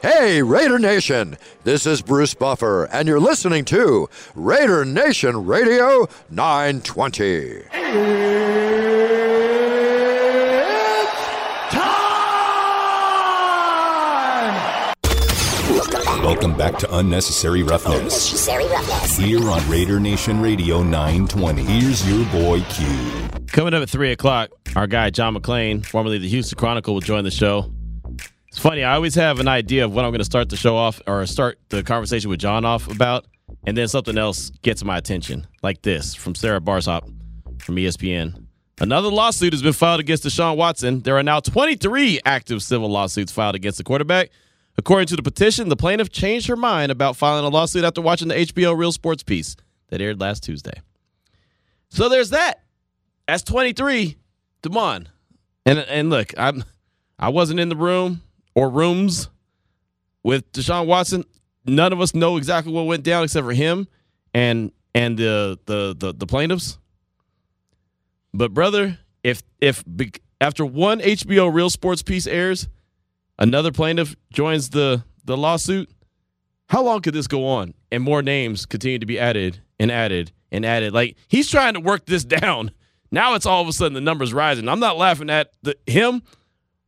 Hey, 0.00 0.42
Raider 0.42 0.78
Nation! 0.78 1.36
This 1.64 1.84
is 1.84 2.00
Bruce 2.00 2.32
Buffer, 2.32 2.84
and 2.84 3.06
you're 3.06 3.20
listening 3.20 3.66
to 3.66 4.08
Raider 4.34 4.86
Nation 4.86 5.44
Radio 5.44 6.08
920. 6.30 7.64
Welcome 16.30 16.56
back 16.56 16.78
to 16.78 16.96
Unnecessary 16.96 17.64
Roughness. 17.64 17.98
Unnecessary 17.98 18.64
roughness. 18.68 19.16
Here 19.16 19.50
on 19.50 19.68
Raider 19.68 19.98
Nation 19.98 20.40
Radio 20.40 20.80
920. 20.80 21.64
Here's 21.64 22.08
your 22.08 22.24
boy 22.26 22.62
Q. 22.70 22.86
Coming 23.48 23.74
up 23.74 23.82
at 23.82 23.90
3 23.90 24.12
o'clock, 24.12 24.50
our 24.76 24.86
guy 24.86 25.10
John 25.10 25.34
McClain, 25.34 25.84
formerly 25.84 26.18
the 26.18 26.28
Houston 26.28 26.56
Chronicle, 26.56 26.94
will 26.94 27.00
join 27.00 27.24
the 27.24 27.32
show. 27.32 27.72
It's 28.46 28.60
funny, 28.60 28.84
I 28.84 28.94
always 28.94 29.16
have 29.16 29.40
an 29.40 29.48
idea 29.48 29.84
of 29.84 29.92
what 29.92 30.04
I'm 30.04 30.12
going 30.12 30.20
to 30.20 30.24
start 30.24 30.50
the 30.50 30.56
show 30.56 30.76
off 30.76 31.02
or 31.04 31.26
start 31.26 31.58
the 31.68 31.82
conversation 31.82 32.30
with 32.30 32.38
John 32.38 32.64
off 32.64 32.88
about, 32.88 33.26
and 33.66 33.76
then 33.76 33.88
something 33.88 34.16
else 34.16 34.50
gets 34.62 34.84
my 34.84 34.98
attention, 34.98 35.48
like 35.64 35.82
this 35.82 36.14
from 36.14 36.36
Sarah 36.36 36.60
Barshop 36.60 37.10
from 37.60 37.74
ESPN. 37.74 38.46
Another 38.78 39.08
lawsuit 39.08 39.52
has 39.52 39.62
been 39.62 39.72
filed 39.72 39.98
against 39.98 40.22
Deshaun 40.22 40.56
Watson. 40.56 41.00
There 41.00 41.16
are 41.16 41.24
now 41.24 41.40
23 41.40 42.20
active 42.24 42.62
civil 42.62 42.88
lawsuits 42.88 43.32
filed 43.32 43.56
against 43.56 43.78
the 43.78 43.84
quarterback. 43.84 44.30
According 44.78 45.08
to 45.08 45.16
the 45.16 45.22
petition, 45.22 45.68
the 45.68 45.76
plaintiff 45.76 46.10
changed 46.10 46.46
her 46.46 46.56
mind 46.56 46.90
about 46.90 47.16
filing 47.16 47.44
a 47.44 47.48
lawsuit 47.48 47.84
after 47.84 48.00
watching 48.00 48.28
the 48.28 48.34
HBO 48.34 48.76
Real 48.76 48.92
Sports 48.92 49.22
piece 49.22 49.56
that 49.88 50.00
aired 50.00 50.20
last 50.20 50.42
Tuesday. 50.42 50.80
So 51.90 52.08
there's 52.08 52.30
that. 52.30 52.62
That's 53.26 53.42
23. 53.42 54.16
Damon. 54.62 55.08
And 55.66 55.78
and 55.78 56.10
look, 56.10 56.32
I'm 56.38 56.64
I 57.18 57.28
wasn't 57.28 57.60
in 57.60 57.68
the 57.68 57.76
room 57.76 58.22
or 58.54 58.70
rooms 58.70 59.28
with 60.22 60.50
Deshaun 60.52 60.86
Watson. 60.86 61.24
None 61.66 61.92
of 61.92 62.00
us 62.00 62.14
know 62.14 62.36
exactly 62.36 62.72
what 62.72 62.86
went 62.86 63.02
down 63.02 63.24
except 63.24 63.44
for 63.44 63.52
him 63.52 63.86
and 64.34 64.72
and 64.94 65.18
the 65.18 65.58
the 65.66 65.94
the, 65.98 66.14
the 66.14 66.26
plaintiffs. 66.26 66.78
But 68.32 68.54
brother, 68.54 68.98
if 69.22 69.42
if 69.60 69.84
after 70.40 70.64
one 70.64 71.00
HBO 71.00 71.52
Real 71.52 71.70
Sports 71.70 72.02
piece 72.02 72.26
airs, 72.26 72.68
another 73.40 73.72
plaintiff 73.72 74.14
joins 74.32 74.70
the 74.70 75.02
the 75.24 75.36
lawsuit, 75.36 75.90
how 76.68 76.82
long 76.82 77.00
could 77.00 77.14
this 77.14 77.26
go 77.26 77.46
on 77.46 77.74
and 77.90 78.02
more 78.02 78.22
names 78.22 78.66
continue 78.66 78.98
to 78.98 79.06
be 79.06 79.18
added 79.18 79.60
and 79.78 79.90
added 79.90 80.32
and 80.52 80.64
added? 80.64 80.92
Like 80.92 81.16
he's 81.26 81.50
trying 81.50 81.74
to 81.74 81.80
work 81.80 82.06
this 82.06 82.24
down. 82.40 82.70
Now 83.10 83.34
it's 83.34 83.46
all 83.46 83.62
of 83.62 83.68
a 83.68 83.72
sudden 83.72 83.94
the 83.94 84.00
numbers 84.00 84.32
rising. 84.32 84.68
I'm 84.68 84.78
not 84.78 84.96
laughing 84.96 85.30
at 85.30 85.50
the, 85.62 85.76
him 85.86 86.22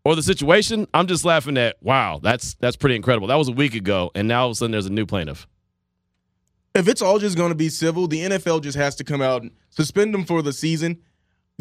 or 0.04 0.14
the 0.14 0.22
situation. 0.22 0.86
I'm 0.94 1.06
just 1.06 1.24
laughing 1.24 1.56
at 1.56 1.76
wow, 1.82 2.20
that's 2.22 2.54
that's 2.54 2.76
pretty 2.76 2.96
incredible. 2.96 3.26
That 3.26 3.36
was 3.36 3.48
a 3.48 3.52
week 3.52 3.74
ago, 3.74 4.10
and 4.14 4.28
now 4.28 4.42
all 4.42 4.48
of 4.48 4.52
a 4.52 4.54
sudden 4.54 4.72
there's 4.72 4.86
a 4.86 4.92
new 4.92 5.06
plaintiff. 5.06 5.46
If 6.74 6.88
it's 6.88 7.02
all 7.02 7.18
just 7.18 7.36
going 7.36 7.50
to 7.50 7.54
be 7.54 7.68
civil, 7.68 8.06
the 8.06 8.20
NFL 8.20 8.62
just 8.62 8.78
has 8.78 8.94
to 8.96 9.04
come 9.04 9.20
out 9.20 9.42
and 9.42 9.50
suspend 9.68 10.14
them 10.14 10.24
for 10.24 10.40
the 10.40 10.54
season 10.54 11.02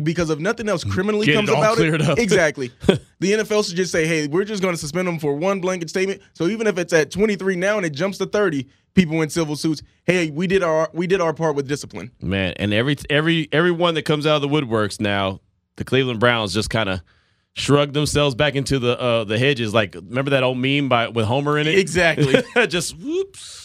because 0.04 0.30
if 0.30 0.40
nothing 0.40 0.70
else 0.70 0.84
criminally 0.84 1.26
Get 1.26 1.34
it 1.34 1.36
comes 1.38 1.50
all 1.50 1.62
about 1.64 1.80
it, 1.80 2.02
up. 2.02 2.18
exactly. 2.18 2.72
the 3.20 3.32
NFL 3.34 3.68
should 3.68 3.76
just 3.76 3.92
say, 3.92 4.08
"Hey, 4.08 4.28
we're 4.28 4.46
just 4.46 4.62
going 4.62 4.74
to 4.74 4.80
suspend 4.80 5.08
them 5.08 5.20
for 5.20 5.36
one 5.36 5.60
blanket 5.62 5.90
statement." 5.90 6.22
So 6.34 6.48
even 6.48 6.68
if 6.68 6.78
it's 6.78 6.94
at 6.94 7.12
23 7.12 7.56
now 7.56 7.78
and 7.78 7.86
it 7.86 7.92
jumps 7.92 8.18
to 8.20 8.26
30, 8.26 8.68
people 8.94 9.22
in 9.22 9.30
civil 9.30 9.56
suits, 9.56 9.82
"Hey, 10.06 10.30
we 10.32 10.48
did 10.48 10.64
our 10.64 10.90
we 10.94 11.08
did 11.08 11.22
our 11.22 11.34
part 11.34 11.56
with 11.56 11.68
discipline." 11.68 12.12
Man, 12.22 12.54
and 12.58 12.74
every 12.74 12.98
every 13.10 13.50
everyone 13.52 13.96
that 13.96 14.04
comes 14.04 14.26
out 14.26 14.36
of 14.36 14.42
the 14.42 14.48
woodworks 14.50 15.00
now, 15.00 15.42
the 15.76 15.84
Cleveland 15.84 16.20
Browns 16.20 16.54
just 16.54 16.70
kind 16.70 16.90
of 16.90 17.02
shrug 17.54 17.92
themselves 17.94 18.34
back 18.34 18.56
into 18.56 18.80
the 18.80 19.00
uh, 19.00 19.24
the 19.26 19.38
hedges. 19.38 19.74
Like 19.74 19.96
remember 19.96 20.32
that 20.32 20.44
old 20.44 20.58
meme 20.58 20.90
by 20.90 21.10
with 21.10 21.26
Homer 21.26 21.58
in 21.58 21.68
it? 21.68 21.78
Exactly. 21.78 22.42
just 22.68 22.98
whoops, 22.98 23.61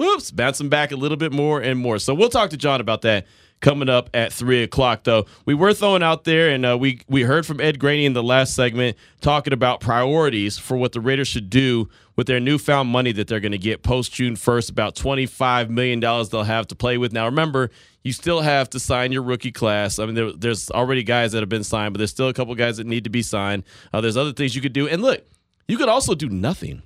whoops, 0.00 0.30
bouncing 0.30 0.70
back 0.70 0.92
a 0.92 0.96
little 0.96 1.18
bit 1.18 1.32
more 1.32 1.60
and 1.60 1.78
more. 1.78 1.98
So 1.98 2.14
we'll 2.14 2.30
talk 2.30 2.50
to 2.50 2.56
John 2.56 2.80
about 2.80 3.02
that 3.02 3.26
coming 3.60 3.90
up 3.90 4.08
at 4.14 4.32
three 4.32 4.62
o'clock. 4.62 5.04
Though 5.04 5.26
we 5.44 5.52
were 5.52 5.74
throwing 5.74 6.02
out 6.02 6.24
there, 6.24 6.48
and 6.48 6.64
uh, 6.64 6.78
we 6.78 7.02
we 7.08 7.22
heard 7.22 7.44
from 7.44 7.60
Ed 7.60 7.78
Graney 7.78 8.06
in 8.06 8.14
the 8.14 8.22
last 8.22 8.54
segment 8.54 8.96
talking 9.20 9.52
about 9.52 9.80
priorities 9.80 10.56
for 10.56 10.78
what 10.78 10.92
the 10.92 11.00
Raiders 11.00 11.28
should 11.28 11.50
do 11.50 11.88
with 12.16 12.26
their 12.26 12.40
newfound 12.40 12.88
money 12.88 13.12
that 13.12 13.28
they're 13.28 13.40
going 13.40 13.52
to 13.52 13.58
get 13.58 13.82
post 13.82 14.14
June 14.14 14.36
first. 14.36 14.70
About 14.70 14.96
twenty 14.96 15.26
five 15.26 15.68
million 15.68 16.00
dollars 16.00 16.30
they'll 16.30 16.44
have 16.44 16.66
to 16.68 16.74
play 16.74 16.96
with. 16.96 17.12
Now 17.12 17.26
remember. 17.26 17.70
You 18.02 18.14
still 18.14 18.40
have 18.40 18.70
to 18.70 18.80
sign 18.80 19.12
your 19.12 19.22
rookie 19.22 19.52
class. 19.52 19.98
I 19.98 20.06
mean, 20.06 20.14
there, 20.14 20.32
there's 20.32 20.70
already 20.70 21.02
guys 21.02 21.32
that 21.32 21.40
have 21.40 21.50
been 21.50 21.62
signed, 21.62 21.92
but 21.92 21.98
there's 21.98 22.10
still 22.10 22.28
a 22.28 22.32
couple 22.32 22.54
guys 22.54 22.78
that 22.78 22.86
need 22.86 23.04
to 23.04 23.10
be 23.10 23.20
signed. 23.20 23.62
Uh, 23.92 24.00
there's 24.00 24.16
other 24.16 24.32
things 24.32 24.56
you 24.56 24.62
could 24.62 24.72
do. 24.72 24.88
And 24.88 25.02
look, 25.02 25.22
you 25.68 25.76
could 25.76 25.90
also 25.90 26.14
do 26.14 26.30
nothing. 26.30 26.80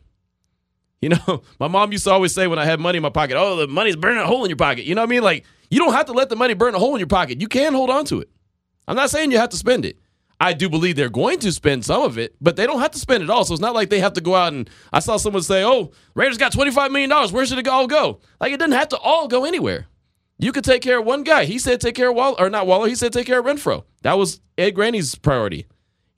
You 1.05 1.11
know, 1.11 1.43
my 1.61 1.69
mom 1.69 1.93
used 1.93 2.05
to 2.05 2.11
always 2.11 2.35
say 2.35 2.47
when 2.47 2.59
I 2.59 2.65
had 2.65 2.81
money 2.81 2.97
in 2.97 3.03
my 3.03 3.11
pocket, 3.11 3.37
oh, 3.37 3.57
the 3.57 3.69
money's 3.69 3.95
burning 3.95 4.23
a 4.23 4.27
hole 4.27 4.43
in 4.43 4.49
your 4.49 4.57
pocket. 4.57 4.87
You 4.87 4.95
know 4.95 5.03
what 5.03 5.09
I 5.09 5.11
mean? 5.11 5.23
Like, 5.23 5.45
you 5.71 5.79
don't 5.79 5.93
have 5.93 6.07
to 6.07 6.13
let 6.13 6.31
the 6.31 6.37
money 6.37 6.55
burn 6.55 6.75
a 6.75 6.79
hole 6.79 6.95
in 6.95 6.99
your 6.99 7.07
pocket. 7.07 7.43
You 7.43 7.47
can 7.47 7.75
hold 7.75 7.91
on 7.91 8.07
to 8.07 8.21
it. 8.21 8.31
I'm 8.89 8.97
not 8.97 9.11
saying 9.11 9.31
you 9.31 9.37
have 9.37 9.51
to 9.51 9.57
spend 9.59 9.85
it. 9.85 9.99
I 10.41 10.55
do 10.55 10.71
believe 10.71 10.97
they're 10.97 11.11
going 11.11 11.41
to 11.41 11.53
spend 11.53 11.85
some 11.85 12.03
of 12.03 12.17
it, 12.17 12.35
but 12.41 12.57
they 12.57 12.67
don't 12.67 12.81
have 12.81 12.91
to 12.93 12.99
spend 12.99 13.23
it 13.23 13.29
all. 13.29 13.45
So 13.45 13.53
it's 13.53 13.61
not 13.61 13.75
like 13.75 13.91
they 13.91 14.01
have 14.01 14.15
to 14.15 14.23
go 14.23 14.35
out 14.35 14.55
and 14.55 14.69
I 14.95 15.01
saw 15.01 15.19
someone 15.19 15.43
say, 15.43 15.63
oh, 15.63 15.93
Raiders 16.15 16.39
got 16.39 16.53
$25 16.53 16.91
million. 16.91 17.11
Where 17.33 17.45
should 17.45 17.59
it 17.59 17.69
all 17.69 17.87
go? 17.87 18.21
Like, 18.41 18.53
it 18.53 18.59
doesn't 18.59 18.73
have 18.73 18.89
to 18.89 18.99
all 18.99 19.29
go 19.29 19.45
anywhere. 19.45 19.87
You 20.39 20.53
could 20.53 20.65
take 20.65 20.83
care 20.83 21.01
of 21.01 21.05
one 21.05 21.23
guy. 21.23 21.45
He 21.45 21.59
said 21.59 21.81
take 21.81 21.95
care 21.95 22.11
of 22.11 22.17
Waller, 22.17 22.37
or 22.41 22.51
not 22.51 22.67
Waller. 22.67 22.89
He 22.89 22.95
said 22.95 23.13
take 23.13 23.27
care 23.27 23.41
of 23.41 23.47
Renfrow. 23.47 23.85
That 24.03 24.19
was 24.19 24.41
Ed 24.57 24.73
Graney's 24.73 25.15
priority. 25.15 25.67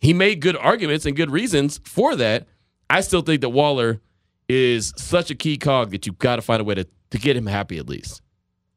He 0.01 0.15
made 0.15 0.41
good 0.41 0.57
arguments 0.57 1.07
and 1.07 1.17
good 1.17 1.31
reasons 1.31 1.81
for 1.85 2.17
that. 2.17 2.47
I 2.89 3.01
still 3.01 3.23
think 3.23 3.41
that 3.41 3.51
Waller 3.51 4.01
is 4.49 4.93
such 4.97 5.31
a 5.31 5.35
key 5.35 5.57
cog 5.57 5.91
that 5.91 6.07
you've 6.07 6.19
got 6.19 6.37
to 6.37 6.43
find 6.43 6.61
a 6.61 6.65
way 6.65 6.75
to, 6.75 6.87
to 7.11 7.19
get 7.19 7.37
him 7.37 7.47
happy 7.47 7.79
at 7.79 7.89
least. 7.89 8.23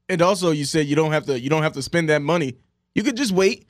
And 0.07 0.21
also, 0.21 0.51
you 0.51 0.65
said 0.65 0.87
you 0.87 0.95
don't 0.95 1.11
have 1.11 1.25
to 1.27 1.39
you 1.39 1.49
don't 1.49 1.63
have 1.63 1.73
to 1.73 1.81
spend 1.81 2.09
that 2.09 2.21
money. 2.21 2.55
You 2.95 3.03
could 3.03 3.15
just 3.15 3.31
wait 3.31 3.67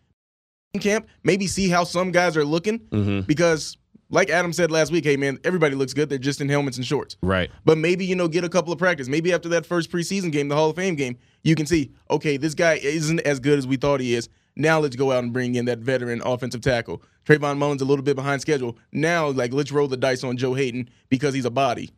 in 0.74 0.80
camp, 0.80 1.08
maybe 1.24 1.48
see 1.48 1.68
how 1.70 1.84
some 1.84 2.12
guys 2.12 2.38
are 2.38 2.46
looking 2.46 2.80
Mhm. 2.80 3.28
because. 3.28 3.76
Like 4.12 4.32
Adam 4.32 4.52
said 4.54 4.72
last 4.72 4.92
week, 4.92 5.04
hey 5.06 5.18
man, 5.18 5.38
everybody 5.44 5.76
looks 5.76 5.94
good. 5.94 6.10
They're 6.10 6.18
just 6.18 6.42
in 6.42 6.50
helmets 6.50 6.78
and 6.78 6.84
shorts. 6.84 7.16
Right. 7.22 7.52
But 7.64 7.78
maybe, 7.78 8.08
you 8.08 8.16
know, 8.16 8.28
get 8.28 8.44
a 8.44 8.50
couple 8.50 8.74
of 8.74 8.80
practice. 8.80 9.08
Maybe 9.08 9.32
after 9.32 9.50
that 9.50 9.68
first 9.68 9.92
preseason 9.92 10.32
game, 10.32 10.48
the 10.48 10.56
Hall 10.56 10.72
of 10.72 10.76
Fame 10.78 10.96
game, 10.96 11.16
you 11.44 11.54
can 11.54 11.68
see, 11.68 11.92
okay, 12.10 12.36
this 12.36 12.56
guy 12.56 12.80
isn't 12.82 13.20
as 13.20 13.40
good 13.40 13.60
as 13.60 13.68
we 13.68 13.76
thought 13.78 14.00
he 14.00 14.16
is. 14.16 14.28
Now 14.60 14.80
let's 14.80 14.96
go 14.96 15.12
out 15.12 15.24
and 15.24 15.34
bring 15.34 15.56
in 15.56 15.66
that 15.66 15.80
veteran 15.80 16.22
offensive 16.24 16.62
tackle. 16.62 17.02
Trayvon 17.26 17.58
Mullen's 17.58 17.82
a 17.82 17.86
little 17.86 18.04
bit 18.04 18.16
behind 18.16 18.42
schedule. 18.42 18.78
Now, 18.92 19.30
like, 19.30 19.54
let's 19.54 19.72
roll 19.72 19.88
the 19.88 19.98
dice 19.98 20.24
on 20.24 20.38
Joe 20.38 20.54
Haden 20.54 20.90
because 21.10 21.34
he's 21.34 21.46
a 21.46 21.50
body. 21.50 21.92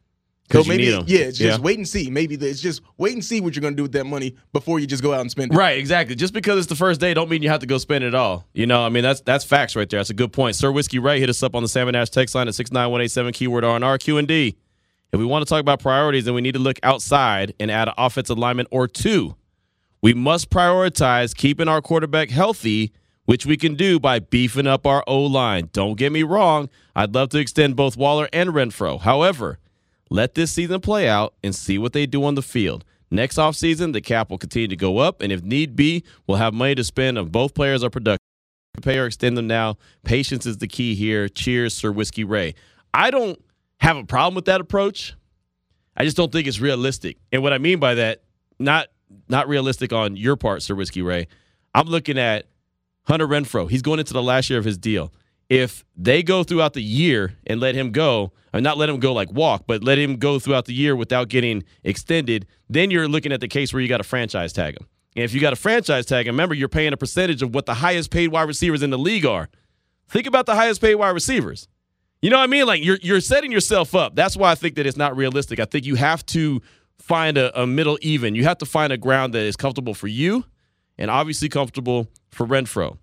So 0.51 0.63
maybe, 0.65 0.83
yeah, 0.83 0.99
it's 1.19 1.37
just 1.37 1.59
Yeah. 1.59 1.63
wait 1.63 1.77
and 1.77 1.87
see. 1.87 2.09
Maybe 2.09 2.35
it's 2.35 2.59
just 2.59 2.81
wait 2.97 3.13
and 3.13 3.23
see 3.23 3.39
what 3.39 3.55
you're 3.55 3.61
going 3.61 3.73
to 3.73 3.77
do 3.77 3.83
with 3.83 3.93
that 3.93 4.05
money 4.05 4.35
before 4.51 4.79
you 4.79 4.85
just 4.87 5.01
go 5.01 5.13
out 5.13 5.21
and 5.21 5.31
spend 5.31 5.53
it. 5.53 5.55
Right, 5.55 5.77
exactly. 5.79 6.13
Just 6.13 6.33
because 6.33 6.57
it's 6.59 6.67
the 6.67 6.75
first 6.75 6.99
day, 6.99 7.13
don't 7.13 7.29
mean 7.29 7.41
you 7.41 7.47
have 7.47 7.61
to 7.61 7.65
go 7.65 7.77
spend 7.77 8.03
it 8.03 8.13
all. 8.13 8.45
You 8.53 8.65
know, 8.65 8.83
I 8.83 8.89
mean 8.89 9.01
that's 9.01 9.21
that's 9.21 9.45
facts 9.45 9.77
right 9.77 9.89
there. 9.89 9.99
That's 9.99 10.09
a 10.09 10.13
good 10.13 10.33
point. 10.33 10.57
Sir 10.57 10.69
Whiskey 10.69 10.99
Ray 10.99 11.21
hit 11.21 11.29
us 11.29 11.41
up 11.41 11.55
on 11.55 11.63
the 11.63 11.69
Salmon 11.69 11.95
Ash 11.95 12.09
text 12.09 12.35
line 12.35 12.49
at 12.49 12.55
six 12.55 12.69
nine 12.69 12.91
one 12.91 12.99
eight 12.99 13.11
seven 13.11 13.31
keyword 13.31 13.63
R 13.63 13.77
and 13.77 13.85
R 13.85 13.97
Q 13.97 14.17
and 14.17 14.27
D. 14.27 14.57
If 15.13 15.19
we 15.19 15.25
want 15.25 15.45
to 15.45 15.49
talk 15.49 15.61
about 15.61 15.79
priorities, 15.79 16.25
then 16.25 16.33
we 16.33 16.41
need 16.41 16.53
to 16.55 16.59
look 16.59 16.79
outside 16.83 17.53
and 17.57 17.71
add 17.71 17.87
an 17.87 17.93
offensive 17.97 18.37
lineman 18.37 18.67
or 18.71 18.89
two. 18.89 19.35
We 20.01 20.13
must 20.15 20.49
prioritize 20.49 21.35
keeping 21.35 21.67
our 21.67 21.81
quarterback 21.81 22.31
healthy, 22.31 22.91
which 23.25 23.45
we 23.45 23.55
can 23.55 23.75
do 23.75 23.99
by 23.99 24.19
beefing 24.19 24.65
up 24.65 24.87
our 24.87 25.03
O 25.05 25.21
line. 25.21 25.69
Don't 25.73 25.95
get 25.95 26.11
me 26.11 26.23
wrong. 26.23 26.69
I'd 26.95 27.13
love 27.13 27.29
to 27.29 27.37
extend 27.37 27.75
both 27.75 27.95
Waller 27.95 28.27
and 28.33 28.49
Renfrow. 28.49 28.99
However, 28.99 29.59
let 30.09 30.33
this 30.33 30.51
season 30.51 30.81
play 30.81 31.07
out 31.07 31.35
and 31.43 31.53
see 31.53 31.77
what 31.77 31.93
they 31.93 32.07
do 32.07 32.23
on 32.23 32.35
the 32.35 32.41
field. 32.41 32.83
Next 33.11 33.37
offseason, 33.37 33.93
the 33.93 34.01
cap 34.01 34.31
will 34.31 34.37
continue 34.37 34.69
to 34.69 34.75
go 34.75 34.97
up, 34.97 35.21
and 35.21 35.31
if 35.31 35.43
need 35.43 35.75
be, 35.75 36.03
we'll 36.25 36.37
have 36.37 36.53
money 36.53 36.75
to 36.75 36.83
spend 36.83 37.17
if 37.17 37.27
both 37.27 37.53
players 37.53 37.83
are 37.83 37.89
productive. 37.89 38.17
Pay 38.81 38.97
or 38.97 39.05
extend 39.05 39.37
them 39.37 39.47
now. 39.47 39.77
Patience 40.03 40.45
is 40.45 40.57
the 40.57 40.67
key 40.67 40.95
here. 40.95 41.27
Cheers, 41.27 41.73
Sir 41.73 41.91
Whiskey 41.91 42.23
Ray. 42.23 42.55
I 42.93 43.11
don't 43.11 43.39
have 43.81 43.97
a 43.97 44.05
problem 44.05 44.33
with 44.33 44.45
that 44.45 44.61
approach. 44.61 45.13
I 45.95 46.05
just 46.05 46.15
don't 46.15 46.31
think 46.31 46.47
it's 46.47 46.61
realistic. 46.61 47.17
And 47.33 47.43
what 47.43 47.51
I 47.51 47.57
mean 47.57 47.79
by 47.79 47.95
that, 47.95 48.23
not 48.59 48.87
not 49.29 49.47
realistic 49.47 49.93
on 49.93 50.15
your 50.15 50.35
part, 50.35 50.61
Sir 50.61 50.75
Whiskey 50.75 51.01
Ray. 51.01 51.27
I'm 51.73 51.87
looking 51.87 52.17
at 52.17 52.47
Hunter 53.03 53.27
Renfrow. 53.27 53.69
He's 53.69 53.81
going 53.81 53.99
into 53.99 54.13
the 54.13 54.21
last 54.21 54.49
year 54.49 54.59
of 54.59 54.65
his 54.65 54.77
deal. 54.77 55.11
If 55.49 55.83
they 55.97 56.23
go 56.23 56.43
throughout 56.43 56.73
the 56.73 56.81
year 56.81 57.35
and 57.45 57.59
let 57.59 57.75
him 57.75 57.91
go, 57.91 58.31
or 58.53 58.61
not 58.61 58.77
let 58.77 58.89
him 58.89 58.99
go 58.99 59.13
like 59.13 59.31
walk, 59.31 59.63
but 59.67 59.83
let 59.83 59.97
him 59.97 60.17
go 60.17 60.39
throughout 60.39 60.65
the 60.65 60.73
year 60.73 60.95
without 60.95 61.29
getting 61.29 61.63
extended, 61.83 62.45
then 62.69 62.91
you're 62.91 63.07
looking 63.07 63.31
at 63.31 63.41
the 63.41 63.47
case 63.47 63.73
where 63.73 63.81
you 63.81 63.89
got 63.89 63.99
a 63.99 64.03
franchise 64.03 64.53
tag 64.53 64.77
him. 64.79 64.87
And 65.15 65.25
if 65.25 65.33
you 65.33 65.41
got 65.41 65.51
a 65.51 65.57
franchise 65.57 66.05
tag 66.05 66.27
remember 66.27 66.55
you're 66.55 66.69
paying 66.69 66.93
a 66.93 66.97
percentage 66.97 67.41
of 67.41 67.53
what 67.53 67.65
the 67.65 67.75
highest 67.75 68.11
paid 68.11 68.29
wide 68.29 68.47
receivers 68.47 68.81
in 68.81 68.91
the 68.91 68.97
league 68.97 69.25
are. 69.25 69.49
Think 70.07 70.25
about 70.25 70.45
the 70.45 70.55
highest 70.55 70.81
paid 70.81 70.95
wide 70.95 71.09
receivers. 71.09 71.67
You 72.21 72.29
know 72.29 72.37
what 72.37 72.43
I 72.43 72.47
mean? 72.47 72.65
Like 72.65 72.83
you're 72.83 72.99
you're 73.01 73.21
setting 73.21 73.51
yourself 73.51 73.95
up. 73.95 74.15
That's 74.15 74.37
why 74.37 74.51
I 74.51 74.55
think 74.55 74.75
that 74.75 74.85
it's 74.85 74.97
not 74.97 75.17
realistic. 75.17 75.59
I 75.59 75.65
think 75.65 75.85
you 75.85 75.95
have 75.95 76.25
to 76.27 76.61
find 77.01 77.37
a, 77.37 77.61
a 77.61 77.67
middle 77.67 77.97
even. 78.01 78.35
You 78.35 78.43
have 78.43 78.57
to 78.59 78.65
find 78.65 78.93
a 78.93 78.97
ground 78.97 79.33
that 79.33 79.41
is 79.41 79.55
comfortable 79.55 79.93
for 79.93 80.07
you 80.07 80.45
and 80.97 81.09
obviously 81.11 81.49
comfortable 81.49 82.07
for 82.29 82.45
Renfrow. 82.45 82.97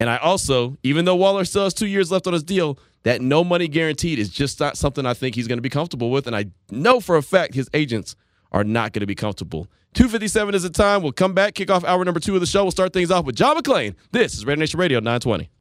And 0.00 0.10
I 0.10 0.16
also, 0.16 0.76
even 0.82 1.04
though 1.04 1.14
Waller 1.16 1.44
still 1.44 1.64
has 1.64 1.74
two 1.74 1.86
years 1.86 2.10
left 2.10 2.26
on 2.26 2.32
his 2.32 2.42
deal, 2.42 2.78
that 3.04 3.20
no 3.20 3.44
money 3.44 3.68
guaranteed 3.68 4.18
is 4.18 4.28
just 4.28 4.58
not 4.58 4.76
something 4.76 5.06
I 5.06 5.14
think 5.14 5.34
he's 5.34 5.46
going 5.46 5.58
to 5.58 5.62
be 5.62 5.68
comfortable 5.68 6.10
with. 6.10 6.26
And 6.26 6.34
I 6.34 6.46
know 6.70 7.00
for 7.00 7.16
a 7.16 7.22
fact 7.22 7.54
his 7.54 7.68
agents 7.74 8.16
are 8.50 8.64
not 8.64 8.92
going 8.92 9.00
to 9.00 9.06
be 9.06 9.14
comfortable. 9.14 9.68
257 9.94 10.54
is 10.54 10.62
the 10.62 10.70
time. 10.70 11.02
We'll 11.02 11.12
come 11.12 11.34
back, 11.34 11.54
kick 11.54 11.70
off 11.70 11.84
hour 11.84 12.04
number 12.04 12.20
two 12.20 12.34
of 12.34 12.40
the 12.40 12.46
show. 12.46 12.64
We'll 12.64 12.70
start 12.70 12.92
things 12.92 13.10
off 13.10 13.24
with 13.24 13.36
John 13.36 13.56
McClain. 13.56 13.94
This 14.10 14.34
is 14.34 14.44
Raider 14.44 14.60
Nation 14.60 14.80
Radio 14.80 14.98
920. 14.98 15.52